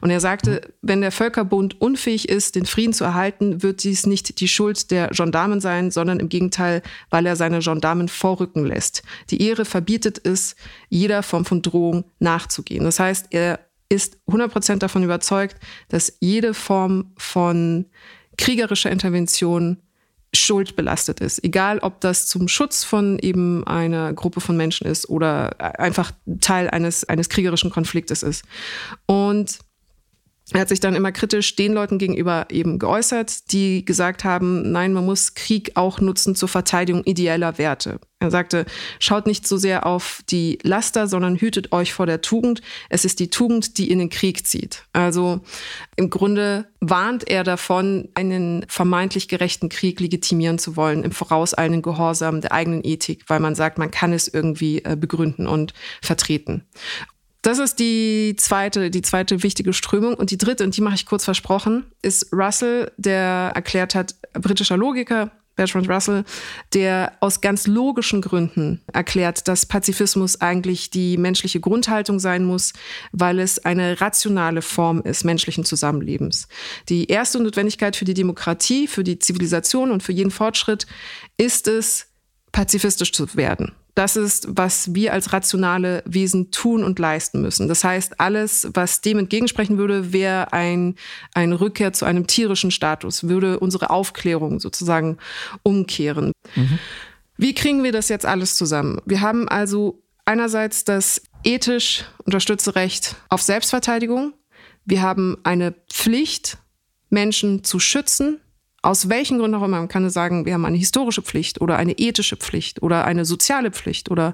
Und 0.00 0.10
er 0.10 0.20
sagte, 0.20 0.60
wenn 0.82 1.00
der 1.00 1.12
Völkerbund 1.12 1.80
unfähig 1.80 2.28
ist, 2.28 2.54
den 2.54 2.66
Frieden 2.66 2.92
zu 2.92 3.04
erhalten, 3.04 3.62
wird 3.62 3.84
dies 3.84 4.06
nicht 4.06 4.40
die 4.40 4.48
Schuld 4.48 4.90
der 4.90 5.08
Gendarmen 5.08 5.60
sein, 5.60 5.90
sondern 5.90 6.20
im 6.20 6.28
Gegenteil, 6.28 6.82
weil 7.10 7.26
er 7.26 7.36
seine 7.36 7.60
Gendarmen 7.60 8.08
vorrücken 8.08 8.64
lässt. 8.66 9.02
Die 9.30 9.42
Ehre 9.42 9.64
verbietet 9.64 10.20
es, 10.24 10.56
jeder 10.88 11.22
Form 11.22 11.44
von 11.44 11.62
Drohung 11.62 12.04
nachzugehen. 12.18 12.84
Das 12.84 12.98
heißt, 13.00 13.26
er 13.30 13.60
ist 13.88 14.18
100% 14.28 14.78
davon 14.78 15.04
überzeugt, 15.04 15.56
dass 15.88 16.16
jede 16.20 16.54
Form 16.54 17.12
von 17.16 17.86
kriegerischer 18.36 18.90
Intervention 18.90 19.78
schuldbelastet 20.36 21.20
ist. 21.20 21.42
Egal, 21.44 21.78
ob 21.80 22.00
das 22.00 22.26
zum 22.26 22.48
Schutz 22.48 22.84
von 22.84 23.18
eben 23.18 23.66
einer 23.66 24.12
Gruppe 24.12 24.40
von 24.40 24.56
Menschen 24.56 24.86
ist 24.86 25.08
oder 25.08 25.80
einfach 25.80 26.12
Teil 26.40 26.68
eines, 26.70 27.04
eines 27.04 27.28
kriegerischen 27.28 27.70
Konfliktes 27.70 28.22
ist. 28.22 28.44
Und 29.06 29.58
er 30.52 30.60
hat 30.60 30.68
sich 30.68 30.80
dann 30.80 30.94
immer 30.94 31.10
kritisch 31.10 31.56
den 31.56 31.72
Leuten 31.72 31.98
gegenüber 31.98 32.46
eben 32.50 32.78
geäußert, 32.78 33.52
die 33.52 33.84
gesagt 33.84 34.22
haben, 34.22 34.70
nein, 34.70 34.92
man 34.92 35.04
muss 35.04 35.34
Krieg 35.34 35.72
auch 35.74 36.00
nutzen 36.00 36.36
zur 36.36 36.48
Verteidigung 36.48 37.02
ideeller 37.04 37.58
Werte. 37.58 37.98
Er 38.18 38.30
sagte, 38.30 38.64
schaut 38.98 39.26
nicht 39.26 39.46
so 39.46 39.58
sehr 39.58 39.84
auf 39.84 40.22
die 40.30 40.58
Laster, 40.62 41.06
sondern 41.06 41.36
hütet 41.36 41.72
euch 41.72 41.92
vor 41.92 42.06
der 42.06 42.22
Tugend. 42.22 42.62
Es 42.88 43.04
ist 43.04 43.20
die 43.20 43.28
Tugend, 43.28 43.76
die 43.76 43.90
in 43.90 43.98
den 43.98 44.08
Krieg 44.08 44.46
zieht. 44.46 44.84
Also 44.94 45.40
im 45.96 46.08
Grunde 46.08 46.66
warnt 46.80 47.28
er 47.28 47.44
davon, 47.44 48.08
einen 48.14 48.64
vermeintlich 48.68 49.28
gerechten 49.28 49.68
Krieg 49.68 50.00
legitimieren 50.00 50.58
zu 50.58 50.76
wollen, 50.76 51.04
im 51.04 51.12
vorauseilenden 51.12 51.82
Gehorsam 51.82 52.40
der 52.40 52.52
eigenen 52.52 52.82
Ethik, 52.84 53.24
weil 53.26 53.40
man 53.40 53.54
sagt, 53.54 53.76
man 53.76 53.90
kann 53.90 54.14
es 54.14 54.28
irgendwie 54.28 54.82
äh, 54.82 54.96
begründen 54.98 55.46
und 55.46 55.74
vertreten. 56.00 56.64
Das 57.42 57.58
ist 57.58 57.78
die 57.78 58.34
zweite, 58.38 58.90
die 58.90 59.02
zweite 59.02 59.42
wichtige 59.42 59.74
Strömung. 59.74 60.14
Und 60.14 60.30
die 60.30 60.38
dritte, 60.38 60.64
und 60.64 60.74
die 60.74 60.80
mache 60.80 60.94
ich 60.94 61.04
kurz 61.04 61.24
versprochen, 61.24 61.84
ist 62.00 62.32
Russell, 62.32 62.90
der 62.96 63.52
erklärt 63.54 63.94
hat, 63.94 64.14
britischer 64.32 64.78
Logiker, 64.78 65.30
Bertrand 65.56 65.88
Russell, 65.88 66.24
der 66.74 67.12
aus 67.20 67.40
ganz 67.40 67.66
logischen 67.66 68.20
Gründen 68.20 68.82
erklärt, 68.92 69.48
dass 69.48 69.66
Pazifismus 69.66 70.40
eigentlich 70.40 70.90
die 70.90 71.16
menschliche 71.16 71.60
Grundhaltung 71.60 72.18
sein 72.18 72.44
muss, 72.44 72.74
weil 73.12 73.40
es 73.40 73.64
eine 73.64 74.00
rationale 74.00 74.62
Form 74.62 75.00
ist 75.02 75.24
menschlichen 75.24 75.64
Zusammenlebens. 75.64 76.48
Die 76.88 77.06
erste 77.06 77.42
Notwendigkeit 77.42 77.96
für 77.96 78.04
die 78.04 78.14
Demokratie, 78.14 78.86
für 78.86 79.02
die 79.02 79.18
Zivilisation 79.18 79.90
und 79.90 80.02
für 80.02 80.12
jeden 80.12 80.30
Fortschritt 80.30 80.86
ist 81.38 81.66
es, 81.68 82.06
pazifistisch 82.52 83.12
zu 83.12 83.34
werden. 83.36 83.72
Das 83.96 84.14
ist, 84.14 84.46
was 84.50 84.94
wir 84.94 85.14
als 85.14 85.32
rationale 85.32 86.02
Wesen 86.04 86.50
tun 86.50 86.84
und 86.84 86.98
leisten 86.98 87.40
müssen. 87.40 87.66
Das 87.66 87.82
heißt, 87.82 88.20
alles, 88.20 88.68
was 88.74 89.00
dem 89.00 89.18
entgegensprechen 89.18 89.78
würde, 89.78 90.12
wäre 90.12 90.52
ein, 90.52 90.96
ein 91.32 91.54
Rückkehr 91.54 91.94
zu 91.94 92.04
einem 92.04 92.26
tierischen 92.26 92.70
Status, 92.70 93.26
würde 93.26 93.58
unsere 93.58 93.88
Aufklärung 93.88 94.60
sozusagen 94.60 95.16
umkehren. 95.62 96.32
Mhm. 96.56 96.78
Wie 97.38 97.54
kriegen 97.54 97.82
wir 97.84 97.92
das 97.92 98.10
jetzt 98.10 98.26
alles 98.26 98.54
zusammen? 98.56 99.00
Wir 99.06 99.22
haben 99.22 99.48
also 99.48 100.02
einerseits 100.26 100.84
das 100.84 101.22
ethisch 101.42 102.04
unterstützte 102.22 102.74
Recht 102.74 103.16
auf 103.30 103.40
Selbstverteidigung. 103.40 104.34
Wir 104.84 105.00
haben 105.00 105.38
eine 105.42 105.72
Pflicht, 105.90 106.58
Menschen 107.08 107.64
zu 107.64 107.78
schützen, 107.78 108.42
aus 108.86 109.08
welchen 109.08 109.38
Gründen 109.38 109.56
auch 109.56 109.64
immer. 109.64 109.78
Man 109.78 109.88
kann 109.88 110.08
sagen, 110.10 110.46
wir 110.46 110.54
haben 110.54 110.64
eine 110.64 110.76
historische 110.76 111.22
Pflicht 111.22 111.60
oder 111.60 111.76
eine 111.76 111.92
ethische 111.92 112.36
Pflicht 112.36 112.82
oder 112.82 113.04
eine 113.04 113.24
soziale 113.24 113.72
Pflicht 113.72 114.10
oder 114.12 114.32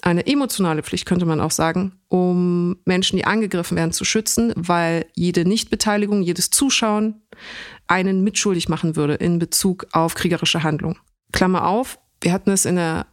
eine 0.00 0.26
emotionale 0.26 0.82
Pflicht, 0.82 1.06
könnte 1.06 1.26
man 1.26 1.40
auch 1.40 1.50
sagen, 1.50 1.98
um 2.08 2.76
Menschen, 2.84 3.16
die 3.16 3.24
angegriffen 3.24 3.76
werden, 3.76 3.90
zu 3.90 4.04
schützen, 4.04 4.52
weil 4.54 5.06
jede 5.14 5.44
Nichtbeteiligung, 5.44 6.22
jedes 6.22 6.50
Zuschauen 6.50 7.22
einen 7.88 8.22
mitschuldig 8.22 8.68
machen 8.68 8.94
würde 8.94 9.14
in 9.14 9.40
Bezug 9.40 9.86
auf 9.92 10.14
kriegerische 10.14 10.62
Handlung. 10.62 10.98
Klammer 11.32 11.66
auf, 11.66 11.98
wir 12.20 12.32
hatten 12.32 12.50
es 12.50 12.66
in 12.66 12.76
der 12.76 13.06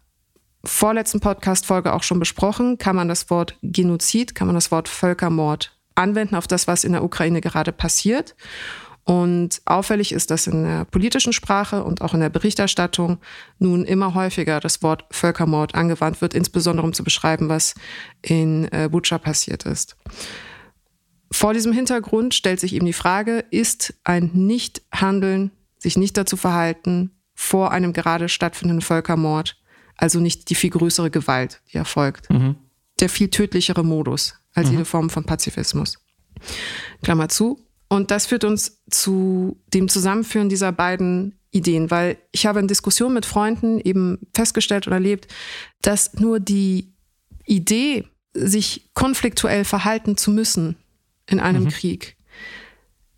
vorletzten 0.63 1.21
Podcast-Folge 1.21 1.91
auch 1.91 2.04
schon 2.04 2.19
besprochen, 2.19 2.78
kann 2.78 2.95
man 2.95 3.08
das 3.08 3.32
Wort 3.32 3.58
Genozid, 3.63 4.36
kann 4.36 4.45
man 4.45 4.56
das 4.56 4.69
Wort 4.69 4.89
Völkermord 4.89 5.76
anwenden 5.95 6.36
auf 6.36 6.45
das, 6.45 6.67
was 6.67 6.84
in 6.84 6.91
der 6.91 7.04
Ukraine 7.04 7.41
gerade 7.41 7.71
passiert. 7.71 8.36
Und 9.04 9.62
auffällig 9.66 10.12
ist, 10.12 10.30
dass 10.30 10.46
in 10.46 10.64
der 10.64 10.86
politischen 10.86 11.34
Sprache 11.34 11.84
und 11.84 12.02
auch 12.02 12.14
in 12.14 12.20
der 12.20 12.30
Berichterstattung 12.30 13.18
nun 13.58 13.84
immer 13.84 14.14
häufiger 14.14 14.60
das 14.60 14.84
Wort 14.84 15.06
Völkermord 15.10 15.74
angewandt 15.74 16.22
wird, 16.22 16.34
insbesondere 16.34 16.86
um 16.86 16.94
zu 16.94 17.04
beschreiben, 17.04 17.50
was 17.50 17.74
in 18.22 18.72
äh, 18.72 18.90
Butscha 18.92 19.18
passiert 19.18 19.66
ist. 19.66 19.98
Vor 21.32 21.54
diesem 21.54 21.74
Hintergrund 21.74 22.34
stellt 22.34 22.60
sich 22.60 22.74
eben 22.74 22.86
die 22.86 22.94
Frage, 22.94 23.46
ist 23.50 23.96
ein 24.04 24.30
Nichthandeln, 24.34 25.52
sich 25.78 25.98
nicht 25.98 26.18
dazu 26.18 26.38
verhalten, 26.38 27.12
vor 27.34 27.72
einem 27.72 27.94
gerade 27.94 28.30
stattfindenden 28.30 28.82
Völkermord, 28.82 29.58
also 29.98 30.20
nicht 30.20 30.50
die 30.50 30.56
viel 30.56 30.70
größere 30.70 31.10
Gewalt, 31.10 31.62
die 31.72 31.78
erfolgt, 31.78 32.30
mhm. 32.30 32.56
der 33.00 33.10
viel 33.10 33.30
tödlichere 33.30 33.84
Modus 33.84 34.36
als 34.54 34.68
mhm. 34.68 34.74
jede 34.74 34.86
Form 34.86 35.10
von 35.10 35.24
Pazifismus. 35.24 35.98
Klammer 37.02 37.30
zu, 37.30 37.66
und 37.91 38.10
das 38.10 38.25
führt 38.25 38.45
uns 38.45 38.82
zu 38.89 39.60
dem 39.73 39.89
Zusammenführen 39.89 40.47
dieser 40.47 40.71
beiden 40.71 41.38
Ideen, 41.51 41.91
weil 41.91 42.17
ich 42.32 42.45
habe 42.45 42.62
in 42.62 42.69
Diskussionen 42.69 43.15
mit 43.15 43.25
Freunden 43.25 43.82
eben 43.82 44.19
festgestellt 44.34 44.88
und 44.88 44.93
erlebt, 44.93 45.27
dass 45.82 46.13
nur 46.13 46.39
die 46.39 46.93
Idee, 47.45 48.08
sich 48.34 48.91
konfliktuell 48.93 49.65
verhalten 49.65 50.15
zu 50.15 50.32
müssen 50.32 50.77
in 51.27 51.41
einem 51.41 51.65
mhm. 51.65 51.67
Krieg, 51.67 52.15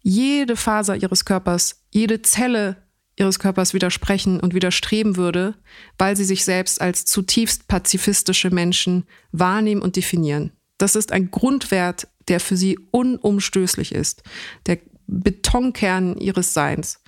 jede 0.01 0.55
Faser 0.55 0.95
ihres 0.95 1.23
Körpers, 1.23 1.83
jede 1.91 2.23
Zelle 2.23 2.77
ihres 3.15 3.37
Körpers 3.37 3.75
widersprechen 3.75 4.39
und 4.39 4.55
widerstreben 4.55 5.17
würde, 5.17 5.53
weil 5.99 6.15
sie 6.15 6.25
sich 6.25 6.45
selbst 6.45 6.81
als 6.81 7.05
zutiefst 7.05 7.67
pazifistische 7.67 8.49
Menschen 8.49 9.05
wahrnehmen 9.31 9.83
und 9.83 9.97
definieren. 9.97 10.51
Das 10.79 10.95
ist 10.95 11.11
ein 11.11 11.29
Grundwert 11.29 12.07
der 12.27 12.39
für 12.39 12.57
sie 12.57 12.79
unumstößlich 12.91 13.93
ist, 13.93 14.23
der 14.65 14.79
Betonkern 15.07 16.17
ihres 16.17 16.53
Seins. 16.53 17.01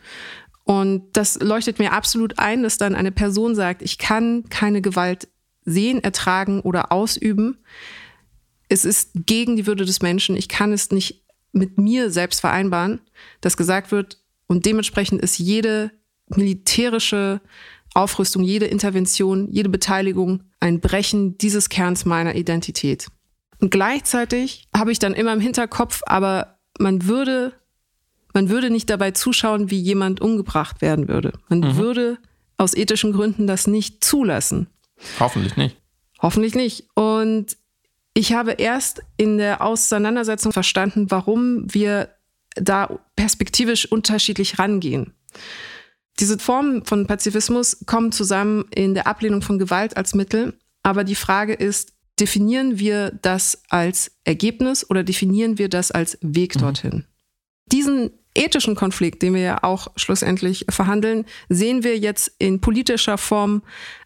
Und 0.63 1.03
das 1.13 1.39
leuchtet 1.39 1.79
mir 1.79 1.93
absolut 1.93 2.39
ein, 2.39 2.63
dass 2.63 2.77
dann 2.77 2.95
eine 2.95 3.11
Person 3.11 3.55
sagt, 3.55 3.81
ich 3.81 3.97
kann 3.97 4.49
keine 4.49 4.81
Gewalt 4.81 5.27
sehen, 5.63 6.03
ertragen 6.03 6.59
oder 6.61 6.91
ausüben, 6.91 7.57
es 8.67 8.85
ist 8.85 9.11
gegen 9.13 9.55
die 9.55 9.67
Würde 9.67 9.85
des 9.85 10.01
Menschen. 10.01 10.35
Ich 10.35 10.49
kann 10.49 10.73
es 10.73 10.91
nicht 10.91 11.23
mit 11.51 11.77
mir 11.77 12.09
selbst 12.11 12.41
vereinbaren, 12.41 12.99
dass 13.41 13.57
gesagt 13.57 13.91
wird, 13.91 14.21
und 14.47 14.65
dementsprechend 14.65 15.21
ist 15.21 15.39
jede 15.39 15.91
militärische 16.27 17.41
Aufrüstung, 17.95 18.43
jede 18.43 18.65
Intervention, 18.65 19.49
jede 19.51 19.69
Beteiligung 19.69 20.43
ein 20.59 20.81
Brechen 20.81 21.37
dieses 21.37 21.69
Kerns 21.69 22.05
meiner 22.05 22.35
Identität. 22.35 23.07
Und 23.65 23.71
gleichzeitig 23.71 24.67
habe 24.77 24.91
ich 24.91 24.99
dann 24.99 25.15
immer 25.15 25.33
im 25.33 25.39
Hinterkopf, 25.39 26.03
aber 26.05 26.59
man 26.77 27.07
würde, 27.07 27.51
man 28.31 28.49
würde 28.49 28.69
nicht 28.69 28.91
dabei 28.91 29.09
zuschauen, 29.09 29.71
wie 29.71 29.79
jemand 29.79 30.21
umgebracht 30.21 30.83
werden 30.83 31.07
würde. 31.07 31.33
Man 31.49 31.61
mhm. 31.61 31.75
würde 31.75 32.17
aus 32.57 32.75
ethischen 32.75 33.11
Gründen 33.11 33.47
das 33.47 33.65
nicht 33.65 34.03
zulassen. 34.03 34.67
Hoffentlich 35.19 35.57
nicht. 35.57 35.77
Hoffentlich 36.21 36.53
nicht. 36.53 36.85
Und 36.93 37.57
ich 38.13 38.33
habe 38.33 38.51
erst 38.51 39.01
in 39.17 39.39
der 39.39 39.63
Auseinandersetzung 39.63 40.51
verstanden, 40.51 41.09
warum 41.09 41.65
wir 41.73 42.09
da 42.53 42.99
perspektivisch 43.15 43.91
unterschiedlich 43.91 44.59
rangehen. 44.59 45.15
Diese 46.19 46.37
Formen 46.37 46.85
von 46.85 47.07
Pazifismus 47.07 47.83
kommen 47.87 48.11
zusammen 48.11 48.65
in 48.75 48.93
der 48.93 49.07
Ablehnung 49.07 49.41
von 49.41 49.57
Gewalt 49.57 49.97
als 49.97 50.13
Mittel. 50.13 50.53
Aber 50.83 51.03
die 51.03 51.15
Frage 51.15 51.53
ist, 51.53 51.94
definieren 52.19 52.79
wir 52.79 53.11
das 53.21 53.63
als 53.69 54.11
Ergebnis 54.23 54.89
oder 54.89 55.03
definieren 55.03 55.57
wir 55.57 55.69
das 55.69 55.91
als 55.91 56.17
Weg 56.21 56.55
mhm. 56.55 56.59
dorthin? 56.59 56.93
Mhm. 56.93 57.05
Diesen 57.71 58.11
ethischen 58.35 58.75
Konflikt, 58.75 59.21
den 59.21 59.33
wir 59.33 59.41
ja 59.41 59.63
auch 59.63 59.87
schlussendlich 59.95 60.65
verhandeln, 60.69 61.25
sehen 61.49 61.83
wir 61.83 61.97
jetzt 61.97 62.31
in 62.37 62.59
politischer 62.59 63.17
Form 63.17 63.63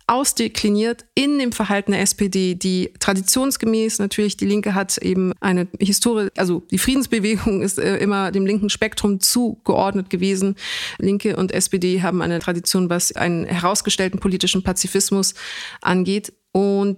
ausdekliniert 0.08 1.06
in 1.14 1.38
dem 1.38 1.52
Verhalten 1.52 1.92
der 1.92 2.02
SPD, 2.02 2.56
die 2.56 2.92
traditionsgemäß 3.00 4.00
natürlich, 4.00 4.38
die 4.38 4.46
Linke 4.46 4.74
hat 4.74 4.98
eben 4.98 5.34
eine 5.40 5.68
Historie, 5.80 6.30
also 6.36 6.64
die 6.72 6.80
Friedensbewegung 6.80 7.62
ist 7.62 7.78
äh, 7.78 7.98
immer 7.98 8.32
dem 8.32 8.46
linken 8.46 8.70
Spektrum 8.70 9.20
zugeordnet 9.20 10.10
gewesen. 10.10 10.56
Linke 10.98 11.36
und 11.36 11.52
SPD 11.52 12.02
haben 12.02 12.24
eine 12.24 12.40
Tradition, 12.40 12.90
was 12.90 13.12
einen 13.12 13.46
herausgestellten 13.46 14.20
politischen 14.20 14.64
Pazifismus 14.64 15.36
angeht. 15.82 16.34
Und 16.52 16.98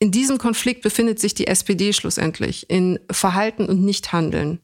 in 0.00 0.12
diesem 0.12 0.38
Konflikt 0.38 0.82
befindet 0.82 1.18
sich 1.18 1.34
die 1.34 1.48
SPD 1.48 1.92
schlussendlich 1.92 2.70
in 2.70 3.00
Verhalten 3.10 3.66
und 3.66 3.84
Nichthandeln, 3.84 4.60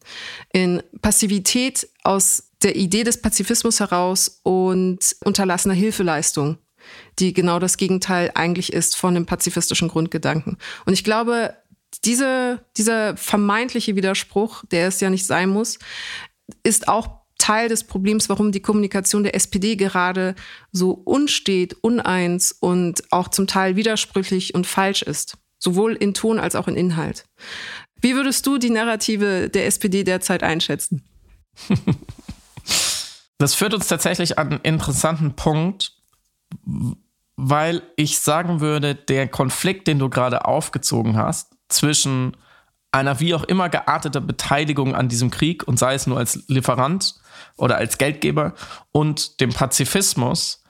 in 0.53 0.82
Passivität 1.03 1.89
aus 2.05 2.51
der 2.62 2.76
Idee 2.76 3.03
des 3.03 3.20
Pazifismus 3.20 3.80
heraus 3.80 4.41
und 4.45 5.16
unterlassener 5.24 5.74
Hilfeleistung, 5.74 6.59
die 7.18 7.32
genau 7.32 7.59
das 7.59 7.76
Gegenteil 7.76 8.30
eigentlich 8.35 8.72
ist 8.72 8.97
von 8.97 9.14
dem 9.14 9.26
pazifistischen 9.26 9.89
Grundgedanken. 9.89 10.57
Und 10.87 10.93
ich 10.93 11.03
glaube, 11.03 11.57
diese, 12.05 12.64
dieser 12.76 13.16
vermeintliche 13.16 13.97
Widerspruch, 13.97 14.64
der 14.70 14.89
es 14.89 15.01
ja 15.01 15.11
nicht 15.11 15.26
sein 15.26 15.49
muss, 15.49 15.78
ist 16.62 16.89
auch 16.89 17.24
Teil 17.39 17.68
des 17.68 17.85
Problems, 17.85 18.28
warum 18.28 18.53
die 18.53 18.61
Kommunikation 18.61 19.24
der 19.24 19.35
SPD 19.35 19.76
gerade 19.76 20.35
so 20.72 20.93
unstet, 20.93 21.74
uneins 21.82 22.53
und 22.53 23.03
auch 23.11 23.28
zum 23.28 23.47
Teil 23.47 23.76
widersprüchlich 23.76 24.55
und 24.55 24.66
falsch 24.66 25.03
ist. 25.03 25.37
Sowohl 25.59 25.95
in 25.95 26.14
Ton 26.14 26.39
als 26.39 26.57
auch 26.57 26.68
in 26.68 26.76
Inhalt. 26.76 27.24
Wie 28.01 28.14
würdest 28.14 28.47
du 28.47 28.59
die 28.59 28.70
Narrative 28.70 29.49
der 29.49 29.66
SPD 29.66 30.05
derzeit 30.05 30.43
einschätzen? 30.43 31.05
Das 33.39 33.55
führt 33.55 33.74
uns 33.74 33.89
tatsächlich 33.89 34.39
an 34.39 34.53
einen 34.53 34.61
interessanten 34.62 35.35
Punkt, 35.35 35.93
weil 37.37 37.82
ich 37.97 38.20
sagen 38.20 38.61
würde, 38.61 38.95
der 38.95 39.28
Konflikt, 39.28 39.89
den 39.89 39.99
du 39.99 40.09
gerade 40.09 40.45
aufgezogen 40.45 41.16
hast, 41.16 41.53
zwischen 41.68 42.37
einer 42.93 43.18
wie 43.18 43.35
auch 43.35 43.43
immer 43.43 43.68
geartete 43.68 44.20
Beteiligung 44.20 44.95
an 44.95 45.09
diesem 45.09 45.30
Krieg 45.30 45.66
und 45.66 45.78
sei 45.78 45.95
es 45.95 46.07
nur 46.07 46.16
als 46.16 46.45
Lieferant 46.47 47.16
oder 47.57 47.76
als 47.76 47.99
Geldgeber 47.99 48.55
und 48.92 49.40
dem 49.40 49.51
Pazifismus. 49.51 50.62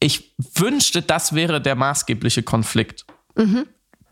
Ich 0.00 0.34
wünschte, 0.54 1.02
das 1.02 1.34
wäre 1.34 1.60
der 1.60 1.76
maßgebliche 1.76 2.42
Konflikt 2.42 3.06
mhm. 3.36 3.66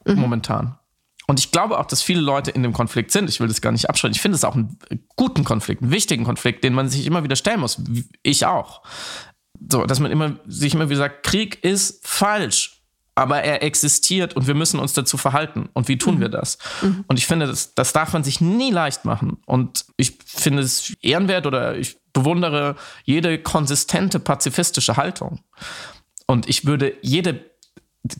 Mhm. 0.06 0.14
momentan. 0.14 0.78
Und 1.26 1.38
ich 1.38 1.50
glaube 1.50 1.78
auch, 1.78 1.86
dass 1.86 2.02
viele 2.02 2.20
Leute 2.20 2.50
in 2.50 2.62
dem 2.62 2.72
Konflikt 2.72 3.10
sind. 3.10 3.28
Ich 3.30 3.40
will 3.40 3.48
das 3.48 3.60
gar 3.60 3.72
nicht 3.72 3.88
abschreiten. 3.88 4.14
Ich 4.14 4.20
finde 4.20 4.36
es 4.36 4.44
auch 4.44 4.54
einen 4.54 4.78
guten 5.16 5.44
Konflikt, 5.44 5.82
einen 5.82 5.92
wichtigen 5.92 6.24
Konflikt, 6.24 6.64
den 6.64 6.74
man 6.74 6.88
sich 6.88 7.06
immer 7.06 7.24
wieder 7.24 7.36
stellen 7.36 7.60
muss. 7.60 7.80
Ich 8.22 8.44
auch. 8.44 8.82
So, 9.70 9.86
dass 9.86 10.00
man 10.00 10.10
immer, 10.10 10.36
sich 10.46 10.74
immer 10.74 10.88
wieder 10.88 10.98
sagt, 10.98 11.24
Krieg 11.24 11.62
ist 11.62 12.06
falsch 12.06 12.71
aber 13.14 13.42
er 13.42 13.62
existiert 13.62 14.34
und 14.34 14.46
wir 14.46 14.54
müssen 14.54 14.80
uns 14.80 14.94
dazu 14.94 15.16
verhalten. 15.16 15.68
Und 15.74 15.88
wie 15.88 15.98
tun 15.98 16.16
mhm. 16.16 16.20
wir 16.20 16.28
das? 16.28 16.58
Mhm. 16.80 17.04
Und 17.06 17.18
ich 17.18 17.26
finde, 17.26 17.46
das, 17.46 17.74
das 17.74 17.92
darf 17.92 18.12
man 18.12 18.24
sich 18.24 18.40
nie 18.40 18.70
leicht 18.70 19.04
machen. 19.04 19.38
Und 19.46 19.84
ich 19.96 20.18
finde 20.24 20.62
es 20.62 20.94
ehrenwert 21.02 21.46
oder 21.46 21.76
ich 21.76 21.98
bewundere 22.12 22.76
jede 23.04 23.38
konsistente 23.38 24.18
pazifistische 24.18 24.96
Haltung. 24.96 25.40
Und 26.26 26.48
ich 26.48 26.64
würde 26.64 26.94
jede 27.02 27.52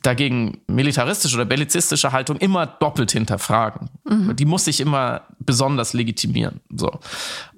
dagegen 0.03 0.61
militaristische 0.69 1.37
oder 1.37 1.45
bellizistische 1.45 2.13
Haltung 2.13 2.37
immer 2.37 2.67
doppelt 2.67 3.13
hinterfragen. 3.13 3.91
Mhm. 4.05 4.37
Die 4.37 4.45
muss 4.45 4.67
sich 4.67 4.81
immer 4.81 5.23
besonders 5.39 5.93
legitimieren. 5.93 6.61
So. 6.71 7.01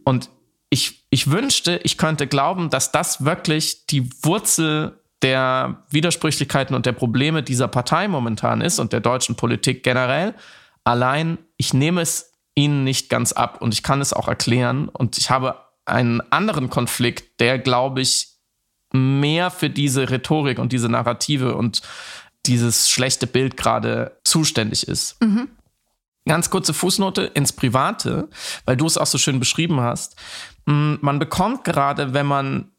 Und 0.04 0.30
ich, 0.70 1.06
ich 1.10 1.30
wünschte, 1.30 1.80
ich 1.84 1.98
könnte 1.98 2.26
glauben, 2.26 2.70
dass 2.70 2.92
das 2.92 3.24
wirklich 3.24 3.86
die 3.86 4.10
Wurzel 4.24 5.00
der 5.24 5.82
Widersprüchlichkeiten 5.88 6.76
und 6.76 6.84
der 6.84 6.92
Probleme 6.92 7.42
dieser 7.42 7.66
Partei 7.66 8.08
momentan 8.08 8.60
ist 8.60 8.78
und 8.78 8.92
der 8.92 9.00
deutschen 9.00 9.36
Politik 9.36 9.82
generell. 9.82 10.34
Allein, 10.84 11.38
ich 11.56 11.72
nehme 11.72 12.02
es 12.02 12.32
ihnen 12.54 12.84
nicht 12.84 13.08
ganz 13.08 13.32
ab 13.32 13.62
und 13.62 13.72
ich 13.72 13.82
kann 13.82 14.02
es 14.02 14.12
auch 14.12 14.28
erklären. 14.28 14.88
Und 14.90 15.16
ich 15.16 15.30
habe 15.30 15.56
einen 15.86 16.20
anderen 16.30 16.68
Konflikt, 16.68 17.40
der, 17.40 17.58
glaube 17.58 18.02
ich, 18.02 18.28
mehr 18.92 19.50
für 19.50 19.70
diese 19.70 20.10
Rhetorik 20.10 20.58
und 20.58 20.72
diese 20.72 20.90
Narrative 20.90 21.56
und 21.56 21.80
dieses 22.44 22.90
schlechte 22.90 23.26
Bild 23.26 23.56
gerade 23.56 24.20
zuständig 24.24 24.86
ist. 24.86 25.20
Mhm. 25.22 25.48
Ganz 26.26 26.50
kurze 26.50 26.74
Fußnote 26.74 27.22
ins 27.22 27.52
Private, 27.52 28.28
weil 28.66 28.76
du 28.76 28.84
es 28.86 28.98
auch 28.98 29.06
so 29.06 29.16
schön 29.16 29.40
beschrieben 29.40 29.80
hast. 29.80 30.16
Man 30.66 31.18
bekommt 31.18 31.64
gerade, 31.64 32.12
wenn 32.12 32.26
man 32.26 32.70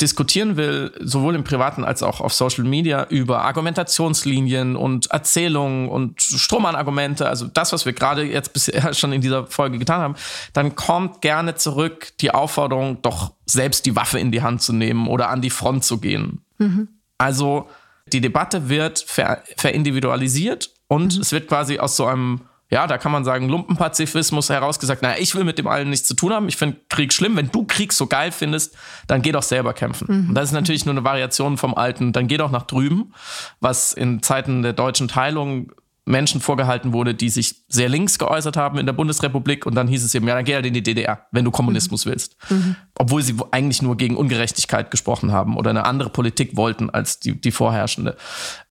diskutieren 0.00 0.56
will, 0.56 0.92
sowohl 1.00 1.34
im 1.34 1.42
Privaten 1.42 1.84
als 1.84 2.02
auch 2.02 2.20
auf 2.20 2.32
Social 2.32 2.64
Media, 2.64 3.06
über 3.08 3.42
Argumentationslinien 3.42 4.76
und 4.76 5.10
Erzählungen 5.10 5.88
und 5.88 6.22
Strohmann-Argumente, 6.22 7.28
also 7.28 7.46
das, 7.46 7.72
was 7.72 7.84
wir 7.84 7.92
gerade 7.92 8.22
jetzt 8.22 8.52
bisher 8.52 8.94
schon 8.94 9.12
in 9.12 9.20
dieser 9.20 9.46
Folge 9.46 9.78
getan 9.78 10.00
haben, 10.00 10.14
dann 10.52 10.76
kommt 10.76 11.20
gerne 11.20 11.56
zurück 11.56 12.12
die 12.20 12.30
Aufforderung, 12.30 13.02
doch 13.02 13.32
selbst 13.44 13.86
die 13.86 13.96
Waffe 13.96 14.20
in 14.20 14.30
die 14.30 14.42
Hand 14.42 14.62
zu 14.62 14.72
nehmen 14.72 15.08
oder 15.08 15.30
an 15.30 15.42
die 15.42 15.50
Front 15.50 15.84
zu 15.84 15.98
gehen. 15.98 16.42
Mhm. 16.58 16.88
Also 17.18 17.68
die 18.12 18.20
Debatte 18.20 18.68
wird 18.68 19.00
ver 19.00 19.42
verindividualisiert 19.56 20.70
und 20.86 21.16
mhm. 21.16 21.22
es 21.22 21.32
wird 21.32 21.48
quasi 21.48 21.78
aus 21.80 21.96
so 21.96 22.06
einem 22.06 22.42
ja, 22.70 22.86
da 22.86 22.98
kann 22.98 23.12
man 23.12 23.24
sagen, 23.24 23.48
Lumpenpazifismus 23.48 24.50
herausgesagt, 24.50 25.00
naja, 25.00 25.16
ich 25.18 25.34
will 25.34 25.44
mit 25.44 25.58
dem 25.58 25.66
allen 25.66 25.88
nichts 25.88 26.06
zu 26.06 26.14
tun 26.14 26.32
haben. 26.34 26.48
Ich 26.48 26.56
finde 26.56 26.76
Krieg 26.90 27.14
schlimm. 27.14 27.34
Wenn 27.36 27.50
du 27.50 27.64
Krieg 27.64 27.94
so 27.94 28.06
geil 28.06 28.30
findest, 28.30 28.76
dann 29.06 29.22
geh 29.22 29.32
doch 29.32 29.42
selber 29.42 29.72
kämpfen. 29.72 30.06
Mhm. 30.08 30.28
Und 30.28 30.34
das 30.34 30.50
ist 30.50 30.52
natürlich 30.52 30.84
nur 30.84 30.94
eine 30.94 31.04
Variation 31.04 31.56
vom 31.56 31.74
Alten. 31.74 32.12
Dann 32.12 32.26
geh 32.26 32.36
doch 32.36 32.50
nach 32.50 32.64
drüben, 32.64 33.14
was 33.60 33.94
in 33.94 34.22
Zeiten 34.22 34.62
der 34.62 34.74
deutschen 34.74 35.08
Teilung 35.08 35.72
Menschen 36.08 36.40
vorgehalten 36.40 36.92
wurde, 36.92 37.14
die 37.14 37.28
sich 37.28 37.64
sehr 37.68 37.88
links 37.88 38.18
geäußert 38.18 38.56
haben 38.56 38.78
in 38.78 38.86
der 38.86 38.92
Bundesrepublik 38.94 39.66
und 39.66 39.74
dann 39.74 39.86
hieß 39.86 40.04
es 40.04 40.14
eben, 40.14 40.26
ja, 40.26 40.34
dann 40.34 40.44
geh 40.44 40.54
halt 40.54 40.66
in 40.66 40.74
die 40.74 40.82
DDR, 40.82 41.26
wenn 41.32 41.44
du 41.44 41.50
Kommunismus 41.50 42.06
mhm. 42.06 42.10
willst. 42.10 42.36
Mhm. 42.48 42.76
Obwohl 42.98 43.22
sie 43.22 43.36
eigentlich 43.50 43.82
nur 43.82 43.96
gegen 43.96 44.16
Ungerechtigkeit 44.16 44.90
gesprochen 44.90 45.32
haben 45.32 45.56
oder 45.56 45.70
eine 45.70 45.84
andere 45.84 46.10
Politik 46.10 46.56
wollten 46.56 46.90
als 46.90 47.20
die, 47.20 47.38
die 47.38 47.50
vorherrschende. 47.50 48.16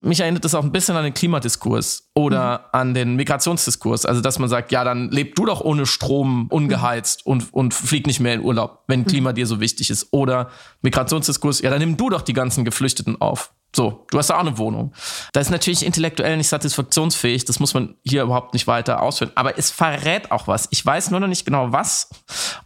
Mich 0.00 0.20
erinnert 0.20 0.44
das 0.44 0.54
auch 0.54 0.64
ein 0.64 0.72
bisschen 0.72 0.96
an 0.96 1.04
den 1.04 1.14
Klimadiskurs 1.14 2.10
oder 2.14 2.58
mhm. 2.58 2.64
an 2.72 2.94
den 2.94 3.16
Migrationsdiskurs. 3.16 4.04
Also, 4.04 4.20
dass 4.20 4.38
man 4.38 4.48
sagt, 4.48 4.72
ja, 4.72 4.82
dann 4.82 5.10
leb 5.10 5.36
du 5.36 5.46
doch 5.46 5.60
ohne 5.60 5.86
Strom 5.86 6.48
ungeheizt 6.50 7.24
mhm. 7.24 7.32
und, 7.32 7.54
und 7.54 7.74
flieg 7.74 8.06
nicht 8.06 8.20
mehr 8.20 8.34
in 8.34 8.42
Urlaub, 8.42 8.82
wenn 8.88 9.00
mhm. 9.00 9.06
Klima 9.06 9.32
dir 9.32 9.46
so 9.46 9.60
wichtig 9.60 9.90
ist. 9.90 10.08
Oder 10.10 10.50
Migrationsdiskurs, 10.82 11.60
ja, 11.60 11.70
dann 11.70 11.78
nimm 11.78 11.96
du 11.96 12.10
doch 12.10 12.22
die 12.22 12.32
ganzen 12.32 12.64
Geflüchteten 12.64 13.20
auf. 13.20 13.52
So, 13.74 14.06
du 14.10 14.18
hast 14.18 14.30
da 14.30 14.36
auch 14.36 14.40
eine 14.40 14.56
Wohnung. 14.56 14.94
Das 15.32 15.48
ist 15.48 15.50
natürlich 15.50 15.84
intellektuell 15.84 16.36
nicht 16.36 16.48
satisfaktionsfähig, 16.48 17.44
das 17.44 17.60
muss 17.60 17.74
man 17.74 17.96
hier 18.02 18.22
überhaupt 18.22 18.54
nicht 18.54 18.66
weiter 18.66 19.02
ausführen. 19.02 19.32
Aber 19.34 19.58
es 19.58 19.70
verrät 19.70 20.30
auch 20.32 20.48
was. 20.48 20.68
Ich 20.70 20.84
weiß 20.84 21.10
nur 21.10 21.20
noch 21.20 21.28
nicht 21.28 21.44
genau 21.44 21.70
was, 21.70 22.08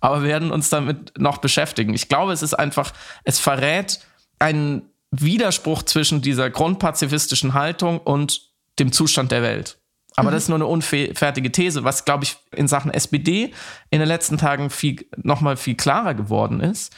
aber 0.01 0.23
wir 0.23 0.29
werden 0.29 0.53
uns 0.53 0.71
damit 0.71 1.19
noch 1.19 1.39
beschäftigen. 1.39 1.93
Ich 1.93 2.09
glaube, 2.09 2.33
es 2.33 2.43
ist 2.43 2.55
einfach, 2.55 2.93
es 3.25 3.41
verrät 3.41 4.01
einen 4.39 4.91
Widerspruch 5.11 5.83
zwischen 5.83 6.23
dieser 6.23 6.51
grundpazifistischen 6.51 7.55
Haltung 7.55 7.99
und 7.99 8.41
dem 8.79 8.93
Zustand 8.93 9.33
der 9.33 9.43
Welt. 9.43 9.79
Aber 10.17 10.31
mhm. 10.31 10.35
das 10.35 10.43
ist 10.45 10.49
nur 10.49 10.59
eine 10.59 10.67
unfertige 10.67 11.53
These, 11.53 11.85
was, 11.85 12.05
glaube 12.05 12.25
ich, 12.25 12.37
in 12.55 12.69
Sachen 12.69 12.93
SPD 12.93 13.53
in 13.91 13.99
den 13.99 14.09
letzten 14.09 14.39
Tagen 14.39 14.71
viel, 14.71 15.07
nochmal 15.17 15.57
viel 15.57 15.75
klarer 15.75 16.15
geworden 16.15 16.61
ist. 16.61 16.95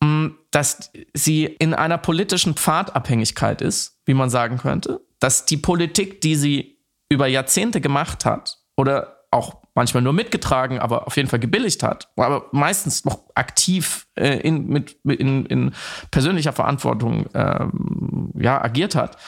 Mm, 0.00 0.28
dass 0.56 0.90
sie 1.12 1.44
in 1.44 1.74
einer 1.74 1.98
politischen 1.98 2.54
Pfadabhängigkeit 2.54 3.60
ist, 3.60 4.00
wie 4.06 4.14
man 4.14 4.30
sagen 4.30 4.56
könnte, 4.56 5.02
dass 5.18 5.44
die 5.44 5.58
Politik, 5.58 6.22
die 6.22 6.34
sie 6.34 6.78
über 7.10 7.26
Jahrzehnte 7.26 7.82
gemacht 7.82 8.24
hat 8.24 8.56
oder 8.74 9.18
auch 9.30 9.58
manchmal 9.74 10.02
nur 10.02 10.14
mitgetragen, 10.14 10.78
aber 10.78 11.06
auf 11.06 11.18
jeden 11.18 11.28
Fall 11.28 11.40
gebilligt 11.40 11.82
hat, 11.82 12.08
aber 12.16 12.46
meistens 12.52 13.04
noch 13.04 13.24
aktiv 13.34 14.06
äh, 14.14 14.38
in, 14.38 14.66
mit, 14.68 14.96
in, 15.04 15.44
in 15.44 15.74
persönlicher 16.10 16.54
Verantwortung 16.54 17.26
ähm, 17.34 18.32
ja, 18.38 18.58
agiert 18.64 18.94
hat, 18.94 19.18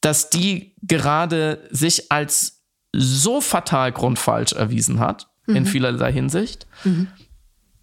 dass 0.00 0.30
die 0.30 0.74
gerade 0.80 1.68
sich 1.70 2.10
als 2.10 2.64
so 2.96 3.42
fatal 3.42 3.92
grundfalsch 3.92 4.54
erwiesen 4.54 5.00
hat, 5.00 5.28
mhm. 5.46 5.56
in 5.56 5.66
vielerlei 5.66 6.10
Hinsicht, 6.14 6.66
mhm. 6.84 7.08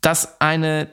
dass 0.02 0.42
eine 0.42 0.90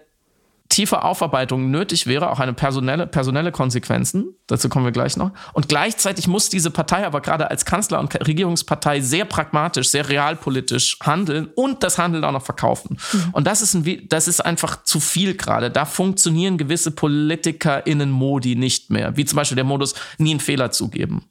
tiefe 0.68 1.02
Aufarbeitung 1.02 1.70
nötig 1.70 2.06
wäre, 2.06 2.30
auch 2.30 2.40
eine 2.40 2.52
personelle, 2.52 3.06
personelle 3.06 3.52
Konsequenzen. 3.52 4.34
Dazu 4.46 4.68
kommen 4.68 4.84
wir 4.84 4.92
gleich 4.92 5.16
noch. 5.16 5.30
Und 5.52 5.68
gleichzeitig 5.68 6.26
muss 6.28 6.48
diese 6.48 6.70
Partei 6.70 7.06
aber 7.06 7.20
gerade 7.20 7.50
als 7.50 7.64
Kanzler- 7.64 8.00
und 8.00 8.14
Regierungspartei 8.26 9.00
sehr 9.00 9.24
pragmatisch, 9.24 9.88
sehr 9.88 10.08
realpolitisch 10.08 10.98
handeln 11.02 11.48
und 11.54 11.82
das 11.82 11.98
Handeln 11.98 12.24
auch 12.24 12.32
noch 12.32 12.44
verkaufen. 12.44 12.98
Mhm. 13.12 13.28
Und 13.32 13.46
das 13.46 13.62
ist, 13.62 13.74
ein, 13.74 14.08
das 14.08 14.28
ist 14.28 14.40
einfach 14.40 14.82
zu 14.84 15.00
viel 15.00 15.36
gerade. 15.36 15.70
Da 15.70 15.84
funktionieren 15.84 16.58
gewisse 16.58 16.90
PolitikerInnen-Modi 16.90 18.56
nicht 18.56 18.90
mehr. 18.90 19.16
Wie 19.16 19.24
zum 19.24 19.36
Beispiel 19.36 19.56
der 19.56 19.64
Modus, 19.64 19.94
nie 20.18 20.30
einen 20.30 20.40
Fehler 20.40 20.70
zugeben. 20.70 21.24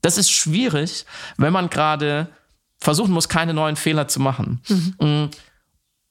Das 0.00 0.16
ist 0.16 0.30
schwierig, 0.30 1.04
wenn 1.36 1.52
man 1.52 1.70
gerade 1.70 2.28
versuchen 2.78 3.12
muss, 3.12 3.28
keine 3.28 3.54
neuen 3.54 3.76
Fehler 3.76 4.08
zu 4.08 4.20
machen. 4.20 4.60
Mhm. 5.00 5.30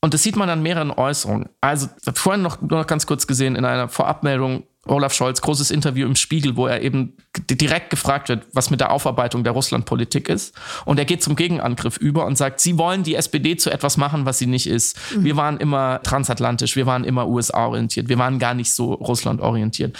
Und 0.02 0.14
das 0.14 0.24
sieht 0.24 0.36
man 0.36 0.50
an 0.50 0.62
mehreren 0.62 0.92
Äußerungen. 0.92 1.50
Also, 1.60 1.88
vorhin 2.14 2.44
noch, 2.44 2.62
noch 2.62 2.86
ganz 2.88 3.08
kurz 3.08 3.26
gesehen 3.28 3.56
in 3.56 3.66
einer 3.66 3.90
Vorabmeldung 3.90 4.64
Olaf 4.90 5.14
Scholz, 5.14 5.42
großes 5.42 5.72
Interview 5.72 6.08
im 6.08 6.16
Spiegel, 6.16 6.56
wo 6.56 6.68
er 6.68 6.82
eben 6.82 7.18
direkt 7.50 7.90
gefragt 7.90 8.30
wird, 8.30 8.48
was 8.54 8.70
mit 8.70 8.80
der 8.80 8.92
Aufarbeitung 8.92 9.44
der 9.44 9.54
Russlandpolitik 9.54 10.30
ist. 10.30 10.56
Und 10.86 11.00
er 11.00 11.06
geht 11.06 11.24
zum 11.24 11.36
Gegenangriff 11.36 11.98
über 11.98 12.26
und 12.26 12.38
sagt, 12.38 12.60
sie 12.60 12.78
wollen 12.78 13.04
die 13.04 13.16
SPD 13.16 13.58
zu 13.58 13.70
etwas 13.70 13.98
machen, 13.98 14.26
was 14.26 14.38
sie 14.38 14.48
nicht 14.48 14.68
ist. 14.68 14.98
Mhm. 15.16 15.24
Wir 15.24 15.36
waren 15.36 15.58
immer 15.58 16.02
transatlantisch, 16.04 16.76
wir 16.76 16.86
waren 16.86 17.04
immer 17.04 17.28
USA-orientiert, 17.28 18.10
wir 18.10 18.18
waren 18.18 18.40
gar 18.40 18.54
nicht 18.54 18.74
so 18.74 18.94
Russland-orientiert. 18.94 19.98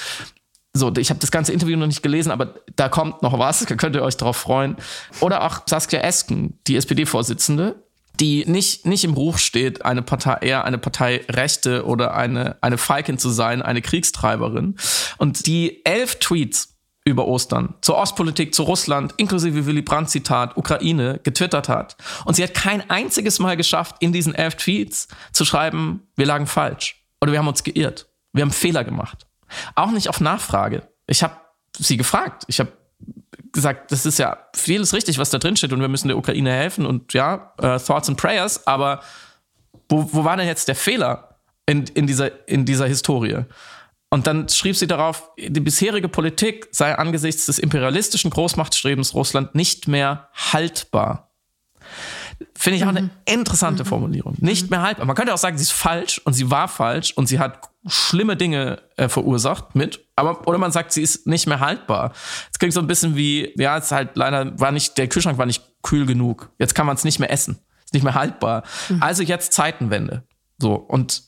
So, 0.74 0.94
ich 0.96 1.10
habe 1.10 1.20
das 1.20 1.32
ganze 1.32 1.54
Interview 1.54 1.76
noch 1.76 1.88
nicht 1.88 2.04
gelesen, 2.04 2.32
aber 2.32 2.56
da 2.76 2.88
kommt 2.88 3.24
noch 3.24 3.38
was, 3.40 3.66
da 3.66 3.76
könnt 3.78 3.96
ihr 3.96 4.04
euch 4.04 4.18
drauf 4.18 4.38
freuen. 4.38 4.78
Oder 5.22 5.44
auch 5.44 5.62
Saskia 5.66 6.02
Esken, 6.02 6.60
die 6.68 6.76
SPD-Vorsitzende, 6.76 7.84
die 8.20 8.46
nicht, 8.46 8.86
nicht 8.86 9.04
im 9.04 9.14
Ruch 9.14 9.38
steht, 9.38 9.86
eine 9.86 10.02
Partei, 10.02 10.38
eher 10.42 10.66
eine 10.66 10.78
Partei 10.78 11.26
Rechte 11.30 11.86
oder 11.86 12.16
eine, 12.16 12.58
eine 12.62 12.78
Falkin 12.78 13.18
zu 13.18 13.30
sein, 13.30 13.62
eine 13.62 13.82
Kriegstreiberin. 13.82 14.76
Und 15.18 15.46
die 15.46 15.86
elf 15.86 16.16
Tweets 16.20 16.78
über 17.06 17.26
Ostern 17.26 17.76
zur 17.82 17.98
Ostpolitik, 17.98 18.54
zu 18.54 18.64
Russland, 18.64 19.14
inklusive 19.18 19.66
Willy 19.66 19.82
Brandt-Zitat, 19.82 20.58
Ukraine, 20.58 21.20
getwittert 21.24 21.70
hat. 21.70 21.96
Und 22.26 22.36
sie 22.36 22.44
hat 22.44 22.54
kein 22.54 22.88
einziges 22.90 23.40
Mal 23.40 23.56
geschafft, 23.56 23.96
in 24.00 24.12
diesen 24.12 24.36
elf 24.36 24.56
Tweets 24.56 25.08
zu 25.32 25.46
schreiben, 25.46 26.08
wir 26.16 26.26
lagen 26.26 26.48
falsch. 26.48 27.02
Oder 27.22 27.32
wir 27.32 27.40
haben 27.40 27.48
uns 27.48 27.64
geirrt. 27.64 28.08
Wir 28.34 28.42
haben 28.42 28.52
Fehler 28.52 28.84
gemacht. 28.84 29.26
Auch 29.76 29.92
nicht 29.92 30.10
auf 30.10 30.20
Nachfrage. 30.20 30.88
Ich 31.08 31.24
habe 31.24 31.36
sie 31.78 31.98
gefragt. 31.98 32.44
Ich 32.48 32.60
habe 32.60 32.72
gesagt, 33.58 33.92
das 33.92 34.06
ist 34.06 34.20
ja 34.20 34.38
vieles 34.56 34.94
richtig, 34.94 35.18
was 35.18 35.32
da 35.32 35.40
drin 35.40 35.58
steht 35.58 35.74
und 35.74 35.82
wir 35.82 35.88
müssen 35.88 36.10
der 36.10 36.18
Ukraine 36.18 36.52
helfen 36.52 36.86
und 36.86 37.14
ja, 37.14 37.54
uh, 37.60 37.80
Thoughts 37.80 38.08
and 38.08 38.16
Prayers, 38.16 38.68
aber 38.68 39.02
wo, 39.90 40.08
wo 40.14 40.24
war 40.24 40.38
denn 40.38 40.46
jetzt 40.46 40.68
der 40.68 40.76
Fehler 40.76 41.40
in, 41.66 41.86
in, 41.96 42.06
dieser, 42.06 42.48
in 42.48 42.66
dieser 42.66 42.86
Historie? 42.86 43.46
Und 44.12 44.28
dann 44.28 44.48
schrieb 44.48 44.76
sie 44.76 44.86
darauf, 44.86 45.32
die 45.40 45.60
bisherige 45.60 46.08
Politik 46.08 46.68
sei 46.70 46.96
angesichts 46.96 47.48
des 47.48 47.58
imperialistischen 47.58 48.30
Großmachtstrebens 48.30 49.16
Russland 49.16 49.56
nicht 49.56 49.88
mehr 49.88 50.30
haltbar. 50.36 51.32
Finde 52.56 52.78
ich 52.78 52.84
auch 52.84 52.90
eine 52.90 53.04
mhm. 53.04 53.10
interessante 53.26 53.84
mhm. 53.84 53.88
Formulierung. 53.88 54.36
Nicht 54.40 54.64
mhm. 54.64 54.70
mehr 54.72 54.82
haltbar. 54.82 55.06
Man 55.06 55.16
könnte 55.16 55.34
auch 55.34 55.40
sagen, 55.40 55.58
sie 55.58 55.64
ist 55.64 55.72
falsch 55.72 56.22
und 56.24 56.34
sie 56.34 56.52
war 56.52 56.68
falsch 56.68 57.14
und 57.14 57.28
sie 57.28 57.40
hat 57.40 57.70
schlimme 57.88 58.38
Dinge 58.38 58.82
äh, 58.98 59.10
verursacht 59.10 59.76
mit. 59.76 60.06
Aber, 60.16 60.48
oder 60.48 60.58
man 60.58 60.72
sagt, 60.72 60.92
sie 60.92 61.02
ist 61.02 61.26
nicht 61.26 61.48
mehr 61.48 61.60
haltbar. 61.60 62.14
Es 62.52 62.60
klingt 62.60 62.74
so 62.74 62.80
ein 62.80 62.88
bisschen 62.88 63.16
wie, 63.16 63.54
ja, 63.58 63.78
es 63.78 63.86
ist 63.86 63.92
halt 63.92 64.16
leider 64.16 64.60
war 64.60 64.72
nicht, 64.72 64.98
der 64.98 65.08
Kühlschrank 65.08 65.38
war 65.38 65.46
nicht 65.46 65.64
kühl 65.82 66.06
genug. 66.06 66.52
Jetzt 66.60 66.76
kann 66.76 66.86
man 66.86 66.96
es 66.96 67.04
nicht 67.04 67.20
mehr 67.20 67.32
essen. 67.32 67.60
Ist 67.86 67.94
nicht 67.94 68.04
mehr 68.04 68.16
haltbar. 68.16 68.64
Mhm. 68.90 69.02
Also 69.02 69.24
jetzt 69.24 69.54
Zeitenwende. 69.54 70.24
So. 70.60 70.76
Und 70.76 71.24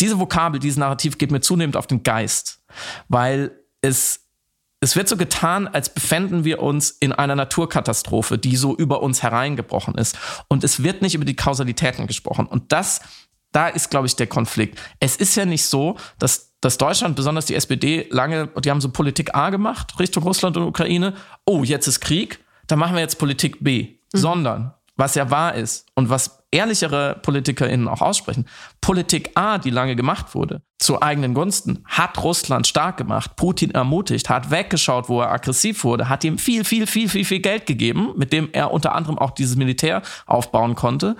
diese 0.00 0.18
Vokabel, 0.18 0.60
dieses 0.60 0.78
Narrativ 0.78 1.18
geht 1.18 1.30
mir 1.30 1.40
zunehmend 1.40 1.76
auf 1.76 1.86
den 1.86 2.02
Geist, 2.02 2.62
weil 3.08 3.50
es 3.80 4.27
es 4.80 4.94
wird 4.94 5.08
so 5.08 5.16
getan, 5.16 5.66
als 5.66 5.92
befänden 5.92 6.44
wir 6.44 6.62
uns 6.62 6.90
in 6.90 7.12
einer 7.12 7.34
Naturkatastrophe, 7.34 8.38
die 8.38 8.56
so 8.56 8.76
über 8.76 9.02
uns 9.02 9.22
hereingebrochen 9.22 9.94
ist. 9.94 10.16
Und 10.48 10.62
es 10.62 10.82
wird 10.82 11.02
nicht 11.02 11.14
über 11.14 11.24
die 11.24 11.34
Kausalitäten 11.36 12.06
gesprochen. 12.06 12.46
Und 12.46 12.70
das, 12.70 13.00
da 13.50 13.68
ist, 13.68 13.90
glaube 13.90 14.06
ich, 14.06 14.14
der 14.14 14.28
Konflikt. 14.28 14.78
Es 15.00 15.16
ist 15.16 15.34
ja 15.34 15.44
nicht 15.44 15.66
so, 15.66 15.96
dass, 16.18 16.56
dass 16.60 16.78
Deutschland, 16.78 17.16
besonders 17.16 17.46
die 17.46 17.56
SPD, 17.56 18.06
lange, 18.10 18.48
die 18.64 18.70
haben 18.70 18.80
so 18.80 18.90
Politik 18.90 19.34
A 19.34 19.50
gemacht, 19.50 19.98
Richtung 19.98 20.22
Russland 20.22 20.56
und 20.56 20.62
Ukraine. 20.62 21.14
Oh, 21.44 21.64
jetzt 21.64 21.88
ist 21.88 22.00
Krieg, 22.00 22.38
dann 22.68 22.78
machen 22.78 22.94
wir 22.94 23.00
jetzt 23.00 23.18
Politik 23.18 23.56
B. 23.60 23.82
Mhm. 24.12 24.18
Sondern, 24.18 24.74
was 24.98 25.14
ja 25.14 25.30
wahr 25.30 25.54
ist 25.54 25.86
und 25.94 26.10
was 26.10 26.42
ehrlichere 26.50 27.18
PolitikerInnen 27.22 27.88
auch 27.88 28.02
aussprechen. 28.02 28.46
Politik 28.80 29.30
A, 29.34 29.58
die 29.58 29.70
lange 29.70 29.96
gemacht 29.96 30.34
wurde, 30.34 30.62
zu 30.78 31.00
eigenen 31.00 31.34
Gunsten, 31.34 31.84
hat 31.84 32.22
Russland 32.22 32.66
stark 32.66 32.96
gemacht, 32.96 33.36
Putin 33.36 33.70
ermutigt, 33.70 34.28
hat 34.28 34.50
weggeschaut, 34.50 35.08
wo 35.08 35.20
er 35.20 35.30
aggressiv 35.30 35.84
wurde, 35.84 36.08
hat 36.08 36.24
ihm 36.24 36.36
viel, 36.36 36.64
viel, 36.64 36.86
viel, 36.86 37.08
viel, 37.08 37.24
viel 37.24 37.40
Geld 37.40 37.66
gegeben, 37.66 38.12
mit 38.16 38.32
dem 38.32 38.48
er 38.52 38.72
unter 38.72 38.94
anderem 38.94 39.18
auch 39.18 39.30
dieses 39.30 39.56
Militär 39.56 40.02
aufbauen 40.26 40.74
konnte. 40.74 41.16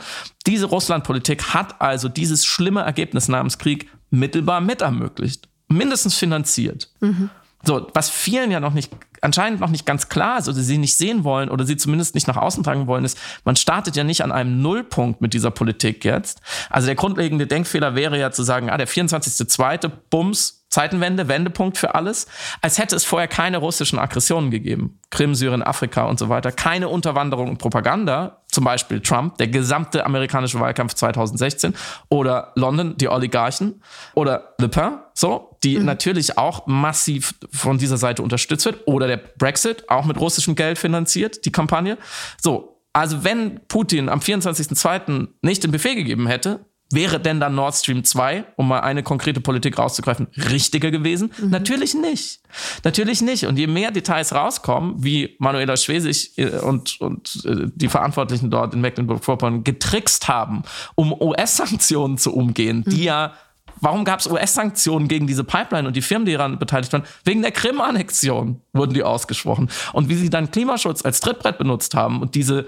Diese 0.47 0.66
Russlandpolitik 0.66 1.55
hat 1.55 1.81
also 1.81 2.09
dieses 2.09 2.45
schlimme 2.45 2.81
Ergebnis 2.81 3.29
namens 3.29 3.59
Krieg 3.59 3.91
mittelbar 4.11 4.61
mit 4.61 4.83
ermöglicht, 4.83 5.49
mindestens 5.68 6.14
finanziert. 6.14 6.91
Mhm. 7.01 7.31
So, 7.65 7.89
was 7.93 8.09
vielen 8.09 8.51
ja 8.51 8.61
noch 8.61 8.73
nicht, 8.73 8.93
anscheinend 9.21 9.61
noch 9.61 9.71
nicht 9.71 9.85
ganz 9.85 10.09
klar 10.09 10.39
ist 10.39 10.49
oder 10.49 10.59
sie 10.59 10.79
nicht 10.79 10.97
sehen 10.97 11.25
wollen 11.25 11.49
oder 11.49 11.67
sie 11.67 11.77
zumindest 11.77 12.15
nicht 12.15 12.29
nach 12.29 12.37
außen 12.37 12.63
tragen 12.63 12.87
wollen, 12.87 13.05
ist, 13.05 13.19
man 13.45 13.57
startet 13.57 13.97
ja 13.97 14.05
nicht 14.05 14.23
an 14.23 14.31
einem 14.31 14.63
Nullpunkt 14.63 15.21
mit 15.21 15.35
dieser 15.35 15.51
Politik 15.51 16.05
jetzt. 16.05 16.41
Also 16.71 16.87
der 16.87 16.95
grundlegende 16.95 17.49
Denkfehler 17.49 17.97
wäre 17.97 18.19
ja 18.19 18.31
zu 18.31 18.45
sagen, 18.45 18.71
ah, 18.71 18.77
der 18.77 18.87
24.2. 18.87 19.91
Bums, 20.09 20.58
Zeitenwende, 20.71 21.29
Wendepunkt 21.29 21.79
für 21.79 21.95
alles, 21.95 22.27
als 22.61 22.79
hätte 22.79 22.95
es 22.95 23.05
vorher 23.05 23.29
keine 23.29 23.59
russischen 23.59 23.99
Aggressionen 23.99 24.51
gegeben. 24.51 25.01
Krim, 25.11 25.35
Syrien, 25.35 25.62
Afrika 25.62 26.05
und 26.05 26.19
so 26.19 26.29
weiter. 26.29 26.53
Keine 26.53 26.89
Unterwanderung 26.89 27.49
und 27.49 27.59
Propaganda, 27.59 28.43
zum 28.49 28.64
Beispiel 28.64 29.01
Trump, 29.01 29.39
der 29.39 29.49
gesamte 29.49 30.05
amerikanische 30.05 30.61
Wahlkampf 30.61 30.95
2016 30.95 31.75
oder 32.11 32.53
London, 32.55 32.97
die 32.99 33.09
Oligarchen 33.09 33.83
oder 34.14 34.55
Le 34.59 34.69
Pen, 34.69 34.99
so, 35.14 35.57
die 35.62 35.79
mhm. 35.79 35.87
natürlich 35.87 36.37
auch 36.37 36.66
massiv 36.66 37.35
von 37.51 37.79
dieser 37.79 37.97
Seite 37.97 38.23
unterstützt 38.23 38.66
wird 38.66 38.87
oder 38.87 39.07
der 39.07 39.16
Brexit, 39.16 39.89
auch 39.89 40.05
mit 40.05 40.19
russischem 40.19 40.55
Geld 40.55 40.79
finanziert, 40.79 41.45
die 41.45 41.53
Kampagne. 41.53 41.97
So, 42.41 42.83
also 42.93 43.25
wenn 43.25 43.61
Putin 43.69 44.09
am 44.09 44.21
24.02. 44.21 45.29
nicht 45.43 45.62
den 45.62 45.71
Befehl 45.71 45.95
gegeben 45.95 46.27
hätte, 46.27 46.61
Wäre 46.91 47.20
denn 47.20 47.39
dann 47.39 47.55
Nord 47.55 47.74
Stream 47.74 48.03
2, 48.03 48.45
um 48.57 48.68
mal 48.68 48.80
eine 48.80 49.03
konkrete 49.03 49.43
Politik 49.43 49.78
rauszugreifen, 49.78 50.28
richtiger 50.51 50.91
gewesen? 50.91 51.30
Mhm. 51.39 51.51
Natürlich 51.51 51.95
nicht. 51.95 52.41
Natürlich 52.82 53.20
nicht. 53.20 53.45
Und 53.45 53.59
je 53.59 53.66
mehr 53.66 53.91
Details 53.91 54.34
rauskommen, 54.34 54.95
wie 55.05 55.36
Manuela 55.39 55.76
Schwesig 55.76 56.39
äh, 56.39 56.59
und, 56.61 56.99
und 57.01 57.45
äh, 57.45 57.66
die 57.74 57.89
Verantwortlichen 57.89 58.51
dort 58.51 58.72
in 58.72 58.80
Mecklenburg-Vorpommern 58.80 59.64
getrickst 59.64 60.28
haben, 60.28 60.62
um 60.95 61.12
US-Sanktionen 61.12 62.16
zu 62.16 62.34
umgehen, 62.34 62.84
mhm. 62.86 62.91
die 62.91 63.05
ja 63.05 63.34
Warum 63.80 64.05
gab 64.05 64.18
es 64.20 64.26
US-Sanktionen 64.26 65.07
gegen 65.07 65.28
diese 65.28 65.45
Pipeline 65.45 65.86
und 65.86 65.95
die 65.95 66.03
Firmen, 66.03 66.26
die 66.26 66.32
daran 66.32 66.59
beteiligt 66.59 66.93
waren? 66.93 67.05
Wegen 67.24 67.43
der 67.43 67.53
Krim-Annexion 67.53 68.61
wurden 68.72 68.93
die 68.93 69.03
ausgesprochen. 69.05 69.70
Und 69.93 70.09
wie 70.09 70.16
sie 70.16 70.30
dann 70.30 70.51
Klimaschutz 70.51 71.05
als 71.05 71.20
Trittbrett 71.20 71.59
benutzt 71.59 71.95
haben 71.95 72.20
und 72.20 72.34
diese 72.34 72.66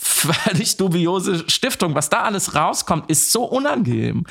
völlig 0.00 0.76
dubiose 0.76 1.48
Stiftung. 1.48 1.94
Was 1.94 2.10
da 2.10 2.22
alles 2.22 2.54
rauskommt, 2.54 3.10
ist 3.10 3.32
so 3.32 3.44
unangenehm. 3.44 4.24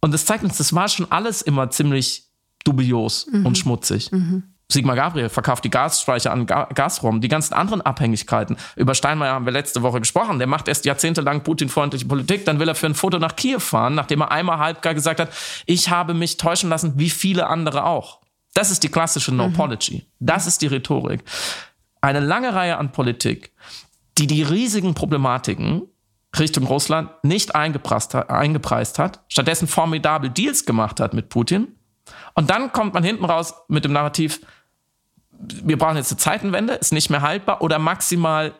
Und 0.00 0.12
das 0.12 0.24
zeigt 0.24 0.44
uns, 0.44 0.58
das 0.58 0.74
war 0.74 0.88
schon 0.88 1.10
alles 1.10 1.42
immer 1.42 1.70
ziemlich 1.70 2.24
dubios 2.64 3.26
mhm. 3.30 3.46
und 3.46 3.58
schmutzig. 3.58 4.12
Mhm. 4.12 4.42
Sigmar 4.68 4.96
Gabriel 4.96 5.28
verkauft 5.28 5.64
die 5.64 5.70
Gasspeicher 5.70 6.32
an 6.32 6.46
Ga 6.46 6.64
Gazprom, 6.74 7.20
die 7.20 7.28
ganzen 7.28 7.54
anderen 7.54 7.82
Abhängigkeiten. 7.82 8.56
Über 8.74 8.96
Steinmeier 8.96 9.32
haben 9.32 9.44
wir 9.44 9.52
letzte 9.52 9.82
Woche 9.82 10.00
gesprochen. 10.00 10.38
Der 10.38 10.48
macht 10.48 10.66
erst 10.66 10.84
jahrzehntelang 10.84 11.44
Putin-freundliche 11.44 12.06
Politik, 12.06 12.44
dann 12.44 12.58
will 12.58 12.68
er 12.68 12.74
für 12.74 12.86
ein 12.86 12.96
Foto 12.96 13.18
nach 13.18 13.36
Kiew 13.36 13.60
fahren, 13.60 13.94
nachdem 13.94 14.22
er 14.22 14.32
einmal 14.32 14.58
halbgar 14.58 14.94
gesagt 14.94 15.20
hat, 15.20 15.30
ich 15.66 15.90
habe 15.90 16.14
mich 16.14 16.36
täuschen 16.36 16.68
lassen, 16.68 16.94
wie 16.98 17.10
viele 17.10 17.46
andere 17.46 17.84
auch. 17.84 18.20
Das 18.54 18.70
ist 18.70 18.82
die 18.82 18.88
klassische 18.88 19.32
No-Apology. 19.32 19.98
Mhm. 19.98 20.26
Das 20.26 20.46
ist 20.48 20.62
die 20.62 20.66
Rhetorik. 20.66 21.22
Eine 22.00 22.20
lange 22.20 22.54
Reihe 22.54 22.78
an 22.78 22.90
Politik, 22.90 23.52
die 24.18 24.26
die 24.26 24.42
riesigen 24.42 24.94
Problematiken 24.94 25.82
Richtung 26.38 26.66
Russland 26.66 27.10
nicht 27.22 27.54
eingepreist 27.54 28.14
hat, 28.14 28.30
eingepreist 28.30 28.98
hat, 28.98 29.20
stattdessen 29.28 29.68
formidable 29.68 30.30
Deals 30.30 30.66
gemacht 30.66 31.00
hat 31.00 31.14
mit 31.14 31.28
Putin. 31.28 31.68
Und 32.34 32.50
dann 32.50 32.72
kommt 32.72 32.94
man 32.94 33.02
hinten 33.02 33.24
raus 33.24 33.54
mit 33.68 33.84
dem 33.84 33.92
Narrativ, 33.92 34.40
wir 35.38 35.78
brauchen 35.78 35.96
jetzt 35.96 36.12
eine 36.12 36.18
Zeitenwende, 36.18 36.74
ist 36.74 36.92
nicht 36.92 37.10
mehr 37.10 37.22
haltbar 37.22 37.62
oder 37.62 37.78
maximal 37.78 38.54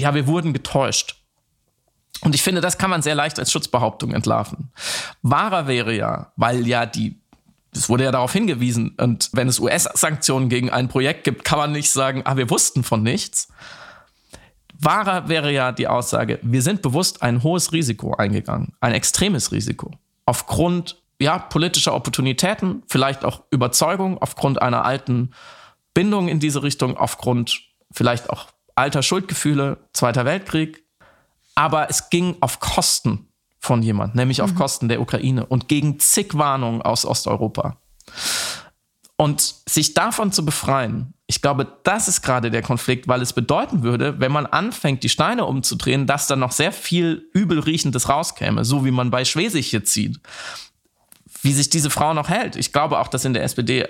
ja, 0.00 0.14
wir 0.14 0.26
wurden 0.26 0.52
getäuscht. 0.52 1.16
Und 2.20 2.34
ich 2.34 2.42
finde, 2.42 2.60
das 2.60 2.78
kann 2.78 2.90
man 2.90 3.02
sehr 3.02 3.14
leicht 3.14 3.38
als 3.38 3.52
Schutzbehauptung 3.52 4.12
entlarven. 4.12 4.70
Wahrer 5.22 5.66
wäre 5.66 5.94
ja, 5.94 6.32
weil 6.36 6.66
ja 6.66 6.86
die 6.86 7.20
es 7.70 7.88
wurde 7.88 8.04
ja 8.04 8.10
darauf 8.10 8.32
hingewiesen. 8.32 8.94
Und 8.98 9.28
wenn 9.34 9.46
es 9.46 9.60
US-Sanktionen 9.60 10.48
gegen 10.48 10.70
ein 10.70 10.88
Projekt 10.88 11.24
gibt, 11.24 11.44
kann 11.44 11.58
man 11.58 11.70
nicht 11.70 11.90
sagen, 11.90 12.22
ah, 12.24 12.36
wir 12.36 12.48
wussten 12.48 12.82
von 12.82 13.02
nichts. 13.02 13.48
Wahrer 14.80 15.28
wäre 15.28 15.52
ja 15.52 15.72
die 15.72 15.88
Aussage, 15.88 16.38
wir 16.42 16.62
sind 16.62 16.82
bewusst 16.82 17.22
ein 17.22 17.42
hohes 17.42 17.72
Risiko 17.72 18.14
eingegangen, 18.14 18.74
ein 18.80 18.94
extremes 18.94 19.50
Risiko. 19.52 19.90
Aufgrund 20.24 21.02
ja, 21.20 21.38
politischer 21.38 21.94
Opportunitäten, 21.94 22.82
vielleicht 22.86 23.24
auch 23.24 23.42
Überzeugung, 23.50 24.18
aufgrund 24.18 24.62
einer 24.62 24.84
alten 24.84 25.32
Bindung 25.94 26.28
in 26.28 26.38
diese 26.38 26.62
Richtung, 26.62 26.96
aufgrund 26.96 27.60
vielleicht 27.90 28.30
auch 28.30 28.46
alter 28.76 29.02
Schuldgefühle, 29.02 29.78
Zweiter 29.92 30.24
Weltkrieg. 30.24 30.84
Aber 31.56 31.90
es 31.90 32.10
ging 32.10 32.36
auf 32.40 32.60
Kosten 32.60 33.26
von 33.58 33.82
jemand, 33.82 34.14
nämlich 34.14 34.42
auf 34.42 34.52
mhm. 34.52 34.56
Kosten 34.56 34.88
der 34.88 35.00
Ukraine 35.00 35.44
und 35.44 35.68
gegen 35.68 35.98
zig 35.98 36.38
Warnungen 36.38 36.82
aus 36.82 37.04
Osteuropa. 37.04 37.76
Und 39.16 39.40
sich 39.66 39.94
davon 39.94 40.30
zu 40.30 40.44
befreien, 40.44 41.14
ich 41.28 41.40
glaube, 41.40 41.66
das 41.84 42.08
ist 42.08 42.22
gerade 42.22 42.50
der 42.50 42.62
Konflikt, 42.62 43.06
weil 43.06 43.22
es 43.22 43.32
bedeuten 43.32 43.82
würde, 43.82 44.18
wenn 44.18 44.32
man 44.32 44.46
anfängt, 44.46 45.02
die 45.02 45.08
Steine 45.08 45.44
umzudrehen, 45.44 46.06
dass 46.06 46.26
da 46.26 46.34
noch 46.36 46.52
sehr 46.52 46.72
viel 46.72 47.28
Übelriechendes 47.32 48.08
rauskäme, 48.08 48.64
so 48.64 48.84
wie 48.84 48.90
man 48.90 49.10
bei 49.10 49.24
Schwesig 49.24 49.68
hier 49.68 49.84
zieht. 49.84 50.18
Wie 51.42 51.52
sich 51.52 51.70
diese 51.70 51.90
Frau 51.90 52.14
noch 52.14 52.28
hält. 52.28 52.56
Ich 52.56 52.72
glaube 52.72 52.98
auch, 52.98 53.08
dass 53.08 53.24
in 53.24 53.34
der 53.34 53.44
SPD 53.44 53.86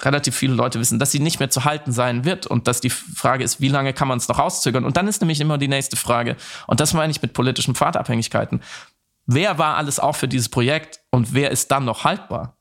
relativ 0.00 0.36
viele 0.36 0.54
Leute 0.54 0.78
wissen, 0.78 0.98
dass 0.98 1.10
sie 1.10 1.18
nicht 1.18 1.40
mehr 1.40 1.50
zu 1.50 1.64
halten 1.64 1.92
sein 1.92 2.24
wird 2.24 2.46
und 2.46 2.68
dass 2.68 2.80
die 2.80 2.90
Frage 2.90 3.42
ist, 3.42 3.60
wie 3.60 3.68
lange 3.68 3.92
kann 3.92 4.08
man 4.08 4.18
es 4.18 4.28
noch 4.28 4.38
rauszögern? 4.38 4.84
Und 4.84 4.96
dann 4.96 5.08
ist 5.08 5.20
nämlich 5.20 5.40
immer 5.40 5.58
die 5.58 5.68
nächste 5.68 5.96
Frage, 5.96 6.36
und 6.68 6.78
das 6.78 6.94
meine 6.94 7.10
ich 7.10 7.20
mit 7.20 7.32
politischen 7.32 7.74
Pfadabhängigkeiten 7.74 8.60
wer 9.28 9.58
war 9.58 9.76
alles 9.76 10.00
auch 10.00 10.16
für 10.16 10.26
dieses 10.26 10.48
Projekt 10.48 11.00
und 11.12 11.32
wer 11.34 11.52
ist 11.52 11.70
dann 11.70 11.84
noch 11.84 12.02
haltbar? 12.02 12.57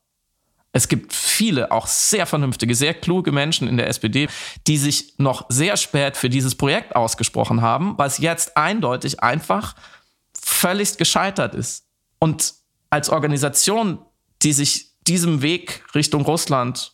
Es 0.77 0.87
gibt 0.87 1.11
viele, 1.11 1.71
auch 1.71 1.87
sehr 1.87 2.27
vernünftige, 2.27 2.75
sehr 2.75 2.93
kluge 2.93 3.31
Menschen 3.31 3.67
in 3.67 3.77
der 3.77 3.87
SPD, 3.87 4.27
die 4.67 4.77
sich 4.77 5.15
noch 5.17 5.47
sehr 5.49 5.75
spät 5.75 6.15
für 6.15 6.29
dieses 6.29 6.53
Projekt 6.53 6.95
ausgesprochen 6.95 7.63
haben, 7.63 7.95
was 7.97 8.19
jetzt 8.19 8.55
eindeutig 8.57 9.23
einfach 9.23 9.73
völlig 10.39 10.97
gescheitert 10.97 11.55
ist. 11.55 11.87
Und 12.19 12.53
als 12.91 13.09
Organisation, 13.09 13.97
die 14.43 14.53
sich 14.53 14.91
diesem 15.07 15.41
Weg 15.41 15.83
Richtung 15.95 16.21
Russland 16.21 16.93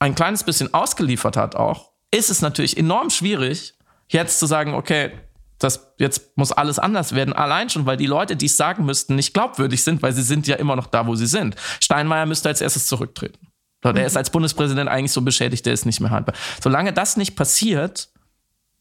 ein 0.00 0.16
kleines 0.16 0.42
bisschen 0.42 0.74
ausgeliefert 0.74 1.36
hat 1.36 1.54
auch, 1.54 1.92
ist 2.10 2.28
es 2.28 2.42
natürlich 2.42 2.76
enorm 2.76 3.10
schwierig, 3.10 3.74
jetzt 4.08 4.40
zu 4.40 4.46
sagen, 4.46 4.74
okay, 4.74 5.12
das 5.58 5.94
jetzt 5.98 6.36
muss 6.36 6.52
alles 6.52 6.78
anders 6.78 7.14
werden. 7.14 7.32
Allein 7.32 7.70
schon, 7.70 7.86
weil 7.86 7.96
die 7.96 8.06
Leute, 8.06 8.36
die 8.36 8.46
es 8.46 8.56
sagen 8.56 8.84
müssten, 8.84 9.14
nicht 9.14 9.34
glaubwürdig 9.34 9.82
sind, 9.82 10.02
weil 10.02 10.12
sie 10.12 10.22
sind 10.22 10.46
ja 10.46 10.56
immer 10.56 10.76
noch 10.76 10.86
da, 10.86 11.06
wo 11.06 11.14
sie 11.14 11.26
sind. 11.26 11.56
Steinmeier 11.80 12.26
müsste 12.26 12.48
als 12.48 12.60
erstes 12.60 12.86
zurücktreten. 12.86 13.48
Der 13.82 13.92
mhm. 13.92 13.98
ist 13.98 14.16
als 14.16 14.30
Bundespräsident 14.30 14.88
eigentlich 14.88 15.12
so 15.12 15.22
beschädigt, 15.22 15.66
der 15.66 15.74
ist 15.74 15.84
nicht 15.84 16.00
mehr 16.00 16.10
haltbar. 16.10 16.34
Solange 16.62 16.92
das 16.92 17.16
nicht 17.16 17.36
passiert, 17.36 18.08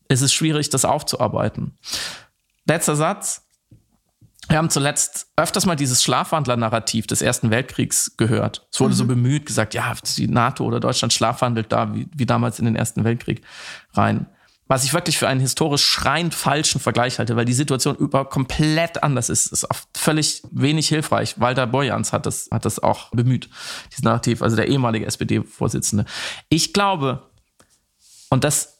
ist 0.07 0.21
es 0.21 0.33
schwierig, 0.33 0.69
das 0.69 0.85
aufzuarbeiten. 0.85 1.77
Letzter 2.65 2.95
Satz. 2.95 3.41
Wir 4.49 4.57
haben 4.57 4.69
zuletzt 4.69 5.27
öfters 5.37 5.65
mal 5.65 5.77
dieses 5.77 6.03
Schlafwandler-Narrativ 6.03 7.07
des 7.07 7.21
Ersten 7.21 7.49
Weltkriegs 7.49 8.17
gehört. 8.17 8.67
Es 8.73 8.79
wurde 8.79 8.93
mhm. 8.93 8.97
so 8.97 9.05
bemüht, 9.05 9.45
gesagt, 9.45 9.73
ja, 9.73 9.93
die 10.17 10.27
NATO 10.27 10.65
oder 10.65 10.81
Deutschland 10.81 11.13
schlafwandelt 11.13 11.71
da, 11.71 11.95
wie, 11.95 12.07
wie 12.13 12.25
damals 12.25 12.59
in 12.59 12.65
den 12.65 12.75
Ersten 12.75 13.03
Weltkrieg 13.05 13.41
rein 13.93 14.27
was 14.67 14.83
ich 14.83 14.93
wirklich 14.93 15.17
für 15.17 15.27
einen 15.27 15.41
historisch 15.41 15.83
schreiend 15.83 16.33
falschen 16.33 16.79
Vergleich 16.79 17.19
halte, 17.19 17.35
weil 17.35 17.45
die 17.45 17.53
Situation 17.53 17.95
über 17.95 18.25
komplett 18.25 19.03
anders 19.03 19.29
ist. 19.29 19.51
Das 19.51 19.63
ist 19.63 19.69
völlig 19.95 20.41
wenig 20.51 20.87
hilfreich. 20.87 21.39
Walter 21.39 21.67
Borjans 21.67 22.13
hat 22.13 22.25
das, 22.25 22.47
hat 22.51 22.65
das 22.65 22.79
auch 22.79 23.09
bemüht, 23.11 23.49
dieses 23.91 24.03
Narrativ, 24.03 24.41
also 24.41 24.55
der 24.55 24.67
ehemalige 24.67 25.05
SPD-Vorsitzende. 25.05 26.05
Ich 26.49 26.73
glaube, 26.73 27.29
und 28.29 28.43
das 28.43 28.79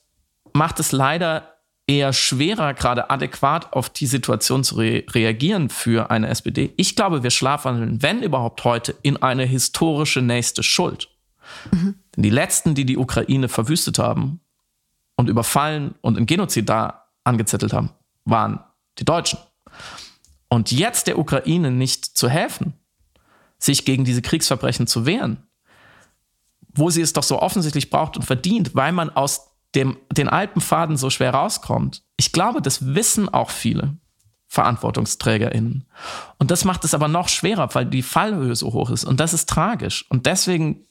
macht 0.54 0.80
es 0.80 0.92
leider 0.92 1.54
eher 1.86 2.14
schwerer, 2.14 2.74
gerade 2.74 3.10
adäquat 3.10 3.74
auf 3.74 3.90
die 3.90 4.08
Situation 4.08 4.64
zu 4.64 4.76
re 4.76 5.04
reagieren 5.10 5.70
für 5.70 6.10
eine 6.12 6.30
SPD. 6.30 6.74
Ich 6.78 6.96
glaube, 6.96 7.24
wir 7.24 7.30
schlafwandeln, 7.30 8.02
wenn 8.02 8.24
überhaupt 8.24 8.64
heute, 8.64 8.96
in 9.02 9.22
eine 9.22 9.44
historische 9.44 10.22
nächste 10.22 10.64
Schuld. 10.64 11.10
Mhm. 11.72 11.96
Denn 12.16 12.24
die 12.24 12.30
letzten, 12.30 12.74
die 12.74 12.86
die 12.86 12.98
Ukraine 12.98 13.50
verwüstet 13.50 14.00
haben, 14.00 14.40
und 15.24 15.30
überfallen 15.30 15.96
und 16.02 16.18
einen 16.18 16.26
Genozid 16.26 16.68
da 16.68 17.06
angezettelt 17.24 17.72
haben, 17.72 17.92
waren 18.26 18.60
die 19.00 19.06
Deutschen. 19.06 19.40
Und 20.50 20.72
jetzt 20.72 21.08
der 21.08 21.18
Ukraine 21.18 21.72
nicht 21.72 22.06
zu 22.06 22.30
helfen, 22.30 22.74
sich 23.58 23.86
gegen 23.86 24.04
diese 24.04 24.22
Kriegsverbrechen 24.22 24.86
zu 24.86 25.06
wehren, 25.06 25.48
wo 26.76 26.90
sie 26.90 27.02
es 27.02 27.14
doch 27.14 27.24
so 27.24 27.42
offensichtlich 27.42 27.90
braucht 27.90 28.18
und 28.18 28.24
verdient, 28.24 28.76
weil 28.76 28.92
man 28.92 29.10
aus 29.10 29.52
dem, 29.76 29.98
den 30.12 30.28
Alpenfaden 30.28 30.98
so 30.98 31.10
schwer 31.10 31.34
rauskommt. 31.34 32.04
Ich 32.18 32.34
glaube, 32.34 32.62
das 32.62 32.94
wissen 32.94 33.30
auch 33.30 33.50
viele 33.50 33.98
VerantwortungsträgerInnen. 34.50 35.86
Und 36.38 36.52
das 36.52 36.66
macht 36.66 36.84
es 36.84 36.94
aber 36.94 37.08
noch 37.08 37.30
schwerer, 37.30 37.74
weil 37.74 37.86
die 37.86 38.04
Fallhöhe 38.04 38.56
so 38.56 38.74
hoch 38.74 38.92
ist. 38.92 39.06
Und 39.06 39.20
das 39.20 39.34
ist 39.34 39.50
tragisch. 39.50 40.06
Und 40.10 40.26
deswegen 40.26 40.86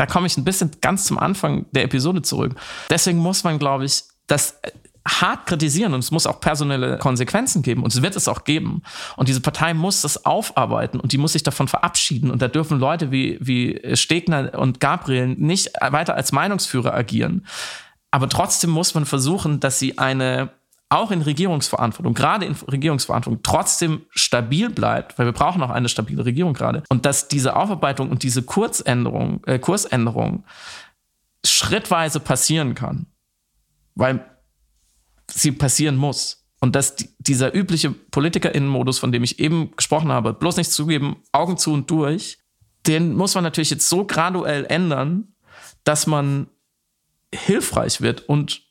da 0.00 0.06
komme 0.06 0.26
ich 0.26 0.38
ein 0.38 0.44
bisschen 0.44 0.70
ganz 0.80 1.04
zum 1.04 1.18
Anfang 1.18 1.66
der 1.72 1.84
Episode 1.84 2.22
zurück. 2.22 2.54
Deswegen 2.88 3.18
muss 3.18 3.44
man, 3.44 3.58
glaube 3.58 3.84
ich, 3.84 4.04
das 4.26 4.58
hart 5.06 5.44
kritisieren 5.44 5.92
und 5.92 6.00
es 6.00 6.10
muss 6.10 6.26
auch 6.26 6.40
personelle 6.40 6.96
Konsequenzen 6.96 7.60
geben 7.60 7.82
und 7.82 7.92
es 7.92 8.00
wird 8.00 8.16
es 8.16 8.26
auch 8.26 8.44
geben. 8.44 8.82
Und 9.16 9.28
diese 9.28 9.42
Partei 9.42 9.74
muss 9.74 10.00
das 10.00 10.24
aufarbeiten 10.24 11.00
und 11.00 11.12
die 11.12 11.18
muss 11.18 11.34
sich 11.34 11.42
davon 11.42 11.68
verabschieden 11.68 12.30
und 12.30 12.40
da 12.40 12.48
dürfen 12.48 12.78
Leute 12.78 13.12
wie, 13.12 13.36
wie 13.42 13.94
Stegner 13.94 14.58
und 14.58 14.80
Gabriel 14.80 15.26
nicht 15.26 15.72
weiter 15.82 16.14
als 16.14 16.32
Meinungsführer 16.32 16.94
agieren. 16.94 17.46
Aber 18.10 18.30
trotzdem 18.30 18.70
muss 18.70 18.94
man 18.94 19.04
versuchen, 19.04 19.60
dass 19.60 19.78
sie 19.78 19.98
eine 19.98 20.48
auch 20.90 21.12
in 21.12 21.22
Regierungsverantwortung, 21.22 22.14
gerade 22.14 22.44
in 22.44 22.52
Regierungsverantwortung, 22.52 23.42
trotzdem 23.44 24.02
stabil 24.10 24.68
bleibt, 24.70 25.18
weil 25.18 25.26
wir 25.26 25.32
brauchen 25.32 25.62
auch 25.62 25.70
eine 25.70 25.88
stabile 25.88 26.24
Regierung 26.24 26.52
gerade. 26.52 26.82
Und 26.88 27.06
dass 27.06 27.28
diese 27.28 27.54
Aufarbeitung 27.54 28.10
und 28.10 28.24
diese 28.24 28.42
Kurzänderung, 28.42 29.42
äh, 29.46 29.60
Kursänderung 29.60 30.44
schrittweise 31.46 32.18
passieren 32.18 32.74
kann, 32.74 33.06
weil 33.94 34.24
sie 35.28 35.52
passieren 35.52 35.96
muss. 35.96 36.44
Und 36.60 36.74
dass 36.74 36.96
die, 36.96 37.08
dieser 37.18 37.54
übliche 37.54 37.92
PolitikerInnen-Modus, 37.92 38.98
von 38.98 39.12
dem 39.12 39.22
ich 39.22 39.38
eben 39.38 39.74
gesprochen 39.76 40.10
habe, 40.10 40.34
bloß 40.34 40.56
nicht 40.56 40.72
zugeben, 40.72 41.22
Augen 41.30 41.56
zu 41.56 41.72
und 41.72 41.88
durch, 41.88 42.38
den 42.86 43.14
muss 43.14 43.34
man 43.36 43.44
natürlich 43.44 43.70
jetzt 43.70 43.88
so 43.88 44.04
graduell 44.04 44.66
ändern, 44.66 45.34
dass 45.84 46.08
man 46.08 46.48
hilfreich 47.32 48.00
wird 48.00 48.28
und 48.28 48.62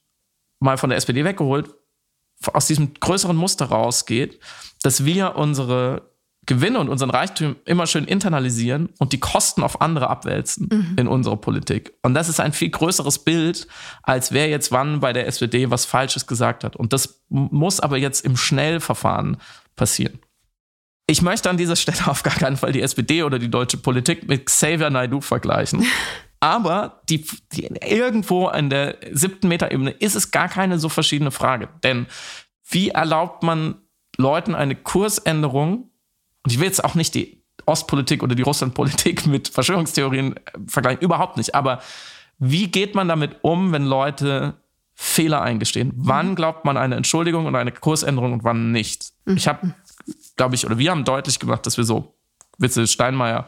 mal 0.60 0.78
von 0.78 0.90
der 0.90 0.98
SPD 0.98 1.24
weggeholt, 1.24 1.74
aus 2.54 2.68
diesem 2.68 2.94
größeren 2.94 3.36
Muster 3.36 3.66
rausgeht, 3.66 4.40
dass 4.82 5.06
wir 5.06 5.36
unsere 5.36 6.10
Gewinne 6.46 6.80
und 6.80 6.90
unseren 6.90 7.12
Reichtum 7.12 7.58
immer 7.66 7.86
schön 7.86 8.06
internalisieren 8.06 8.90
und 8.98 9.14
die 9.14 9.20
Kosten 9.20 9.62
auf 9.62 9.82
andere 9.82 10.10
abwälzen 10.10 10.68
mhm. 10.72 10.96
in 10.98 11.08
unserer 11.08 11.38
Politik. 11.38 11.94
Und 12.02 12.16
das 12.16 12.28
ist 12.28 12.40
ein 12.40 12.54
viel 12.54 12.70
größeres 12.70 13.20
Bild, 13.20 13.68
als 14.02 14.32
wer 14.32 14.50
jetzt 14.50 14.72
wann 14.72 15.00
bei 15.00 15.14
der 15.14 15.28
SPD 15.28 15.70
was 15.70 15.86
Falsches 15.86 16.26
gesagt 16.26 16.64
hat. 16.64 16.76
Und 16.76 16.92
das 16.92 17.22
muss 17.30 17.80
aber 17.80 17.98
jetzt 17.98 18.26
im 18.26 18.36
Schnellverfahren 18.36 19.38
passieren. 19.76 20.18
Ich 21.06 21.22
möchte 21.22 21.50
an 21.52 21.58
dieser 21.58 21.76
Stelle 21.76 22.00
auf 22.08 22.24
gar 22.24 22.36
keinen 22.36 22.58
Fall 22.58 22.72
die 22.72 22.82
SPD 22.82 23.22
oder 23.22 23.38
die 23.38 23.52
deutsche 23.52 23.78
Politik 23.78 24.28
mit 24.28 24.48
Xavier 24.48 24.90
Naidu 24.90 25.22
vergleichen. 25.22 25.86
Aber 26.40 27.02
die, 27.10 27.26
die, 27.52 27.66
irgendwo 27.66 28.48
an 28.48 28.70
der 28.70 28.98
siebten 29.12 29.50
Metaebene 29.50 29.92
ist 29.92 30.16
es 30.16 30.32
gar 30.32 30.48
keine 30.48 30.80
so 30.80 30.88
verschiedene 30.88 31.32
Frage. 31.32 31.70
Denn 31.84 32.08
wie 32.70 32.90
erlaubt 32.90 33.44
man 33.44 33.76
Leuten 34.18 34.56
eine 34.56 34.76
Kursänderung? 34.76 35.90
Und 36.44 36.52
ich 36.52 36.60
will 36.60 36.68
jetzt 36.68 36.84
auch 36.84 36.96
nicht 36.96 37.16
die 37.16 37.44
Ostpolitik 37.66 38.24
oder 38.24 38.36
die 38.36 38.42
Russlandpolitik 38.42 39.26
mit 39.28 39.50
Verschwörungstheorien 39.50 40.38
äh, 40.38 40.42
vergleichen, 40.68 41.02
überhaupt 41.02 41.38
nicht. 41.38 41.56
Aber 41.56 41.82
wie 42.38 42.68
geht 42.68 42.96
man 42.96 43.08
damit 43.08 43.38
um, 43.42 43.74
wenn 43.74 43.86
Leute 43.86 44.56
Fehler 44.96 45.42
eingestehen? 45.42 45.92
Wann 45.96 46.30
mhm. 46.30 46.36
glaubt 46.36 46.64
man 46.64 46.78
eine 46.78 46.96
Entschuldigung 46.96 47.46
und 47.46 47.56
eine 47.56 47.72
Kursänderung 47.72 48.34
und 48.34 48.44
wann 48.44 48.72
nicht? 48.72 49.12
Mhm. 49.26 49.38
Ich 49.38 49.48
habe, 49.48 49.74
glaube 50.38 50.56
ich, 50.56 50.66
oder 50.66 50.78
wir 50.78 50.92
haben 50.92 51.04
deutlich 51.04 51.40
gemacht, 51.40 51.66
dass 51.66 51.78
wir 51.78 51.84
so 51.84 52.16
Witze 52.58 52.88
Steinmeier 52.88 53.48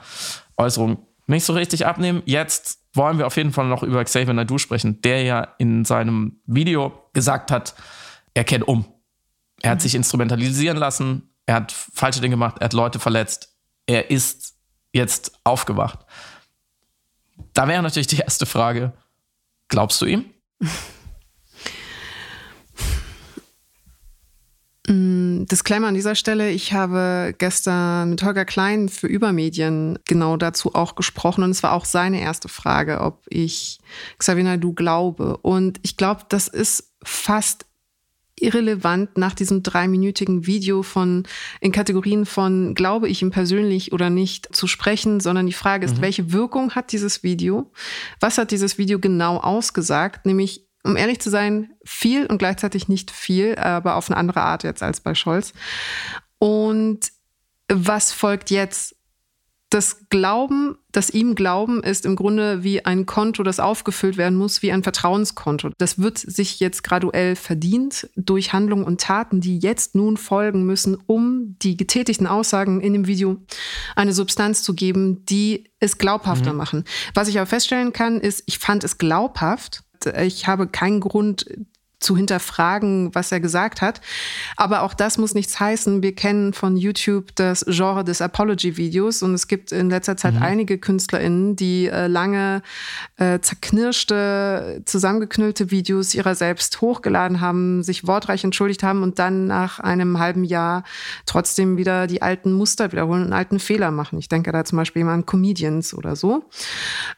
Äußerungen 0.58 0.98
nicht 1.32 1.46
so 1.46 1.54
richtig 1.54 1.86
abnehmen. 1.86 2.22
Jetzt 2.26 2.80
wollen 2.94 3.18
wir 3.18 3.28
auf 3.28 3.38
jeden 3.38 3.52
Fall 3.52 3.68
noch 3.68 3.84
über 3.84 4.04
Xavier 4.04 4.34
Naidu 4.34 4.58
sprechen, 4.58 5.02
der 5.02 5.24
ja 5.24 5.48
in 5.58 5.86
seinem 5.86 6.42
Video 6.46 7.10
gesagt 7.14 7.52
hat, 7.52 7.74
er 8.34 8.44
kehrt 8.44 8.64
um. 8.64 8.86
Er 9.62 9.72
hat 9.72 9.80
mhm. 9.80 9.82
sich 9.82 9.96
instrumentalisieren 9.96 10.78
lassen, 10.78 11.30
er 11.46 11.56
hat 11.56 11.72
falsche 11.72 12.22
Dinge 12.22 12.34
gemacht, 12.34 12.58
er 12.60 12.66
hat 12.66 12.74
Leute 12.74 13.00
verletzt, 13.00 13.56
er 13.86 14.12
ist 14.12 14.56
jetzt 14.94 15.40
aufgewacht. 15.44 16.00
Da 17.54 17.68
wäre 17.68 17.82
natürlich 17.82 18.08
die 18.08 18.18
erste 18.18 18.46
Frage, 18.46 18.94
glaubst 19.68 20.02
du 20.02 20.06
ihm? 20.06 20.26
Disclaimer 24.88 25.88
an 25.88 25.94
dieser 25.94 26.16
Stelle. 26.16 26.50
Ich 26.50 26.74
habe 26.74 27.36
gestern 27.38 28.12
mit 28.12 28.24
Holger 28.24 28.46
Klein 28.46 28.90
für 28.90 29.08
Übermedien 29.08 30.00
genau 30.08 30.38
dazu 30.38 30.74
auch 30.74 30.96
gesprochen 30.96 31.44
und 31.44 31.52
es 31.52 31.62
war 31.62 31.74
auch 31.74 31.86
seine 31.86 32.20
erste 32.20 32.50
Frage, 32.50 33.02
ob 33.02 33.24
ich 33.30 33.80
Xavier 34.18 34.44
Naidu 34.44 34.74
glaube. 34.74 35.38
Und 35.38 35.80
ich 35.84 35.98
glaube, 35.98 36.24
das 36.30 36.48
ist 36.48 36.94
fast 37.04 37.66
irrelevant 38.40 39.18
nach 39.18 39.36
diesem 39.36 39.62
dreiminütigen 39.62 40.48
Video 40.48 40.82
von 40.82 41.28
in 41.60 41.72
Kategorien 41.72 42.26
von 42.26 42.74
glaube 42.74 43.08
ich 43.08 43.22
ihm 43.22 43.30
persönlich 43.30 43.94
oder 43.94 44.10
nicht 44.10 44.56
zu 44.56 44.66
sprechen, 44.66 45.20
sondern 45.20 45.46
die 45.46 45.54
Frage 45.54 45.86
ist, 45.86 45.98
mhm. 45.98 46.02
welche 46.02 46.32
Wirkung 46.32 46.72
hat 46.72 46.92
dieses 46.92 47.22
Video? 47.22 47.72
Was 48.20 48.40
hat 48.40 48.50
dieses 48.50 48.80
Video 48.80 49.00
genau 49.00 49.38
ausgesagt? 49.38 50.26
Nämlich 50.26 50.66
um 50.84 50.96
ehrlich 50.96 51.20
zu 51.20 51.30
sein, 51.30 51.72
viel 51.86 52.26
und 52.26 52.38
gleichzeitig 52.38 52.88
nicht 52.88 53.12
viel, 53.12 53.56
aber 53.56 53.96
auf 53.96 54.10
eine 54.10 54.18
andere 54.18 54.42
Art 54.42 54.64
jetzt 54.64 54.84
als 54.84 55.02
bei 55.02 55.16
Scholz. 55.16 55.54
Und 56.40 57.12
was 57.72 58.12
folgt 58.12 58.50
jetzt? 58.50 58.96
Das 59.70 60.10
Glauben, 60.10 60.78
das 60.92 61.10
ihm 61.10 61.34
Glauben 61.34 61.82
ist 61.82 62.06
im 62.06 62.18
Grunde 62.18 62.62
wie 62.62 62.84
ein 62.84 63.06
Konto, 63.06 63.42
das 63.42 63.62
aufgefüllt 63.62 64.18
werden 64.18 64.38
muss, 64.38 64.62
wie 64.62 64.74
ein 64.74 64.84
Vertrauenskonto. 64.84 65.70
Das 65.78 65.98
wird 65.98 66.18
sich 66.18 66.60
jetzt 66.60 66.84
graduell 66.84 67.38
verdient 67.38 68.10
durch 68.18 68.52
Handlungen 68.52 68.84
und 68.84 69.00
Taten, 69.00 69.40
die 69.40 69.60
jetzt 69.60 69.96
nun 69.96 70.18
folgen 70.18 70.66
müssen, 70.66 70.98
um 71.08 71.56
die 71.60 71.78
getätigten 71.78 72.28
Aussagen 72.28 72.82
in 72.82 72.92
dem 72.92 73.08
Video 73.08 73.38
eine 73.96 74.12
Substanz 74.12 74.62
zu 74.62 74.74
geben, 74.74 75.24
die 75.26 75.72
es 75.80 75.98
glaubhafter 75.98 76.52
mhm. 76.52 76.58
machen. 76.58 76.84
Was 77.14 77.30
ich 77.30 77.38
aber 77.40 77.48
feststellen 77.48 77.94
kann, 77.94 78.20
ist, 78.20 78.44
ich 78.48 78.60
fand 78.60 78.84
es 78.84 78.98
glaubhaft, 78.98 79.84
ich 80.06 80.48
habe 80.48 80.68
keinen 80.68 81.00
Grund 81.00 81.46
zu 82.02 82.18
hinterfragen, 82.18 83.14
was 83.14 83.32
er 83.32 83.40
gesagt 83.40 83.82
hat. 83.82 84.02
Aber 84.58 84.82
auch 84.82 84.94
das 84.94 85.18
muss 85.18 85.34
nichts 85.34 85.60
heißen. 85.60 86.04
Wir 86.04 86.14
kennen 86.14 86.54
von 86.54 86.76
YouTube 86.76 87.36
das 87.36 87.64
Genre 87.68 88.04
des 88.04 88.22
Apology-Videos 88.22 89.24
und 89.24 89.34
es 89.34 89.48
gibt 89.48 89.72
in 89.72 89.90
letzter 89.90 90.18
Zeit 90.18 90.34
mhm. 90.34 90.42
einige 90.42 90.78
KünstlerInnen, 90.78 91.56
die 91.56 91.88
äh, 91.88 92.08
lange 92.08 92.64
äh, 93.18 93.40
zerknirschte, 93.40 94.82
zusammengeknüllte 94.86 95.72
Videos 95.72 96.14
ihrer 96.16 96.36
selbst 96.36 96.82
hochgeladen 96.82 97.40
haben, 97.40 97.84
sich 97.84 98.08
wortreich 98.08 98.44
entschuldigt 98.44 98.84
haben 98.84 99.04
und 99.04 99.20
dann 99.20 99.46
nach 99.46 99.80
einem 99.80 100.20
halben 100.20 100.44
Jahr 100.44 100.84
trotzdem 101.26 101.78
wieder 101.78 102.08
die 102.08 102.22
alten 102.22 102.52
Muster 102.52 102.92
wiederholen 102.92 103.26
und 103.28 103.34
alten 103.34 103.60
Fehler 103.60 103.92
machen. 103.92 104.18
Ich 104.18 104.28
denke 104.28 104.52
da 104.52 104.66
zum 104.66 104.78
Beispiel 104.78 105.04
immer 105.04 105.12
an 105.12 105.28
Comedians 105.28 105.94
oder 105.94 106.16
so. 106.16 106.46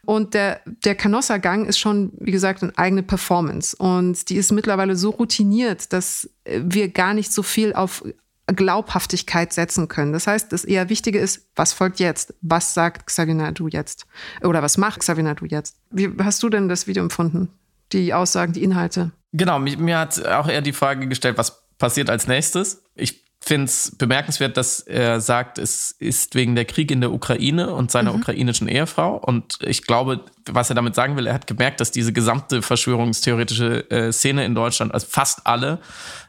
Und 0.03 0.33
der, 0.33 0.59
der 0.83 0.95
Canossa-Gang 0.95 1.65
ist 1.65 1.79
schon, 1.79 2.11
wie 2.19 2.31
gesagt, 2.31 2.61
eine 2.61 2.77
eigene 2.77 3.03
Performance 3.03 3.75
und 3.77 4.29
die 4.29 4.35
ist 4.35 4.51
mittlerweile 4.51 4.72
mittlerweile 4.73 4.95
so 4.95 5.11
routiniert, 5.11 5.93
dass 5.93 6.29
äh, 6.45 6.61
wir 6.63 6.89
gar 6.89 7.13
nicht 7.13 7.31
so 7.31 7.43
viel 7.43 7.73
auf 7.73 8.03
Glaubhaftigkeit 8.47 9.53
setzen 9.53 9.87
können. 9.87 10.11
Das 10.11 10.27
heißt, 10.27 10.51
das 10.51 10.65
eher 10.65 10.89
Wichtige 10.89 11.19
ist, 11.19 11.47
was 11.55 11.71
folgt 11.71 11.99
jetzt? 11.99 12.33
Was 12.41 12.73
sagt 12.73 13.07
Xavier 13.07 13.51
du 13.51 13.67
jetzt? 13.67 14.05
Oder 14.43 14.61
was 14.61 14.77
macht 14.77 14.99
Xavier 14.99 15.33
du 15.35 15.45
jetzt? 15.45 15.77
Wie 15.91 16.09
hast 16.19 16.43
du 16.43 16.49
denn 16.49 16.67
das 16.67 16.87
Video 16.87 17.03
empfunden? 17.03 17.49
Die 17.93 18.13
Aussagen, 18.13 18.51
die 18.53 18.63
Inhalte? 18.63 19.11
Genau, 19.31 19.59
mir, 19.59 19.77
mir 19.77 19.99
hat 19.99 20.25
auch 20.25 20.47
eher 20.47 20.61
die 20.61 20.73
Frage 20.73 21.07
gestellt, 21.07 21.37
was 21.37 21.63
passiert 21.77 22.09
als 22.09 22.27
nächstes? 22.27 22.83
Ich 22.95 23.22
finde 23.43 23.65
es 23.65 23.93
bemerkenswert, 23.97 24.55
dass 24.55 24.79
er 24.79 25.19
sagt, 25.19 25.57
es 25.57 25.91
ist 25.91 26.33
wegen 26.33 26.55
der 26.55 26.63
Krieg 26.63 26.91
in 26.91 27.01
der 27.01 27.11
Ukraine 27.11 27.73
und 27.73 27.91
seiner 27.91 28.13
mhm. 28.13 28.21
ukrainischen 28.21 28.69
Ehefrau. 28.69 29.17
Und 29.17 29.59
ich 29.61 29.83
glaube, 29.83 30.21
was 30.49 30.69
er 30.69 30.75
damit 30.75 30.95
sagen 30.95 31.17
will, 31.17 31.27
er 31.27 31.33
hat 31.33 31.47
gemerkt, 31.47 31.81
dass 31.81 31.91
diese 31.91 32.13
gesamte 32.13 32.61
verschwörungstheoretische 32.61 33.89
äh, 33.91 34.11
Szene 34.13 34.45
in 34.45 34.55
Deutschland, 34.55 34.93
also 34.93 35.07
fast 35.09 35.45
alle, 35.45 35.79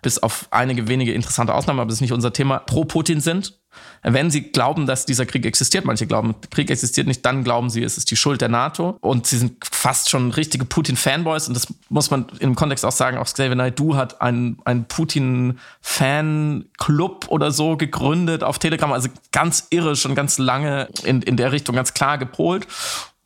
bis 0.02 0.18
auf 0.18 0.48
einige 0.50 0.88
wenige 0.88 1.12
interessante 1.12 1.54
Ausnahmen, 1.54 1.80
aber 1.80 1.88
das 1.88 1.98
ist 1.98 2.02
nicht 2.02 2.12
unser 2.12 2.32
Thema, 2.32 2.58
pro 2.58 2.84
Putin 2.84 3.20
sind 3.20 3.58
wenn 4.02 4.30
sie 4.30 4.42
glauben, 4.42 4.86
dass 4.86 5.06
dieser 5.06 5.26
Krieg 5.26 5.46
existiert, 5.46 5.84
manche 5.84 6.06
glauben, 6.06 6.34
Krieg 6.50 6.70
existiert 6.70 7.06
nicht, 7.06 7.24
dann 7.24 7.44
glauben 7.44 7.70
sie, 7.70 7.82
es 7.82 7.96
ist 7.96 8.10
die 8.10 8.16
Schuld 8.16 8.40
der 8.40 8.48
NATO. 8.48 8.98
Und 9.00 9.26
sie 9.26 9.38
sind 9.38 9.64
fast 9.64 10.10
schon 10.10 10.30
richtige 10.30 10.64
Putin-Fanboys. 10.64 11.48
Und 11.48 11.54
das 11.54 11.66
muss 11.88 12.10
man 12.10 12.26
im 12.38 12.54
Kontext 12.54 12.84
auch 12.84 12.92
sagen, 12.92 13.18
auch 13.18 13.24
Xavier 13.24 13.54
Naidoo 13.54 13.96
hat 13.96 14.20
einen, 14.20 14.58
einen 14.64 14.84
Putin-Fan-Club 14.84 17.26
oder 17.28 17.50
so 17.50 17.76
gegründet 17.76 18.42
auf 18.42 18.58
Telegram. 18.58 18.92
Also 18.92 19.08
ganz 19.32 19.66
irre, 19.70 19.96
schon 19.96 20.14
ganz 20.14 20.38
lange 20.38 20.88
in, 21.04 21.22
in 21.22 21.36
der 21.36 21.52
Richtung 21.52 21.74
ganz 21.74 21.94
klar 21.94 22.18
gepolt. 22.18 22.66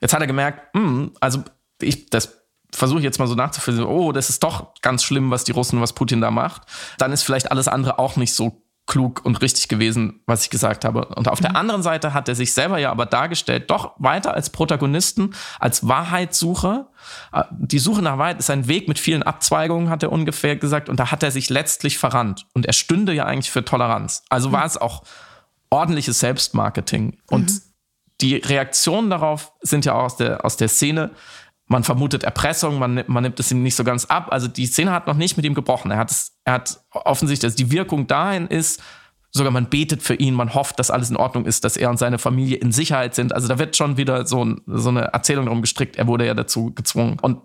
Jetzt 0.01 0.15
hat 0.15 0.21
er 0.21 0.29
gemerkt, 0.29 0.75
mh, 0.75 0.83
hm, 0.83 1.13
also 1.21 1.43
ich, 1.81 2.11
das 2.11 2.39
versuche 2.73 3.01
jetzt 3.01 3.19
mal 3.19 3.27
so 3.27 3.35
nachzuführen, 3.35 3.85
oh, 3.85 4.13
das 4.13 4.31
ist 4.31 4.43
doch 4.43 4.75
ganz 4.83 5.03
schlimm, 5.03 5.31
was 5.31 5.45
die 5.45 5.53
Russen, 5.53 5.81
was 5.81 5.93
Putin 5.93 6.21
da 6.21 6.31
macht, 6.31 6.63
dann 6.99 7.13
ist 7.13 7.23
vielleicht 7.23 7.51
alles 7.51 7.69
andere 7.69 7.99
auch 7.99 8.17
nicht 8.17 8.35
so 8.35 8.63
klug 8.89 9.25
und 9.25 9.41
richtig 9.43 9.69
gewesen, 9.69 10.21
was 10.27 10.43
ich 10.43 10.51
gesagt 10.51 10.85
habe. 10.85 11.05
Und 11.05 11.29
auf 11.29 11.41
mhm. 11.41 11.45
der 11.45 11.57
anderen 11.57 11.83
Seite 11.83 12.15
hat 12.15 12.29
er 12.29 12.35
sich 12.35 12.53
selber 12.55 12.79
ja 12.79 12.91
aber 12.91 13.07
dargestellt, 13.07 13.71
doch 13.71 13.93
weiter 13.99 14.35
als 14.35 14.51
Protagonisten, 14.51 15.35
als 15.61 15.87
Wahrheitssucher. 15.87 16.89
Äh, 17.33 17.45
die 17.51 17.79
Suche 17.79 18.03
nach 18.03 18.19
Wahrheit 18.19 18.41
ist 18.41 18.51
ein 18.51 18.67
Weg 18.67 18.89
mit 18.89 18.99
vielen 18.99 19.23
Abzweigungen, 19.23 19.91
hat 19.91 20.03
er 20.03 20.11
ungefähr 20.11 20.57
gesagt. 20.57 20.89
Und 20.89 20.99
da 20.99 21.13
hat 21.13 21.23
er 21.23 21.31
sich 21.31 21.51
letztlich 21.51 21.99
verrannt. 21.99 22.47
Und 22.55 22.67
er 22.67 22.73
stünde 22.73 23.13
ja 23.13 23.27
eigentlich 23.27 23.51
für 23.51 23.65
Toleranz. 23.65 24.25
Also 24.31 24.51
war 24.51 24.61
mhm. 24.61 24.67
es 24.67 24.77
auch 24.79 25.05
ordentliches 25.71 26.19
Selbstmarketing. 26.19 27.19
Und 27.31 27.51
mhm. 27.51 27.61
die 28.23 28.37
Reaktionen 28.37 29.11
darauf 29.11 29.53
sind 29.61 29.85
ja 29.85 29.93
auch 29.93 30.05
aus 30.05 30.17
der, 30.17 30.45
aus 30.47 30.57
der 30.57 30.69
Szene 30.69 31.11
man 31.69 31.85
vermutet 31.85 32.25
Erpressung, 32.25 32.79
man, 32.79 33.05
man 33.07 33.23
nimmt 33.23 33.39
es 33.39 33.51
ihm 33.51 33.63
nicht 33.63 33.77
so 33.77 33.85
ganz 33.85 34.07
ab. 34.07 34.29
Also 34.31 34.49
die 34.49 34.67
Szene 34.67 34.91
hat 34.91 35.07
noch 35.07 35.17
nicht 35.17 35.37
mit 35.37 35.47
ihm 35.47 35.55
gebrochen. 35.55 35.91
Er 35.91 35.99
hat, 35.99 36.11
es, 36.11 36.39
er 36.45 36.55
hat 36.55 36.81
offensichtlich, 36.91 37.47
also 37.47 37.57
die 37.57 37.71
Wirkung 37.71 38.07
dahin 38.07 38.47
ist, 38.47 38.83
sogar 39.31 39.53
man 39.53 39.69
betet 39.69 40.03
für 40.03 40.15
ihn, 40.15 40.33
man 40.35 40.55
hofft, 40.55 40.79
dass 40.79 40.91
alles 40.91 41.11
in 41.11 41.17
Ordnung 41.17 41.45
ist, 41.45 41.65
dass 41.65 41.77
er 41.77 41.91
und 41.91 41.99
seine 41.99 42.19
Familie 42.19 42.57
in 42.57 42.73
Sicherheit 42.73 43.15
sind. 43.15 43.35
Also 43.35 43.49
da 43.49 43.59
wird 43.59 43.77
schon 43.77 43.99
wieder 43.99 44.27
so, 44.27 44.57
so 44.67 44.89
eine 44.89 45.03
Erzählung 45.13 45.45
darum 45.45 45.61
gestrickt. 45.61 45.97
Er 45.97 46.07
wurde 46.07 46.27
ja 46.27 46.33
dazu 46.33 46.73
gezwungen. 46.75 47.19
Und 47.21 47.43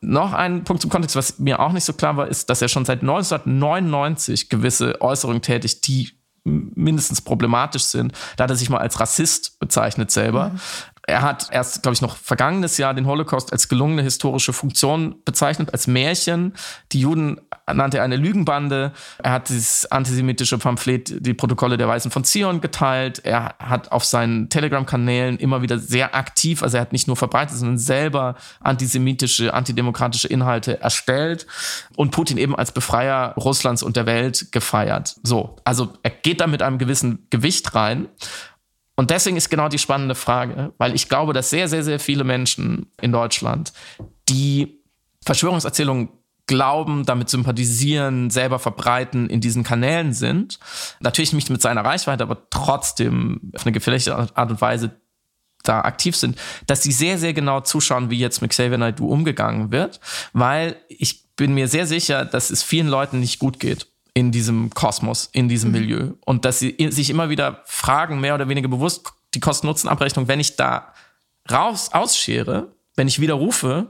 noch 0.00 0.32
ein 0.32 0.64
Punkt 0.64 0.80
zum 0.80 0.90
Kontext, 0.90 1.16
was 1.16 1.38
mir 1.38 1.60
auch 1.60 1.72
nicht 1.72 1.84
so 1.84 1.92
klar 1.92 2.16
war, 2.16 2.28
ist, 2.28 2.48
dass 2.48 2.62
er 2.62 2.68
schon 2.68 2.86
seit 2.86 3.02
1999 3.02 4.48
gewisse 4.48 5.00
Äußerungen 5.02 5.42
tätigt, 5.42 5.86
die 5.86 6.12
mindestens 6.44 7.20
problematisch 7.20 7.84
sind. 7.84 8.12
Da 8.36 8.44
hat 8.44 8.50
er 8.50 8.56
sich 8.56 8.70
mal 8.70 8.78
als 8.78 8.98
Rassist 8.98 9.58
bezeichnet 9.58 10.10
selber. 10.10 10.50
Mhm. 10.50 10.60
Er 11.08 11.22
hat 11.22 11.48
erst, 11.50 11.82
glaube 11.82 11.94
ich, 11.94 12.02
noch 12.02 12.18
vergangenes 12.18 12.76
Jahr 12.76 12.92
den 12.92 13.06
Holocaust 13.06 13.50
als 13.50 13.68
gelungene 13.68 14.02
historische 14.02 14.52
Funktion 14.52 15.14
bezeichnet, 15.24 15.72
als 15.72 15.86
Märchen. 15.86 16.52
Die 16.92 17.00
Juden 17.00 17.40
nannte 17.66 17.96
er 17.96 18.04
eine 18.04 18.16
Lügenbande. 18.16 18.92
Er 19.22 19.32
hat 19.32 19.48
dieses 19.48 19.90
antisemitische 19.90 20.58
Pamphlet, 20.58 21.26
die 21.26 21.32
Protokolle 21.32 21.78
der 21.78 21.88
Weisen 21.88 22.10
von 22.10 22.24
Zion 22.24 22.60
geteilt. 22.60 23.24
Er 23.24 23.54
hat 23.58 23.90
auf 23.90 24.04
seinen 24.04 24.50
Telegram-Kanälen 24.50 25.38
immer 25.38 25.62
wieder 25.62 25.78
sehr 25.78 26.14
aktiv, 26.14 26.62
also 26.62 26.76
er 26.76 26.82
hat 26.82 26.92
nicht 26.92 27.06
nur 27.06 27.16
verbreitet, 27.16 27.56
sondern 27.56 27.78
selber 27.78 28.34
antisemitische, 28.60 29.54
antidemokratische 29.54 30.28
Inhalte 30.28 30.78
erstellt 30.82 31.46
und 31.96 32.10
Putin 32.10 32.36
eben 32.36 32.54
als 32.54 32.70
Befreier 32.70 33.32
Russlands 33.38 33.82
und 33.82 33.96
der 33.96 34.04
Welt 34.04 34.52
gefeiert. 34.52 35.16
So, 35.22 35.56
also 35.64 35.94
er 36.02 36.10
geht 36.10 36.42
da 36.42 36.46
mit 36.46 36.60
einem 36.60 36.76
gewissen 36.76 37.26
Gewicht 37.30 37.74
rein. 37.74 38.08
Und 38.98 39.10
deswegen 39.10 39.36
ist 39.36 39.48
genau 39.48 39.68
die 39.68 39.78
spannende 39.78 40.16
Frage, 40.16 40.72
weil 40.76 40.92
ich 40.92 41.08
glaube, 41.08 41.32
dass 41.32 41.50
sehr, 41.50 41.68
sehr, 41.68 41.84
sehr 41.84 42.00
viele 42.00 42.24
Menschen 42.24 42.90
in 43.00 43.12
Deutschland, 43.12 43.72
die 44.28 44.82
Verschwörungserzählungen 45.24 46.08
glauben, 46.48 47.06
damit 47.06 47.28
sympathisieren, 47.28 48.28
selber 48.30 48.58
verbreiten, 48.58 49.30
in 49.30 49.40
diesen 49.40 49.62
Kanälen 49.62 50.14
sind. 50.14 50.58
Natürlich 50.98 51.32
nicht 51.32 51.48
mit 51.48 51.62
seiner 51.62 51.84
Reichweite, 51.84 52.24
aber 52.24 52.50
trotzdem 52.50 53.52
auf 53.54 53.64
eine 53.64 53.70
gefährliche 53.70 54.16
Art 54.16 54.50
und 54.50 54.60
Weise 54.60 54.90
da 55.62 55.82
aktiv 55.82 56.16
sind, 56.16 56.36
dass 56.66 56.82
sie 56.82 56.90
sehr, 56.90 57.18
sehr 57.18 57.34
genau 57.34 57.60
zuschauen, 57.60 58.10
wie 58.10 58.18
jetzt 58.18 58.42
mit 58.42 58.50
Xavier 58.50 58.78
Naidoo 58.78 59.06
umgegangen 59.06 59.70
wird, 59.70 60.00
weil 60.32 60.74
ich 60.88 61.24
bin 61.36 61.54
mir 61.54 61.68
sehr 61.68 61.86
sicher, 61.86 62.24
dass 62.24 62.50
es 62.50 62.64
vielen 62.64 62.88
Leuten 62.88 63.20
nicht 63.20 63.38
gut 63.38 63.60
geht 63.60 63.86
in 64.14 64.32
diesem 64.32 64.70
Kosmos, 64.70 65.28
in 65.32 65.48
diesem 65.48 65.70
mhm. 65.70 65.78
Milieu. 65.78 66.10
Und 66.24 66.44
dass 66.44 66.58
sie 66.58 66.76
sich 66.90 67.10
immer 67.10 67.30
wieder 67.30 67.62
fragen, 67.64 68.20
mehr 68.20 68.34
oder 68.34 68.48
weniger 68.48 68.68
bewusst, 68.68 69.12
die 69.34 69.40
Kosten-Nutzen-Abrechnung, 69.40 70.28
wenn 70.28 70.40
ich 70.40 70.56
da 70.56 70.92
raus 71.50 71.90
ausschere, 71.92 72.72
wenn 72.96 73.08
ich 73.08 73.20
widerrufe, 73.20 73.88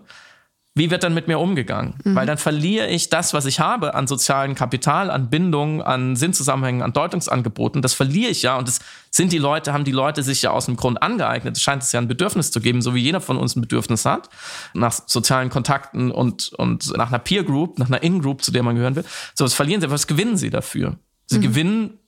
wie 0.79 0.91
wird 0.91 1.03
dann 1.03 1.15
mit 1.15 1.29
mir 1.29 1.39
umgegangen? 1.39 1.95
Mhm. 2.05 2.15
Weil 2.15 2.27
dann 2.27 2.39
verliere 2.39 2.89
ich 2.89 3.11
das, 3.11 3.35
was 3.35 3.45
ich 3.47 3.61
habe 3.61 3.95
an 3.95 4.07
sozialen 4.07 4.55
Kapital, 4.55 5.11
an 5.11 5.29
Bindung, 5.29 5.83
an 5.83 6.17
Sinnzusammenhängen, 6.17 6.83
an 6.83 6.93
Deutungsangeboten. 6.93 7.83
Das 7.83 7.95
verliere 7.95 8.31
ich 8.31 8.43
ja. 8.43 8.57
Und 8.57 8.69
das 8.69 8.81
sind 9.11 9.33
die 9.33 9.39
Leute, 9.39 9.73
haben 9.73 9.85
die 9.85 9.93
Leute 9.93 10.23
sich 10.23 10.43
ja 10.43 10.51
aus 10.51 10.67
dem 10.67 10.77
Grund 10.77 11.03
angeeignet. 11.03 11.57
Es 11.57 11.63
scheint 11.63 11.83
es 11.83 11.93
ja 11.93 12.01
ein 12.01 12.09
Bedürfnis 12.09 12.51
zu 12.51 12.61
geben, 12.61 12.81
so 12.81 12.95
wie 12.95 13.01
jeder 13.01 13.21
von 13.21 13.37
uns 13.37 13.57
ein 13.57 13.61
Bedürfnis 13.61 14.05
hat, 14.05 14.31
nach 14.73 14.93
sozialen 15.07 15.51
Kontakten 15.51 16.11
und, 16.11 16.53
und 16.55 16.97
nach 16.97 17.09
einer 17.09 17.19
Peer 17.19 17.45
Group, 17.45 17.79
nach 17.79 17.89
einer 17.89 18.03
In-Group, 18.03 18.43
zu 18.43 18.53
der 18.53 18.63
man 18.63 18.77
gehören 18.77 18.97
will. 18.97 19.05
So, 19.35 19.45
was 19.45 19.55
verlieren 19.55 19.81
sie, 19.81 19.91
was 19.91 20.07
gewinnen 20.07 20.37
sie 20.37 20.51
dafür? 20.51 20.97
Sie 21.27 21.39
mhm. 21.39 21.43
gewinnen 21.43 21.99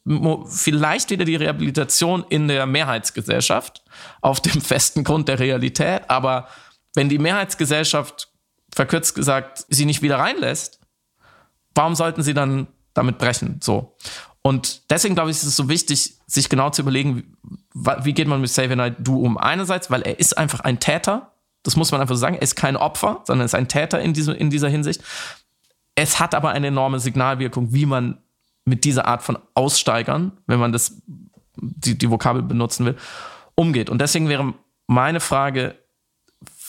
vielleicht 0.46 1.10
wieder 1.10 1.24
die 1.24 1.36
Rehabilitation 1.36 2.24
in 2.30 2.48
der 2.48 2.66
Mehrheitsgesellschaft 2.66 3.82
auf 4.22 4.40
dem 4.40 4.60
festen 4.60 5.04
Grund 5.04 5.28
der 5.28 5.38
Realität, 5.38 6.08
aber 6.08 6.48
wenn 6.94 7.08
die 7.08 7.18
Mehrheitsgesellschaft 7.18 8.29
verkürzt 8.74 9.14
gesagt, 9.14 9.64
sie 9.68 9.84
nicht 9.84 10.02
wieder 10.02 10.18
reinlässt, 10.18 10.80
warum 11.74 11.94
sollten 11.94 12.22
sie 12.22 12.34
dann 12.34 12.66
damit 12.94 13.18
brechen? 13.18 13.60
So. 13.62 13.96
Und 14.42 14.90
deswegen 14.90 15.14
glaube 15.14 15.30
ich, 15.30 15.36
ist 15.36 15.44
es 15.44 15.56
so 15.56 15.68
wichtig, 15.68 16.14
sich 16.26 16.48
genau 16.48 16.70
zu 16.70 16.82
überlegen, 16.82 17.36
wie 17.74 18.12
geht 18.12 18.28
man 18.28 18.40
mit 18.40 18.50
Xavier 18.50 18.76
Naidoo 18.76 19.20
um? 19.20 19.36
Einerseits, 19.36 19.90
weil 19.90 20.02
er 20.02 20.18
ist 20.18 20.38
einfach 20.38 20.60
ein 20.60 20.80
Täter. 20.80 21.32
Das 21.62 21.76
muss 21.76 21.92
man 21.92 22.00
einfach 22.00 22.16
sagen. 22.16 22.36
Er 22.36 22.42
ist 22.42 22.56
kein 22.56 22.76
Opfer, 22.76 23.22
sondern 23.24 23.42
er 23.42 23.46
ist 23.46 23.54
ein 23.54 23.68
Täter 23.68 24.00
in, 24.00 24.14
diesem, 24.14 24.34
in 24.34 24.48
dieser 24.48 24.68
Hinsicht. 24.68 25.02
Es 25.94 26.18
hat 26.18 26.34
aber 26.34 26.50
eine 26.50 26.68
enorme 26.68 27.00
Signalwirkung, 27.00 27.74
wie 27.74 27.84
man 27.84 28.18
mit 28.64 28.84
dieser 28.84 29.06
Art 29.06 29.22
von 29.22 29.38
Aussteigern, 29.54 30.32
wenn 30.46 30.58
man 30.58 30.72
das, 30.72 31.02
die, 31.56 31.98
die 31.98 32.10
Vokabel 32.10 32.42
benutzen 32.42 32.86
will, 32.86 32.96
umgeht. 33.54 33.90
Und 33.90 34.00
deswegen 34.00 34.28
wäre 34.28 34.54
meine 34.86 35.20
Frage, 35.20 35.76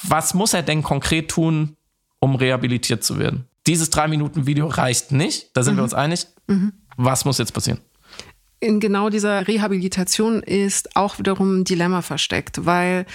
was 0.03 0.33
muss 0.33 0.53
er 0.53 0.63
denn 0.63 0.83
konkret 0.83 1.29
tun, 1.29 1.77
um 2.21 2.35
rehabilitiert 2.35 3.03
zu 3.03 3.19
werden? 3.19 3.45
Dieses 3.67 3.89
drei 3.89 4.07
Minuten 4.07 4.47
Video 4.47 4.67
reicht 4.67 5.11
nicht, 5.11 5.49
da 5.53 5.63
sind 5.63 5.73
mhm. 5.73 5.79
wir 5.79 5.83
uns 5.83 5.93
einig. 5.93 6.27
Mhm. 6.47 6.71
Was 6.95 7.25
muss 7.25 7.37
jetzt 7.37 7.53
passieren? 7.53 7.79
In 8.61 8.79
genau 8.79 9.09
dieser 9.09 9.47
Rehabilitation 9.47 10.43
ist 10.43 10.95
auch 10.95 11.17
wiederum 11.17 11.59
ein 11.61 11.63
Dilemma 11.63 12.03
versteckt, 12.03 12.63
weil 12.63 13.07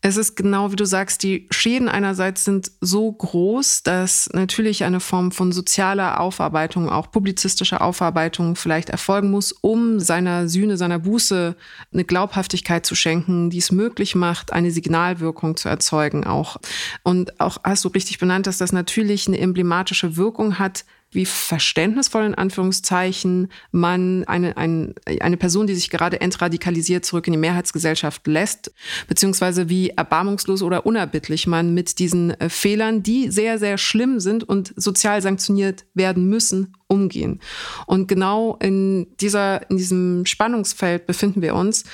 es 0.00 0.16
ist 0.16 0.34
genau 0.34 0.72
wie 0.72 0.76
du 0.76 0.86
sagst, 0.86 1.22
die 1.22 1.46
Schäden 1.50 1.90
einerseits 1.90 2.44
sind 2.44 2.72
so 2.80 3.12
groß, 3.12 3.82
dass 3.82 4.30
natürlich 4.32 4.82
eine 4.82 5.00
Form 5.00 5.30
von 5.30 5.52
sozialer 5.52 6.20
Aufarbeitung, 6.20 6.88
auch 6.88 7.10
publizistischer 7.10 7.82
Aufarbeitung 7.82 8.56
vielleicht 8.56 8.88
erfolgen 8.88 9.30
muss, 9.30 9.52
um 9.52 10.00
seiner 10.00 10.48
Sühne, 10.48 10.78
seiner 10.78 11.00
Buße 11.00 11.54
eine 11.92 12.04
Glaubhaftigkeit 12.04 12.86
zu 12.86 12.94
schenken, 12.94 13.50
die 13.50 13.58
es 13.58 13.70
möglich 13.70 14.14
macht, 14.14 14.54
eine 14.54 14.70
Signalwirkung 14.70 15.58
zu 15.58 15.68
erzeugen 15.68 16.24
auch. 16.24 16.56
Und 17.02 17.40
auch 17.40 17.58
hast 17.62 17.84
du 17.84 17.88
richtig 17.90 18.18
benannt, 18.18 18.46
dass 18.46 18.56
das 18.56 18.72
natürlich 18.72 19.28
eine 19.28 19.38
emblematische 19.38 20.16
Wirkung 20.16 20.58
hat, 20.58 20.86
wie 21.14 21.26
verständnisvoll 21.26 22.24
in 22.24 22.34
Anführungszeichen 22.34 23.48
man 23.70 24.24
eine, 24.24 24.56
eine, 24.56 24.94
eine 25.20 25.36
Person, 25.36 25.66
die 25.66 25.74
sich 25.74 25.90
gerade 25.90 26.20
entradikalisiert, 26.20 27.04
zurück 27.04 27.26
in 27.26 27.32
die 27.32 27.38
Mehrheitsgesellschaft 27.38 28.26
lässt, 28.26 28.72
beziehungsweise 29.08 29.68
wie 29.68 29.90
erbarmungslos 29.90 30.62
oder 30.62 30.86
unerbittlich 30.86 31.46
man 31.46 31.74
mit 31.74 31.98
diesen 31.98 32.38
äh, 32.40 32.48
Fehlern, 32.48 33.02
die 33.02 33.30
sehr, 33.30 33.58
sehr 33.58 33.78
schlimm 33.78 34.20
sind 34.20 34.44
und 34.44 34.72
sozial 34.76 35.22
sanktioniert 35.22 35.84
werden 35.94 36.28
müssen, 36.28 36.74
umgehen. 36.86 37.40
Und 37.86 38.08
genau 38.08 38.56
in 38.60 39.06
dieser, 39.20 39.68
in 39.70 39.76
diesem 39.76 40.26
Spannungsfeld 40.26 41.06
befinden 41.06 41.42
wir 41.42 41.54
uns. 41.54 41.84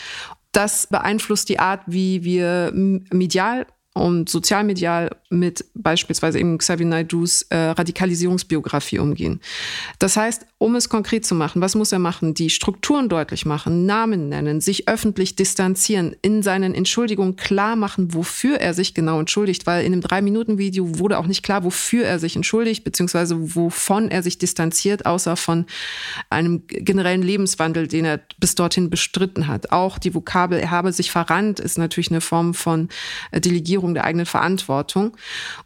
Das 0.53 0.89
beeinflusst 0.89 1.49
die 1.49 1.61
Art, 1.61 1.83
wie 1.87 2.25
wir 2.25 2.73
medial 2.75 3.67
und 3.95 4.29
sozialmedial 4.29 5.11
mit 5.31 5.65
beispielsweise 5.75 6.39
eben 6.39 6.59
Xavier 6.59 6.87
Naidus 6.87 7.43
äh, 7.51 7.57
Radikalisierungsbiografie 7.57 8.99
umgehen. 8.99 9.41
Das 9.99 10.17
heißt, 10.17 10.47
um 10.61 10.77
es 10.77 10.91
konkret 10.91 11.25
zu 11.25 11.35
machen, 11.35 11.63
was 11.63 11.75
muss 11.75 11.91
er 11.91 11.99
machen? 11.99 12.35
Die 12.35 12.51
Strukturen 12.51 13.09
deutlich 13.09 13.47
machen, 13.47 13.87
Namen 13.87 14.29
nennen, 14.29 14.61
sich 14.61 14.89
öffentlich 14.89 15.35
distanzieren, 15.35 16.15
in 16.21 16.43
seinen 16.43 16.75
Entschuldigungen 16.75 17.37
klar 17.37 17.77
machen, 17.77 18.13
wofür 18.13 18.59
er 18.59 18.75
sich 18.75 18.93
genau 18.93 19.19
entschuldigt, 19.19 19.67
weil 19.67 19.87
in 19.87 19.93
dem 19.93 20.03
Drei-Minuten-Video 20.03 20.99
wurde 20.99 21.19
auch 21.19 21.27
nicht 21.27 21.43
klar, 21.43 21.65
wofür 21.65 22.05
er 22.05 22.19
sich 22.19 22.37
entschuldigt, 22.37 22.85
beziehungsweise 22.85 23.55
wovon 23.55 24.11
er 24.11 24.23
sich 24.23 24.37
distanziert, 24.37 25.07
außer 25.07 25.37
von 25.37 25.65
einem 26.29 26.67
generellen 26.67 27.23
Lebenswandel, 27.23 27.89
den 27.89 28.05
er 28.05 28.21
bis 28.39 28.55
dorthin 28.55 28.91
bestritten 28.91 29.47
hat. 29.47 29.73
Auch 29.73 29.99
die 29.99 30.15
Vokabel, 30.15 30.59
er 30.59 30.71
habe 30.71 30.93
sich 30.93 31.11
verrannt, 31.11 31.59
ist 31.59 31.79
natürlich 31.79 32.11
eine 32.11 32.21
Form 32.21 32.53
von 32.53 32.91
äh, 33.31 33.41
Delegierung 33.41 33.95
der 33.95 34.05
eigenen 34.05 34.27
Verantwortung. 34.27 35.17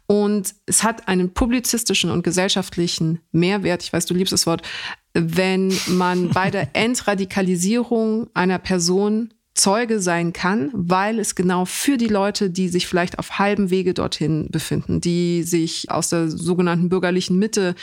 Und 0.07 0.55
es 0.67 0.83
hat 0.83 1.09
einen 1.09 1.33
publizistischen 1.33 2.11
und 2.11 2.23
gesellschaftlichen 2.23 3.19
Mehrwert. 3.33 3.83
Ich 3.83 3.91
weiß, 3.91 4.05
du 4.05 4.13
liebst 4.13 4.31
das 4.31 4.47
Wort. 4.47 4.61
Wenn 5.17 5.73
man 5.87 6.29
bei 6.29 6.51
der 6.51 6.69
Entradikalisierung 6.75 8.27
einer 8.33 8.59
Person 8.59 9.33
Zeuge 9.55 10.01
sein 10.01 10.33
kann, 10.33 10.69
weil 10.73 11.17
es 11.17 11.33
genau 11.33 11.63
für 11.63 11.95
die 11.95 12.09
Leute, 12.09 12.49
die 12.49 12.67
sich 12.67 12.87
vielleicht 12.87 13.17
auf 13.17 13.39
halbem 13.39 13.69
Wege 13.69 13.93
dorthin 13.93 14.49
befinden, 14.51 14.99
die 14.99 15.43
sich 15.43 15.89
aus 15.89 16.09
der 16.09 16.29
sogenannten 16.29 16.89
bürgerlichen 16.89 17.39
Mitte 17.39 17.73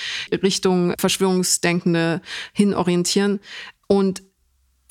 Richtung 0.42 0.92
Verschwörungsdenkende 0.98 2.20
hin 2.52 2.74
orientieren. 2.74 3.40
Und 3.88 4.22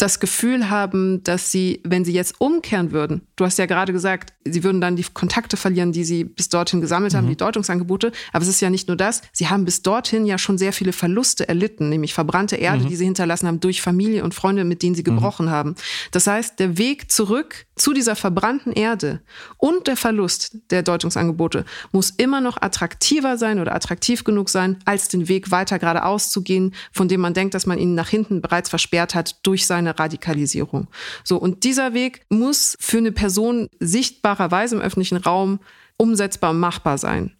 das 0.01 0.19
Gefühl 0.19 0.71
haben, 0.71 1.23
dass 1.23 1.51
sie, 1.51 1.79
wenn 1.83 2.03
sie 2.03 2.13
jetzt 2.13 2.41
umkehren 2.41 2.91
würden, 2.91 3.21
du 3.35 3.45
hast 3.45 3.59
ja 3.59 3.67
gerade 3.67 3.93
gesagt, 3.93 4.33
sie 4.43 4.63
würden 4.63 4.81
dann 4.81 4.95
die 4.95 5.05
Kontakte 5.13 5.57
verlieren, 5.57 5.91
die 5.91 6.03
sie 6.03 6.23
bis 6.23 6.49
dorthin 6.49 6.81
gesammelt 6.81 7.13
haben, 7.13 7.25
mhm. 7.25 7.31
die 7.31 7.37
Deutungsangebote. 7.37 8.11
Aber 8.33 8.41
es 8.41 8.49
ist 8.49 8.61
ja 8.61 8.71
nicht 8.71 8.87
nur 8.87 8.97
das, 8.97 9.21
sie 9.31 9.49
haben 9.49 9.63
bis 9.63 9.83
dorthin 9.83 10.25
ja 10.25 10.39
schon 10.39 10.57
sehr 10.57 10.73
viele 10.73 10.91
Verluste 10.91 11.47
erlitten, 11.47 11.89
nämlich 11.89 12.15
verbrannte 12.15 12.55
Erde, 12.55 12.83
mhm. 12.83 12.87
die 12.89 12.95
sie 12.95 13.05
hinterlassen 13.05 13.47
haben 13.47 13.59
durch 13.59 13.81
Familie 13.81 14.23
und 14.23 14.33
Freunde, 14.33 14.63
mit 14.63 14.81
denen 14.81 14.95
sie 14.95 15.01
mhm. 15.01 15.15
gebrochen 15.15 15.45
mhm. 15.45 15.51
haben. 15.51 15.75
Das 16.11 16.25
heißt, 16.25 16.59
der 16.59 16.79
Weg 16.79 17.11
zurück 17.11 17.67
zu 17.75 17.93
dieser 17.93 18.15
verbrannten 18.15 18.73
Erde 18.73 19.21
und 19.57 19.85
der 19.85 19.97
Verlust 19.97 20.57
der 20.71 20.81
Deutungsangebote 20.81 21.65
muss 21.91 22.09
immer 22.09 22.41
noch 22.41 22.59
attraktiver 22.59 23.37
sein 23.37 23.59
oder 23.59 23.75
attraktiv 23.75 24.23
genug 24.23 24.49
sein, 24.49 24.77
als 24.85 25.09
den 25.09 25.27
Weg 25.27 25.51
weiter 25.51 25.77
geradeaus 25.77 26.31
zu 26.31 26.41
gehen, 26.41 26.73
von 26.91 27.07
dem 27.07 27.21
man 27.21 27.35
denkt, 27.35 27.53
dass 27.53 27.67
man 27.67 27.77
ihn 27.77 27.93
nach 27.93 28.09
hinten 28.09 28.41
bereits 28.41 28.69
versperrt 28.69 29.13
hat 29.13 29.35
durch 29.43 29.67
seine 29.67 29.90
eine 29.91 29.99
Radikalisierung. 29.99 30.87
So, 31.23 31.37
und 31.37 31.63
dieser 31.63 31.93
Weg 31.93 32.25
muss 32.29 32.77
für 32.79 32.97
eine 32.97 33.11
Person 33.11 33.69
sichtbarerweise 33.79 34.75
im 34.75 34.81
öffentlichen 34.81 35.17
Raum 35.17 35.59
umsetzbar 35.97 36.49
und 36.49 36.59
machbar 36.59 36.97
sein. 36.97 37.35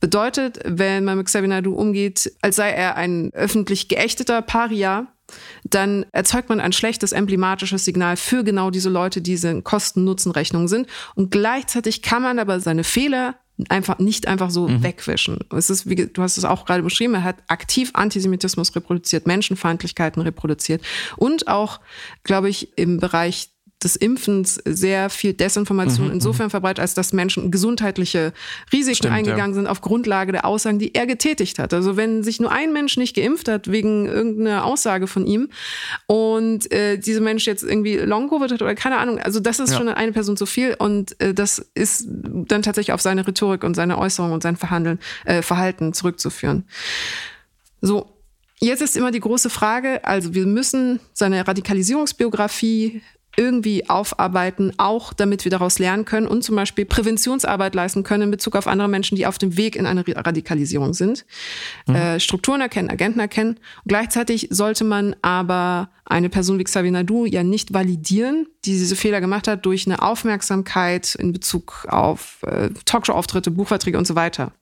Bedeutet, 0.00 0.58
wenn 0.64 1.04
man 1.04 1.18
mit 1.18 1.26
Xavier 1.26 1.48
Naidoo 1.48 1.74
umgeht, 1.74 2.32
als 2.40 2.56
sei 2.56 2.70
er 2.70 2.96
ein 2.96 3.30
öffentlich 3.34 3.88
geächteter 3.88 4.40
Paria, 4.40 5.08
dann 5.64 6.06
erzeugt 6.12 6.48
man 6.48 6.60
ein 6.60 6.72
schlechtes 6.72 7.12
emblematisches 7.12 7.84
Signal 7.84 8.16
für 8.16 8.44
genau 8.44 8.70
diese 8.70 8.88
Leute, 8.88 9.20
die 9.20 9.32
diese 9.32 9.60
Kosten-Nutzen-Rechnungen 9.60 10.68
sind. 10.68 10.88
Und 11.14 11.30
gleichzeitig 11.30 12.00
kann 12.00 12.22
man 12.22 12.38
aber 12.38 12.60
seine 12.60 12.84
Fehler 12.84 13.34
einfach 13.68 13.98
nicht 13.98 14.28
einfach 14.28 14.50
so 14.50 14.68
mhm. 14.68 14.82
wegwischen. 14.82 15.38
Es 15.56 15.70
ist, 15.70 15.88
wie 15.88 15.96
du 15.96 16.22
hast 16.22 16.36
es 16.36 16.44
auch 16.44 16.66
gerade 16.66 16.82
beschrieben, 16.82 17.14
er 17.14 17.24
hat 17.24 17.36
aktiv 17.48 17.90
Antisemitismus 17.94 18.74
reproduziert, 18.76 19.26
Menschenfeindlichkeiten 19.26 20.22
reproduziert 20.22 20.82
und 21.16 21.48
auch, 21.48 21.80
glaube 22.22 22.48
ich, 22.48 22.76
im 22.76 22.98
Bereich 22.98 23.50
des 23.82 23.94
Impfens 23.94 24.54
sehr 24.64 25.10
viel 25.10 25.34
Desinformation 25.34 26.06
mhm, 26.06 26.14
insofern 26.14 26.46
mhm. 26.46 26.50
verbreitet, 26.50 26.80
als 26.80 26.94
dass 26.94 27.12
Menschen 27.12 27.50
gesundheitliche 27.50 28.32
Risiken 28.72 28.96
Stimmt, 28.96 29.14
eingegangen 29.14 29.50
ja. 29.50 29.54
sind 29.54 29.66
auf 29.66 29.82
Grundlage 29.82 30.32
der 30.32 30.46
Aussagen, 30.46 30.78
die 30.78 30.94
er 30.94 31.06
getätigt 31.06 31.58
hat. 31.58 31.74
Also 31.74 31.96
wenn 31.96 32.22
sich 32.22 32.40
nur 32.40 32.50
ein 32.50 32.72
Mensch 32.72 32.96
nicht 32.96 33.14
geimpft 33.14 33.48
hat 33.48 33.70
wegen 33.70 34.06
irgendeiner 34.06 34.64
Aussage 34.64 35.06
von 35.06 35.26
ihm 35.26 35.50
und 36.06 36.72
äh, 36.72 36.96
dieser 36.96 37.20
Mensch 37.20 37.46
jetzt 37.46 37.62
irgendwie 37.62 37.96
Long-Covid 37.96 38.52
hat 38.52 38.62
oder 38.62 38.74
keine 38.74 38.96
Ahnung, 38.96 39.18
also 39.18 39.40
das 39.40 39.58
ist 39.58 39.72
ja. 39.72 39.76
schon 39.76 39.88
eine 39.88 40.12
Person 40.12 40.38
zu 40.38 40.46
viel 40.46 40.74
und 40.78 41.20
äh, 41.20 41.34
das 41.34 41.58
ist 41.74 42.06
dann 42.08 42.62
tatsächlich 42.62 42.94
auf 42.94 43.02
seine 43.02 43.26
Rhetorik 43.26 43.62
und 43.62 43.74
seine 43.74 43.98
Äußerung 43.98 44.32
und 44.32 44.42
sein 44.42 44.56
Verhandeln, 44.56 44.98
äh, 45.26 45.42
Verhalten 45.42 45.92
zurückzuführen. 45.92 46.64
So, 47.82 48.16
Jetzt 48.58 48.80
ist 48.80 48.96
immer 48.96 49.10
die 49.10 49.20
große 49.20 49.50
Frage, 49.50 50.02
also 50.04 50.34
wir 50.34 50.46
müssen 50.46 50.98
seine 51.12 51.46
Radikalisierungsbiografie 51.46 53.02
irgendwie 53.36 53.88
aufarbeiten, 53.88 54.72
auch 54.78 55.12
damit 55.12 55.44
wir 55.44 55.50
daraus 55.50 55.78
lernen 55.78 56.04
können 56.04 56.26
und 56.26 56.42
zum 56.42 56.56
Beispiel 56.56 56.84
Präventionsarbeit 56.84 57.74
leisten 57.74 58.02
können 58.02 58.24
in 58.24 58.30
Bezug 58.30 58.56
auf 58.56 58.66
andere 58.66 58.88
Menschen, 58.88 59.16
die 59.16 59.26
auf 59.26 59.38
dem 59.38 59.56
Weg 59.56 59.76
in 59.76 59.86
eine 59.86 60.04
Radikalisierung 60.06 60.94
sind. 60.94 61.26
Mhm. 61.86 61.94
Äh, 61.94 62.20
Strukturen 62.20 62.60
erkennen, 62.60 62.90
Agenten 62.90 63.20
erkennen. 63.20 63.50
Und 63.50 63.88
gleichzeitig 63.88 64.48
sollte 64.50 64.84
man 64.84 65.14
aber 65.22 65.90
eine 66.04 66.28
Person 66.28 66.58
wie 66.58 66.64
Xavier 66.64 66.92
Nadu 66.92 67.26
ja 67.26 67.42
nicht 67.42 67.74
validieren, 67.74 68.46
die 68.64 68.72
diese 68.72 68.96
Fehler 68.96 69.20
gemacht 69.20 69.48
hat, 69.48 69.66
durch 69.66 69.86
eine 69.86 70.02
Aufmerksamkeit 70.02 71.14
in 71.14 71.32
Bezug 71.32 71.86
auf 71.88 72.42
äh, 72.42 72.70
Talkshow-Auftritte, 72.84 73.50
Buchverträge 73.50 73.98
und 73.98 74.06
so 74.06 74.14
weiter. 74.14 74.52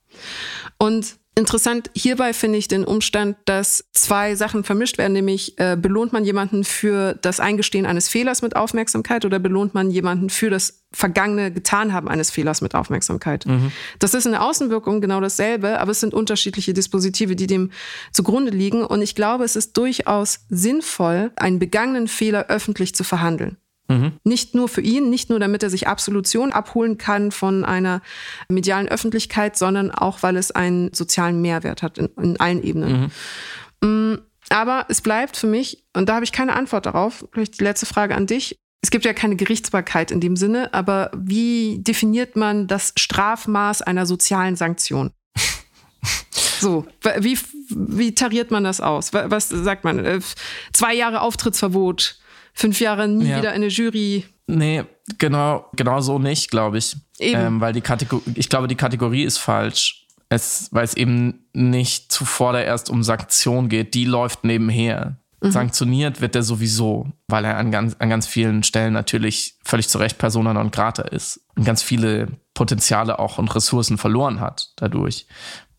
Und 0.79 1.17
Interessant 1.37 1.91
hierbei 1.95 2.33
finde 2.33 2.59
ich 2.59 2.69
den 2.69 2.85
Umstand, 2.85 3.37
dass 3.45 3.85
zwei 3.93 4.37
Sachen 4.37 4.63
vermischt 4.63 4.99
werden, 4.99 5.15
nämlich 5.15 5.59
äh, 5.59 5.77
belohnt 5.77 6.13
man 6.13 6.25
jemanden 6.25 6.63
für 6.63 7.15
das 7.15 7.41
Eingestehen 7.41 7.87
eines 7.87 8.09
Fehlers 8.09 8.41
mit 8.41 8.55
Aufmerksamkeit 8.55 9.25
oder 9.25 9.41
belohnt 9.41 9.75
man 9.75 9.91
jemanden 9.91 10.31
für 10.31 10.49
das 10.49 10.85
vergangene 10.93 11.51
Getanhaben 11.51 12.09
eines 12.09 12.31
Fehlers 12.31 12.61
mit 12.61 12.77
Aufmerksamkeit. 12.77 13.47
Mhm. 13.47 13.73
Das 13.99 14.15
ist 14.15 14.27
in 14.27 14.33
der 14.33 14.45
Außenwirkung 14.45 15.01
genau 15.01 15.21
dasselbe, 15.21 15.81
aber 15.81 15.91
es 15.91 15.99
sind 15.99 16.15
unterschiedliche 16.15 16.73
Dispositive, 16.73 17.35
die 17.35 17.49
dem 17.49 17.73
zugrunde 18.13 18.53
liegen. 18.53 18.85
Und 18.85 19.03
ich 19.03 19.17
glaube, 19.17 19.43
es 19.43 19.57
ist 19.57 19.77
durchaus 19.77 20.47
sinnvoll, 20.51 21.33
einen 21.35 21.59
begangenen 21.59 22.07
Fehler 22.07 22.47
öffentlich 22.47 22.95
zu 22.95 23.03
verhandeln. 23.03 23.57
Mhm. 23.89 24.13
Nicht 24.25 24.55
nur 24.55 24.69
für 24.69 24.81
ihn, 24.81 25.11
nicht 25.11 25.29
nur 25.29 25.39
damit 25.39 25.63
er 25.63 25.71
sich 25.71 25.87
Absolution 25.87 26.53
abholen 26.53 26.97
kann 26.97 27.33
von 27.33 27.65
einer 27.65 28.01
medialen 28.49 28.89
Öffentlichkeit, 28.89 29.57
sondern 29.57 29.91
auch, 29.91 30.23
weil 30.23 30.37
es 30.37 30.51
einen 30.51 30.93
sozialen 30.95 31.43
Mehrwert 31.43 31.83
hat 31.83 31.99
in, 31.99 32.09
in 32.21 32.41
allen 32.41 32.63
Ebenen. 32.63 33.11
Mhm. 33.83 34.13
Mm, 34.13 34.19
aber 34.49 34.87
es 34.89 35.01
bleibt 35.01 35.37
für 35.37 35.47
mich, 35.47 35.85
und 35.95 36.09
da 36.09 36.15
habe 36.15 36.25
ich 36.25 36.33
keine 36.33 36.55
Antwort 36.55 36.87
darauf, 36.87 37.27
vielleicht 37.33 37.61
die 37.61 37.65
letzte 37.65 37.87
Frage 37.87 38.15
an 38.15 38.27
dich. 38.27 38.57
Es 38.83 38.91
gibt 38.91 39.05
ja 39.05 39.15
keine 39.15 39.37
Gerichtsbarkeit 39.37 40.11
in 40.11 40.21
dem 40.21 40.37
Sinne, 40.37 40.73
aber 40.75 41.11
wie 41.17 41.79
definiert 41.81 42.37
man 42.37 42.67
das 42.67 42.93
Strafmaß 42.99 43.83
einer 43.83 44.07
sozialen 44.07 44.57
Sanktion? 44.57 45.11
So, 46.61 46.87
wie, 47.19 47.39
wie 47.69 48.15
tariert 48.15 48.51
man 48.51 48.65
das 48.65 48.81
aus? 48.81 49.13
Was 49.13 49.51
sagt 49.51 49.85
man? 49.85 50.03
Äh, 50.03 50.21
zwei 50.73 50.95
Jahre 50.95 51.21
Auftrittsverbot, 51.21 52.19
fünf 52.55 52.81
Jahre 52.81 53.09
nie 53.09 53.29
ja. 53.29 53.39
wieder 53.39 53.53
eine 53.53 53.67
Jury. 53.67 54.25
Nee, 54.47 54.85
genau, 55.19 55.67
genau 55.75 56.01
so 56.01 56.19
nicht, 56.19 56.51
glaube 56.51 56.79
ich. 56.79 56.97
Ähm, 57.19 57.61
weil 57.61 57.73
die 57.73 57.81
Kategorie, 57.81 58.23
ich 58.35 58.49
glaube, 58.49 58.69
die 58.69 58.77
Kategorie 58.77 59.25
ist 59.25 59.39
falsch. 59.39 60.07
Es, 60.31 60.69
weil 60.73 60.85
es 60.85 60.95
eben 60.95 61.47
nicht 61.53 62.11
zuvor 62.11 62.59
erst 62.59 62.91
um 62.91 63.03
Sanktion 63.03 63.69
geht, 63.69 63.95
die 63.95 64.05
läuft 64.05 64.45
nebenher. 64.45 65.19
Mhm. 65.41 65.51
Sanktioniert 65.51 66.21
wird 66.21 66.35
er 66.35 66.43
sowieso, 66.43 67.13
weil 67.29 67.45
er 67.45 67.59
an 67.59 67.71
ganz, 67.71 67.97
an 67.99 68.09
ganz 68.09 68.27
vielen 68.27 68.63
Stellen 68.63 68.95
natürlich 68.95 69.59
völlig 69.63 69.89
zu 69.89 69.99
Recht 69.99 70.17
Persona 70.17 70.55
non 70.55 70.71
grata 70.71 71.03
ist 71.03 71.45
und 71.55 71.65
ganz 71.65 71.83
viele 71.83 72.29
Potenziale 72.55 73.19
auch 73.19 73.39
und 73.39 73.55
Ressourcen 73.55 73.99
verloren 73.99 74.41
hat 74.41 74.73
dadurch. 74.77 75.27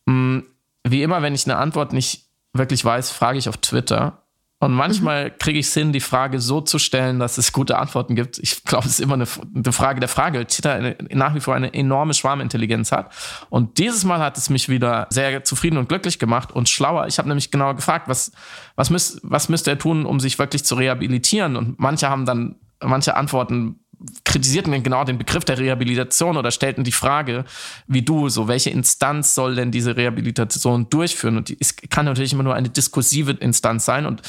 Mm, 0.06 0.40
wie 0.88 1.02
immer, 1.02 1.24
wenn 1.24 1.34
ich 1.34 1.46
eine 1.46 1.58
Antwort 1.58 1.94
nicht 1.94 2.30
wirklich 2.54 2.86
weiß, 2.86 3.12
frage 3.12 3.40
ich 3.40 3.50
auf 3.50 3.58
Twitter. 3.58 4.25
Und 4.60 4.74
manchmal 4.74 5.26
mhm. 5.26 5.38
kriege 5.38 5.60
ich 5.60 5.68
es 5.68 5.74
hin, 5.74 5.92
die 5.92 6.00
Frage 6.00 6.40
so 6.40 6.62
zu 6.62 6.80
stellen, 6.80 7.20
dass 7.20 7.38
es 7.38 7.52
gute 7.52 7.78
Antworten 7.78 8.16
gibt. 8.16 8.40
Ich 8.40 8.64
glaube, 8.64 8.86
es 8.86 8.94
ist 8.94 9.00
immer 9.02 9.16
eine, 9.16 9.28
eine 9.54 9.72
Frage 9.74 10.00
der 10.00 10.08
Frage, 10.08 10.38
weil 10.38 10.46
Twitter 10.46 10.96
nach 11.12 11.36
wie 11.36 11.42
vor 11.42 11.56
eine 11.56 11.74
enorme 11.74 12.14
Schwarmintelligenz 12.14 12.92
hat. 12.92 13.14
Und 13.50 13.78
dieses 13.80 14.06
Mal 14.06 14.20
hat 14.20 14.38
es 14.38 14.50
mich 14.50 14.70
wieder 14.70 15.08
sehr 15.10 15.44
zufrieden 15.44 15.78
und 15.78 15.90
glücklich 15.90 16.20
gemacht 16.20 16.54
und 16.54 16.70
schlauer. 16.70 17.08
Ich 17.08 17.18
habe 17.18 17.28
nämlich 17.28 17.52
genau 17.52 17.76
gefragt, 17.76 18.08
was, 18.08 18.32
was, 18.76 18.90
müß, 18.90 19.20
was 19.24 19.50
müsste 19.50 19.72
er 19.72 19.78
tun, 19.78 20.06
um 20.06 20.22
sich 20.22 20.40
wirklich 20.40 20.64
zu 20.64 20.76
rehabilitieren? 20.76 21.58
Und 21.58 21.80
manche 21.80 22.10
haben 22.10 22.26
dann, 22.26 22.56
manche 22.82 23.18
Antworten 23.18 23.82
kritisierten 24.24 24.84
genau 24.84 25.04
den 25.04 25.18
Begriff 25.18 25.46
der 25.46 25.58
Rehabilitation 25.58 26.38
oder 26.38 26.52
stellten 26.52 26.84
die 26.84 26.92
Frage, 26.92 27.46
wie 27.88 28.02
du, 28.02 28.30
so 28.30 28.48
welche 28.48 28.70
Instanz 28.70 29.36
soll 29.36 29.56
denn 29.56 29.72
diese 29.72 29.96
Rehabilitation 29.96 30.90
durchführen? 30.90 31.38
Und 31.38 31.56
es 31.60 31.76
kann 31.76 32.06
natürlich 32.06 32.34
immer 32.34 32.44
nur 32.44 32.56
eine 32.56 32.70
diskursive 32.70 33.32
Instanz 33.32 33.86
sein 33.86 34.06
und 34.06 34.22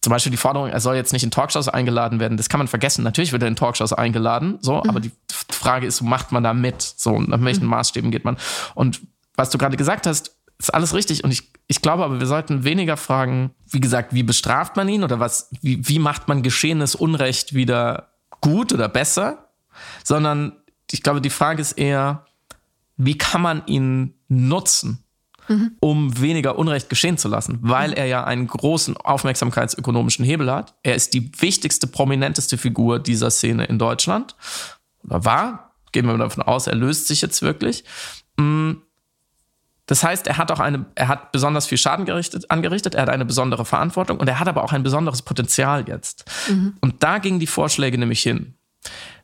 zum 0.00 0.12
Beispiel 0.12 0.30
die 0.30 0.36
Forderung, 0.36 0.68
er 0.68 0.80
soll 0.80 0.94
jetzt 0.94 1.12
nicht 1.12 1.24
in 1.24 1.30
Talkshows 1.30 1.68
eingeladen 1.68 2.20
werden, 2.20 2.36
das 2.36 2.48
kann 2.48 2.58
man 2.58 2.68
vergessen. 2.68 3.02
Natürlich 3.02 3.32
wird 3.32 3.42
er 3.42 3.48
in 3.48 3.56
Talkshows 3.56 3.92
eingeladen, 3.92 4.58
so, 4.60 4.76
mhm. 4.76 4.88
aber 4.88 5.00
die 5.00 5.10
Frage 5.50 5.86
ist, 5.86 6.02
macht 6.02 6.30
man 6.30 6.44
da 6.44 6.54
mit? 6.54 6.82
So, 6.82 7.20
nach 7.20 7.42
welchen 7.42 7.64
mhm. 7.64 7.70
Maßstäben 7.70 8.10
geht 8.10 8.24
man? 8.24 8.36
Und 8.74 9.00
was 9.34 9.50
du 9.50 9.58
gerade 9.58 9.76
gesagt 9.76 10.06
hast, 10.06 10.36
ist 10.58 10.74
alles 10.74 10.94
richtig. 10.94 11.24
Und 11.24 11.30
ich, 11.30 11.52
ich 11.66 11.82
glaube 11.82 12.04
aber, 12.04 12.18
wir 12.18 12.26
sollten 12.26 12.64
weniger 12.64 12.96
fragen, 12.96 13.50
wie 13.70 13.80
gesagt, 13.80 14.12
wie 14.12 14.22
bestraft 14.22 14.76
man 14.76 14.88
ihn 14.88 15.04
oder 15.04 15.20
was, 15.20 15.50
wie, 15.62 15.86
wie 15.86 15.98
macht 15.98 16.28
man 16.28 16.42
geschehenes 16.42 16.94
Unrecht 16.94 17.54
wieder 17.54 18.12
gut 18.40 18.72
oder 18.72 18.88
besser, 18.88 19.48
sondern 20.04 20.52
ich 20.90 21.02
glaube, 21.02 21.20
die 21.20 21.30
Frage 21.30 21.60
ist 21.60 21.72
eher, 21.72 22.26
wie 22.96 23.18
kann 23.18 23.42
man 23.42 23.62
ihn 23.66 24.14
nutzen, 24.28 25.04
mhm. 25.48 25.72
um 25.80 26.20
weniger 26.20 26.58
Unrecht 26.58 26.88
geschehen 26.88 27.18
zu 27.18 27.28
lassen, 27.28 27.58
weil 27.62 27.90
mhm. 27.90 27.96
er 27.96 28.06
ja 28.06 28.24
einen 28.24 28.46
großen 28.46 28.96
aufmerksamkeitsökonomischen 28.96 30.24
Hebel 30.24 30.50
hat. 30.50 30.74
Er 30.82 30.94
ist 30.94 31.14
die 31.14 31.30
wichtigste, 31.40 31.86
prominenteste 31.86 32.58
Figur 32.58 32.98
dieser 32.98 33.30
Szene 33.30 33.64
in 33.66 33.78
Deutschland. 33.78 34.36
Oder 35.04 35.24
war, 35.24 35.74
gehen 35.92 36.06
wir 36.06 36.16
davon 36.18 36.42
aus, 36.42 36.66
er 36.66 36.74
löst 36.74 37.06
sich 37.06 37.22
jetzt 37.22 37.42
wirklich. 37.42 37.84
Mm. 38.36 38.72
Das 39.88 40.04
heißt, 40.04 40.26
er 40.26 40.36
hat 40.36 40.52
auch 40.52 40.60
eine, 40.60 40.84
er 40.94 41.08
hat 41.08 41.32
besonders 41.32 41.66
viel 41.66 41.78
Schaden 41.78 42.04
gerichtet, 42.04 42.50
angerichtet, 42.50 42.94
er 42.94 43.02
hat 43.02 43.08
eine 43.08 43.24
besondere 43.24 43.64
Verantwortung 43.64 44.20
und 44.20 44.28
er 44.28 44.38
hat 44.38 44.46
aber 44.46 44.62
auch 44.62 44.72
ein 44.72 44.82
besonderes 44.82 45.22
Potenzial 45.22 45.88
jetzt. 45.88 46.26
Mhm. 46.48 46.76
Und 46.80 47.02
da 47.02 47.18
gingen 47.18 47.40
die 47.40 47.46
Vorschläge 47.46 47.98
nämlich 47.98 48.22
hin. 48.22 48.54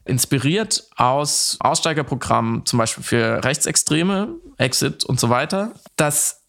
Inspiriert 0.06 0.88
aus 0.96 1.58
Aussteigerprogrammen, 1.60 2.64
zum 2.66 2.78
Beispiel 2.78 3.04
für 3.04 3.44
Rechtsextreme, 3.44 4.28
Exit 4.56 5.04
und 5.04 5.20
so 5.20 5.28
weiter, 5.28 5.72
dass 5.96 6.43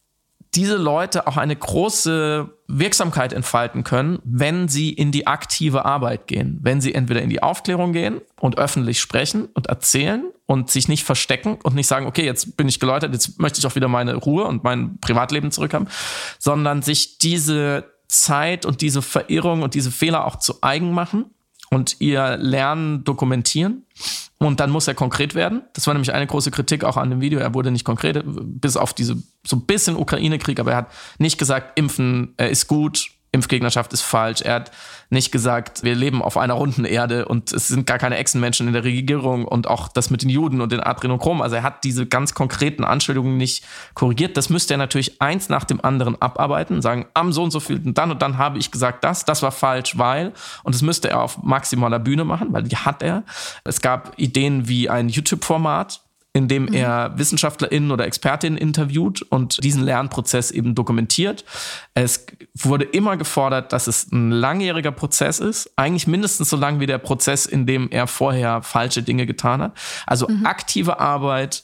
diese 0.56 0.78
Leute 0.78 1.28
auch 1.28 1.38
eine 1.38 1.56
große 1.56 2.50
Wirksamkeit 2.68 3.34
entfalten 3.34 3.84
können, 3.84 4.20
wenn 4.24 4.68
sie 4.68 4.92
in 4.92 5.12
die 5.12 5.28
aktive 5.28 5.86
Arbeit 5.86 6.28
gehen. 6.28 6.60
Wenn 6.62 6.82
sie 6.82 6.96
entweder 6.96 7.22
in 7.22 7.30
die 7.30 7.44
Aufklärung 7.44 7.94
gehen 7.94 8.22
und 8.40 8.58
öffentlich 8.58 9.00
sprechen 9.00 9.46
und 9.54 9.68
erzählen 9.68 10.24
und 10.46 10.72
sich 10.72 10.88
nicht 10.88 11.04
verstecken 11.04 11.58
und 11.62 11.76
nicht 11.76 11.88
sagen, 11.88 12.08
okay, 12.08 12.26
jetzt 12.26 12.58
bin 12.58 12.68
ich 12.68 12.80
geläutert, 12.80 13.14
jetzt 13.14 13.40
möchte 13.40 13.60
ich 13.60 13.68
auch 13.68 13.76
wieder 13.76 13.88
meine 13.88 14.16
Ruhe 14.16 14.46
und 14.46 14.64
mein 14.64 14.98
Privatleben 15.00 15.52
zurückhaben, 15.52 15.88
sondern 16.40 16.82
sich 16.82 17.18
diese 17.18 17.86
Zeit 18.08 18.66
und 18.66 18.82
diese 18.82 19.02
Verirrung 19.02 19.62
und 19.62 19.74
diese 19.74 19.92
Fehler 19.92 20.26
auch 20.26 20.38
zu 20.38 20.60
eigen 20.62 20.92
machen 20.92 21.26
und 21.76 21.98
ihr 22.00 22.38
Lernen 22.38 23.04
dokumentieren 23.04 23.84
und 24.38 24.62
dann 24.62 24.70
muss 24.72 24.88
er 24.88 24.94
konkret 24.94 25.36
werden. 25.36 25.62
Das 25.74 25.86
war 25.88 25.94
nämlich 25.94 26.14
eine 26.14 26.26
große 26.26 26.50
Kritik 26.50 26.86
auch 26.86 26.96
an 26.96 27.10
dem 27.10 27.20
Video. 27.20 27.40
Er 27.40 27.54
wurde 27.54 27.70
nicht 27.70 27.84
konkret, 27.84 28.24
bis 28.26 28.78
auf 28.78 28.94
diese 28.94 29.18
so 29.46 29.58
ein 29.58 29.66
bisschen 29.66 29.98
Ukraine-Krieg, 29.98 30.60
aber 30.62 30.72
er 30.72 30.78
hat 30.78 30.92
nicht 31.18 31.38
gesagt, 31.38 31.78
Impfen 31.78 32.34
äh, 32.38 32.50
ist 32.50 32.68
gut, 32.68 33.08
Impfgegnerschaft 33.36 33.94
ist 33.94 34.02
falsch. 34.02 34.42
Er 34.42 34.56
hat 34.56 34.72
nicht 35.10 35.32
gesagt, 35.32 35.84
wir 35.84 35.94
leben 35.94 36.22
auf 36.22 36.38
einer 36.38 36.56
runden 36.56 36.86
Erde 36.86 37.26
und 37.26 37.52
es 37.52 37.68
sind 37.68 37.86
gar 37.86 38.00
keine 38.00 38.18
Echsenmenschen 38.18 38.68
in 38.68 38.74
der 38.74 38.84
Regierung 38.84 39.46
und 39.46 39.68
auch 39.68 39.88
das 39.88 40.10
mit 40.10 40.24
den 40.24 40.30
Juden 40.30 40.62
und 40.62 40.72
den 40.72 40.80
Adrenochrom. 40.80 41.42
Also 41.42 41.58
er 41.58 41.64
hat 41.64 41.84
diese 41.84 42.06
ganz 42.06 42.34
konkreten 42.34 42.84
Anschuldigungen 42.84 43.38
nicht 43.38 43.64
korrigiert. 43.94 44.38
Das 44.38 44.50
müsste 44.50 44.74
er 44.74 44.78
natürlich 44.78 45.22
eins 45.22 45.50
nach 45.50 45.66
dem 45.66 45.84
anderen 45.84 46.20
abarbeiten, 46.22 46.82
sagen, 46.82 47.06
am 47.14 47.34
so 47.34 47.44
und 47.44 47.52
so 47.52 47.60
viel, 47.60 47.80
dann 47.80 48.12
und 48.12 48.22
dann 48.22 48.38
habe 48.38 48.58
ich 48.58 48.72
gesagt 48.72 49.04
das, 49.04 49.26
das 49.26 49.44
war 49.44 49.52
falsch, 49.52 49.98
weil. 49.98 50.34
Und 50.64 50.74
das 50.74 50.82
müsste 50.82 51.10
er 51.10 51.22
auf 51.22 51.44
maximaler 51.44 52.00
Bühne 52.00 52.24
machen, 52.24 52.48
weil 52.52 52.64
die 52.64 52.78
hat 52.78 53.04
er. 53.04 53.24
Es 53.64 53.82
gab 53.82 54.14
Ideen 54.18 54.68
wie 54.68 54.90
ein 54.90 55.10
YouTube-Format, 55.10 56.02
in 56.36 56.50
dem 56.50 56.64
mhm. 56.64 56.74
er 56.74 57.14
WissenschaftlerInnen 57.16 57.92
oder 57.92 58.06
ExpertInnen 58.06 58.58
interviewt 58.58 59.22
und 59.22 59.64
diesen 59.64 59.84
Lernprozess 59.84 60.52
eben 60.52 60.76
dokumentiert. 60.76 61.46
Es 61.94 62.28
wurde 62.54 62.84
immer 62.84 63.16
gefordert, 63.16 63.72
dass 63.72 63.88
es 63.88 64.12
ein 64.12 64.32
langjähriger 64.32 64.92
Prozess 64.92 65.40
ist, 65.40 65.72
eigentlich 65.78 66.08
mindestens 66.08 66.50
so 66.50 66.58
lang 66.58 66.82
wie 66.82 66.88
der 66.88 66.98
Prozess, 66.98 67.46
in 67.46 67.66
dem 67.66 67.90
er 67.90 68.06
vorher 68.06 68.62
falsche 68.62 69.02
Dinge 69.02 69.26
getan 69.26 69.62
hat. 69.62 69.78
Also 70.06 70.28
mhm. 70.28 70.46
aktive 70.46 71.00
Arbeit 71.00 71.64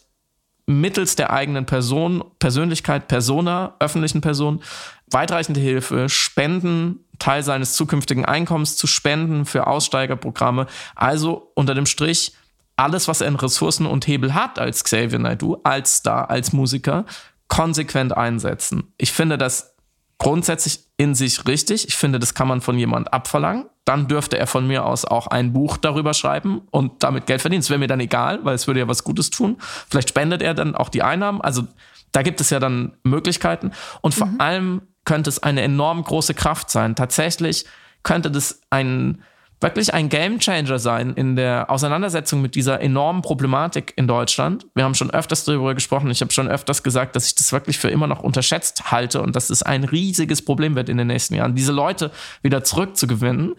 mittels 0.68 1.18
der 1.18 1.34
eigenen 1.34 1.66
Person, 1.66 2.24
Persönlichkeit, 2.40 3.10
Persona, 3.10 3.76
öffentlichen 3.82 4.22
Person, 4.22 4.62
weitreichende 5.10 5.60
Hilfe, 5.60 6.08
Spenden, 6.08 7.04
Teil 7.20 7.44
seines 7.44 7.74
zukünftigen 7.74 8.24
Einkommens 8.24 8.78
zu 8.78 8.88
spenden 8.88 9.44
für 9.46 9.68
Aussteigerprogramme. 9.68 10.68
Also 10.96 11.52
unter 11.56 11.76
dem 11.76 11.86
Strich 11.86 12.32
alles, 12.76 13.08
was 13.08 13.22
er 13.22 13.28
in 13.28 13.36
Ressourcen 13.36 13.86
und 13.86 14.08
Hebel 14.08 14.34
hat 14.34 14.60
als 14.60 14.84
Xavier 14.84 15.20
Naidoo, 15.20 15.60
als 15.64 15.98
Star, 15.98 16.30
als 16.30 16.54
Musiker, 16.54 17.06
konsequent 17.48 18.16
einsetzen. 18.16 18.94
Ich 18.98 19.12
finde 19.12 19.38
das 19.38 19.76
grundsätzlich 20.18 20.80
in 20.98 21.16
sich 21.16 21.48
richtig. 21.48 21.88
Ich 21.88 21.98
finde, 21.98 22.20
das 22.20 22.34
kann 22.34 22.48
man 22.48 22.62
von 22.62 22.78
jemand 22.78 23.12
abverlangen. 23.12 23.66
Dann 23.86 24.08
dürfte 24.08 24.38
er 24.38 24.46
von 24.46 24.68
mir 24.68 24.86
aus 24.86 25.04
auch 25.04 25.28
ein 25.28 25.52
Buch 25.52 25.78
darüber 25.78 26.14
schreiben 26.14 26.62
und 26.70 27.04
damit 27.04 27.26
Geld 27.26 27.42
verdienen. 27.42 27.62
Es 27.62 27.70
wäre 27.70 27.80
mir 27.80 27.88
dann 27.88 28.00
egal, 28.00 28.40
weil 28.44 28.54
es 28.54 28.68
würde 28.68 28.80
ja 28.80 28.88
was 28.88 29.04
Gutes 29.04 29.32
tun. 29.32 29.58
Vielleicht 29.90 30.10
spendet 30.10 30.44
er 30.44 30.54
dann 30.54 30.76
auch 30.76 30.90
die 30.90 31.02
Einnahmen. 31.02 31.42
Also 31.42 31.64
da 32.12 32.22
gibt 32.22 32.40
es 32.40 32.52
ja 32.52 32.60
dann 32.60 32.94
Möglichkeiten. 33.04 33.72
Und 34.02 34.14
vor 34.14 34.28
mhm. 34.28 34.40
allem 34.40 34.82
könnte 35.06 35.30
es 35.30 35.42
eine 35.42 35.62
enorm 35.64 36.04
große 36.04 36.36
Kraft 36.36 36.70
sein. 36.70 36.96
Tatsächlich 36.96 37.66
könnte 38.04 38.30
das 38.30 38.62
ein 38.70 39.24
wirklich 39.62 39.94
ein 39.94 40.10
Gamechanger 40.10 40.80
sein 40.80 41.14
in 41.14 41.36
der 41.36 41.70
Auseinandersetzung 41.70 42.42
mit 42.42 42.56
dieser 42.56 42.82
enormen 42.82 43.22
Problematik 43.22 43.94
in 43.96 44.08
Deutschland. 44.08 44.66
Wir 44.74 44.84
haben 44.84 44.96
schon 44.96 45.12
öfters 45.12 45.46
darüber 45.46 45.76
gesprochen. 45.76 46.10
Ich 46.10 46.22
habe 46.22 46.32
schon 46.32 46.48
öfters 46.48 46.82
gesagt, 46.82 47.16
dass 47.16 47.28
ich 47.28 47.36
das 47.36 47.54
wirklich 47.54 47.78
für 47.78 47.90
immer 47.90 48.08
noch 48.08 48.22
unterschätzt 48.22 48.92
halte 48.92 49.22
und 49.22 49.36
dass 49.36 49.50
es 49.50 49.62
ein 49.62 49.84
riesiges 49.84 50.44
Problem 50.44 50.76
wird 50.76 50.90
in 50.90 50.98
den 50.98 51.08
nächsten 51.08 51.36
Jahren, 51.36 51.56
diese 51.56 51.72
Leute 51.72 52.12
wieder 52.42 52.64
zurückzugewinnen. 52.64 53.56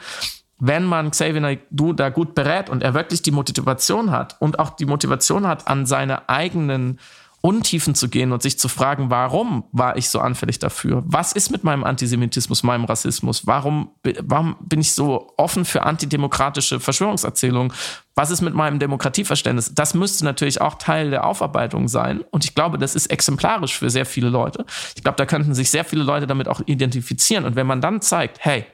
Wenn 0.59 0.85
man 0.85 1.11
Xavier 1.11 1.41
Naidoo 1.41 1.93
da 1.93 2.09
gut 2.09 2.35
berät 2.35 2.69
und 2.69 2.83
er 2.83 2.95
wirklich 2.95 3.23
die 3.23 3.33
Motivation 3.33 4.11
hat 4.11 4.37
und 4.41 4.59
auch 4.59 4.71
die 4.71 4.87
Motivation 4.87 5.47
hat, 5.47 5.67
an 5.67 5.87
seine 5.87 6.29
eigenen 6.29 6.99
Untiefen 7.43 7.97
zu 7.97 8.09
gehen 8.09 8.31
und 8.31 8.41
sich 8.41 8.57
zu 8.57 8.69
fragen, 8.69 9.11
warum 9.11 9.65
war 9.73 9.97
ich 9.97 10.09
so 10.09 10.21
anfällig 10.21 10.61
dafür? 10.61 11.03
Was 11.05 11.33
ist 11.33 11.51
mit 11.51 11.65
meinem 11.65 11.83
Antisemitismus, 11.83 12.63
meinem 12.63 12.85
Rassismus? 12.85 13.49
Warum, 13.49 13.91
warum 14.23 14.57
bin 14.61 14.81
ich 14.81 14.93
so 14.93 15.35
offen 15.37 15.65
für 15.65 15.83
antidemokratische 15.83 16.79
Verschwörungserzählungen? 16.79 17.73
Was 18.15 18.31
ist 18.31 18.43
mit 18.43 18.55
meinem 18.55 18.79
Demokratieverständnis? 18.79 19.75
Das 19.75 19.93
müsste 19.93 20.25
natürlich 20.25 20.61
auch 20.61 20.77
Teil 20.77 21.11
der 21.11 21.27
Aufarbeitung 21.27 21.89
sein. 21.89 22.21
Und 22.31 22.45
ich 22.45 22.55
glaube, 22.55 22.79
das 22.79 22.95
ist 22.95 23.09
exemplarisch 23.09 23.77
für 23.77 23.91
sehr 23.91 24.07
viele 24.07 24.29
Leute. 24.29 24.65
Ich 24.95 25.03
glaube, 25.03 25.17
da 25.17 25.27
könnten 25.27 25.53
sich 25.55 25.69
sehr 25.71 25.85
viele 25.85 26.05
Leute 26.05 26.29
damit 26.29 26.47
auch 26.47 26.61
identifizieren. 26.67 27.45
Und 27.45 27.57
wenn 27.57 27.67
man 27.67 27.81
dann 27.81 28.01
zeigt, 28.01 28.39
hey, 28.41 28.67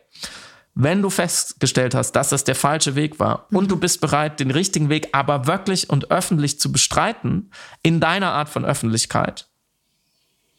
wenn 0.74 1.02
du 1.02 1.10
festgestellt 1.10 1.94
hast, 1.94 2.12
dass 2.12 2.28
das 2.28 2.44
der 2.44 2.54
falsche 2.54 2.94
Weg 2.94 3.18
war 3.18 3.46
mhm. 3.50 3.58
und 3.58 3.70
du 3.70 3.76
bist 3.76 4.00
bereit, 4.00 4.40
den 4.40 4.50
richtigen 4.50 4.88
Weg 4.88 5.08
aber 5.12 5.46
wirklich 5.46 5.90
und 5.90 6.10
öffentlich 6.10 6.60
zu 6.60 6.70
bestreiten, 6.70 7.50
in 7.82 8.00
deiner 8.00 8.32
Art 8.32 8.48
von 8.48 8.64
Öffentlichkeit, 8.64 9.48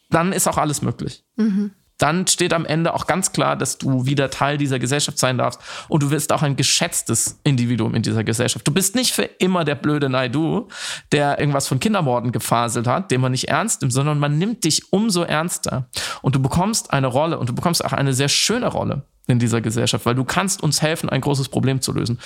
dann 0.09 0.33
ist 0.33 0.47
auch 0.47 0.57
alles 0.57 0.81
möglich. 0.81 1.23
Mhm. 1.35 1.71
dann 1.99 2.25
steht 2.27 2.53
am 2.53 2.65
Ende 2.65 2.93
auch 2.93 3.07
ganz 3.07 3.33
klar, 3.33 3.57
dass 3.57 3.77
du 3.77 4.05
wieder 4.05 4.29
Teil 4.29 4.57
dieser 4.57 4.79
Gesellschaft 4.79 5.19
sein 5.19 5.37
darfst 5.37 5.59
und 5.89 6.01
du 6.01 6.11
wirst 6.11 6.31
auch 6.31 6.41
ein 6.41 6.55
geschätztes 6.55 7.39
Individuum 7.43 7.93
in 7.93 8.01
dieser 8.01 8.23
Gesellschaft. 8.23 8.65
Du 8.65 8.73
bist 8.73 8.95
nicht 8.95 9.11
für 9.13 9.23
immer 9.23 9.65
der 9.65 9.75
blöde 9.75 10.09
Naidu, 10.09 10.69
der 11.11 11.39
irgendwas 11.39 11.67
von 11.67 11.79
Kindermorden 11.79 12.31
gefaselt 12.31 12.87
hat, 12.87 13.11
den 13.11 13.19
man 13.21 13.33
nicht 13.33 13.49
ernst 13.49 13.81
nimmt, 13.81 13.93
sondern 13.93 14.17
man 14.17 14.37
nimmt 14.37 14.63
dich 14.63 14.91
umso 14.93 15.23
ernster 15.23 15.89
und 16.21 16.35
du 16.35 16.41
bekommst 16.41 16.93
eine 16.93 17.07
Rolle 17.07 17.37
und 17.37 17.49
du 17.49 17.53
bekommst 17.53 17.83
auch 17.83 17.93
eine 17.93 18.13
sehr 18.13 18.29
schöne 18.29 18.67
Rolle 18.67 19.03
in 19.29 19.39
dieser 19.39 19.61
Gesellschaft, 19.61 20.05
weil 20.05 20.15
du 20.15 20.23
kannst 20.23 20.63
uns 20.63 20.81
helfen, 20.81 21.09
ein 21.09 21.21
großes 21.21 21.49
Problem 21.49 21.81
zu 21.81 21.93
lösen. 21.93 22.19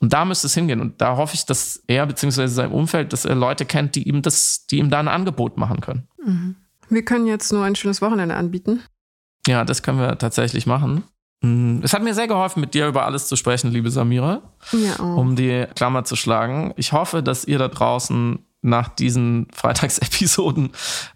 Und 0.00 0.12
da 0.12 0.24
müsste 0.24 0.46
es 0.46 0.54
hingehen. 0.54 0.80
Und 0.80 1.00
da 1.00 1.16
hoffe 1.16 1.34
ich, 1.34 1.46
dass 1.46 1.82
er 1.86 2.06
beziehungsweise 2.06 2.54
sein 2.54 2.70
Umfeld, 2.70 3.12
dass 3.12 3.24
er 3.24 3.34
Leute 3.34 3.64
kennt, 3.64 3.94
die 3.94 4.08
ihm 4.08 4.22
das, 4.22 4.66
die 4.66 4.78
ihm 4.78 4.90
da 4.90 4.98
ein 5.00 5.08
Angebot 5.08 5.56
machen 5.56 5.80
können. 5.80 6.08
Mhm. 6.24 6.56
Wir 6.88 7.04
können 7.04 7.26
jetzt 7.26 7.52
nur 7.52 7.64
ein 7.64 7.76
schönes 7.76 8.02
Wochenende 8.02 8.34
anbieten. 8.34 8.82
Ja, 9.46 9.64
das 9.64 9.82
können 9.82 9.98
wir 9.98 10.18
tatsächlich 10.18 10.66
machen. 10.66 11.04
Mm, 11.40 11.78
es 11.82 11.94
hat 11.94 12.02
mir 12.02 12.14
sehr 12.14 12.28
geholfen, 12.28 12.60
mit 12.60 12.74
dir 12.74 12.88
über 12.88 13.06
alles 13.06 13.26
zu 13.26 13.36
sprechen, 13.36 13.70
liebe 13.70 13.90
Samira. 13.90 14.42
Ja, 14.72 14.94
auch. 15.00 15.16
Um 15.16 15.36
die 15.36 15.66
Klammer 15.74 16.04
zu 16.04 16.16
schlagen. 16.16 16.74
Ich 16.76 16.92
hoffe, 16.92 17.22
dass 17.22 17.44
ihr 17.44 17.58
da 17.58 17.68
draußen 17.68 18.44
nach 18.62 18.88
diesen 18.88 19.46
Freitagsepisoden 19.54 20.72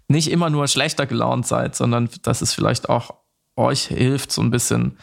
nicht 0.07 0.31
immer 0.31 0.49
nur 0.49 0.67
schlechter 0.67 1.05
gelaunt 1.05 1.45
seid, 1.45 1.75
sondern 1.75 2.09
dass 2.23 2.41
es 2.41 2.53
vielleicht 2.53 2.89
auch 2.89 3.13
euch 3.55 3.83
hilft, 3.83 4.31
so 4.31 4.41
ein 4.41 4.51
bisschen 4.51 4.97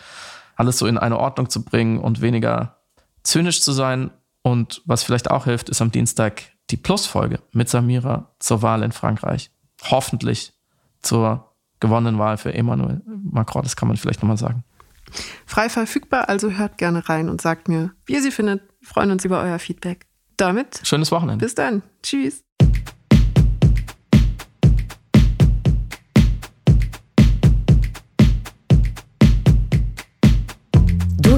alles 0.57 0.79
so 0.79 0.87
in 0.87 0.99
eine 0.99 1.19
Ordnung 1.19 1.51
zu 1.51 1.65
bringen 1.65 1.99
und 1.99 2.21
weniger 2.21 2.79
zynisch 3.23 3.63
zu 3.63 3.73
sein. 3.73 4.11
Und 4.43 4.83
was 4.85 5.03
vielleicht 5.03 5.31
auch 5.31 5.45
hilft, 5.45 5.69
ist 5.69 5.81
am 5.81 5.93
Dienstag 5.93 6.43
die 6.71 6.77
Plus-Folge 6.77 7.41
mit 7.53 7.69
Samira 7.69 8.35
zur 8.39 8.63
Wahl 8.63 8.83
in 8.83 8.93
Frankreich. 8.93 9.51
Hoffentlich 9.85 10.53
zur 11.01 11.53
gewonnenen 11.81 12.19
Wahl 12.19 12.39
für 12.39 12.55
Emmanuel 12.55 13.03
Macron. 13.07 13.63
Das 13.63 13.77
kann 13.77 13.89
man 13.89 13.97
vielleicht 13.97 14.23
nochmal 14.23 14.39
sagen. 14.39 14.65
Frei 15.47 15.69
verfügbar, 15.69 16.29
also 16.29 16.53
hört 16.53 16.79
gerne 16.79 17.09
rein 17.09 17.29
und 17.29 17.41
sagt 17.41 17.69
mir, 17.69 17.93
wie 18.07 18.15
ihr 18.15 18.23
sie 18.23 18.31
findet. 18.31 18.63
Wir 18.81 18.89
freuen 18.89 19.11
uns 19.11 19.25
über 19.25 19.43
euer 19.43 19.59
Feedback. 19.59 20.07
Damit. 20.37 20.81
Schönes 20.85 21.13
Wochenende. 21.13 21.45
Bis 21.45 21.55
dann. 21.55 21.83
Tschüss. 22.03 22.43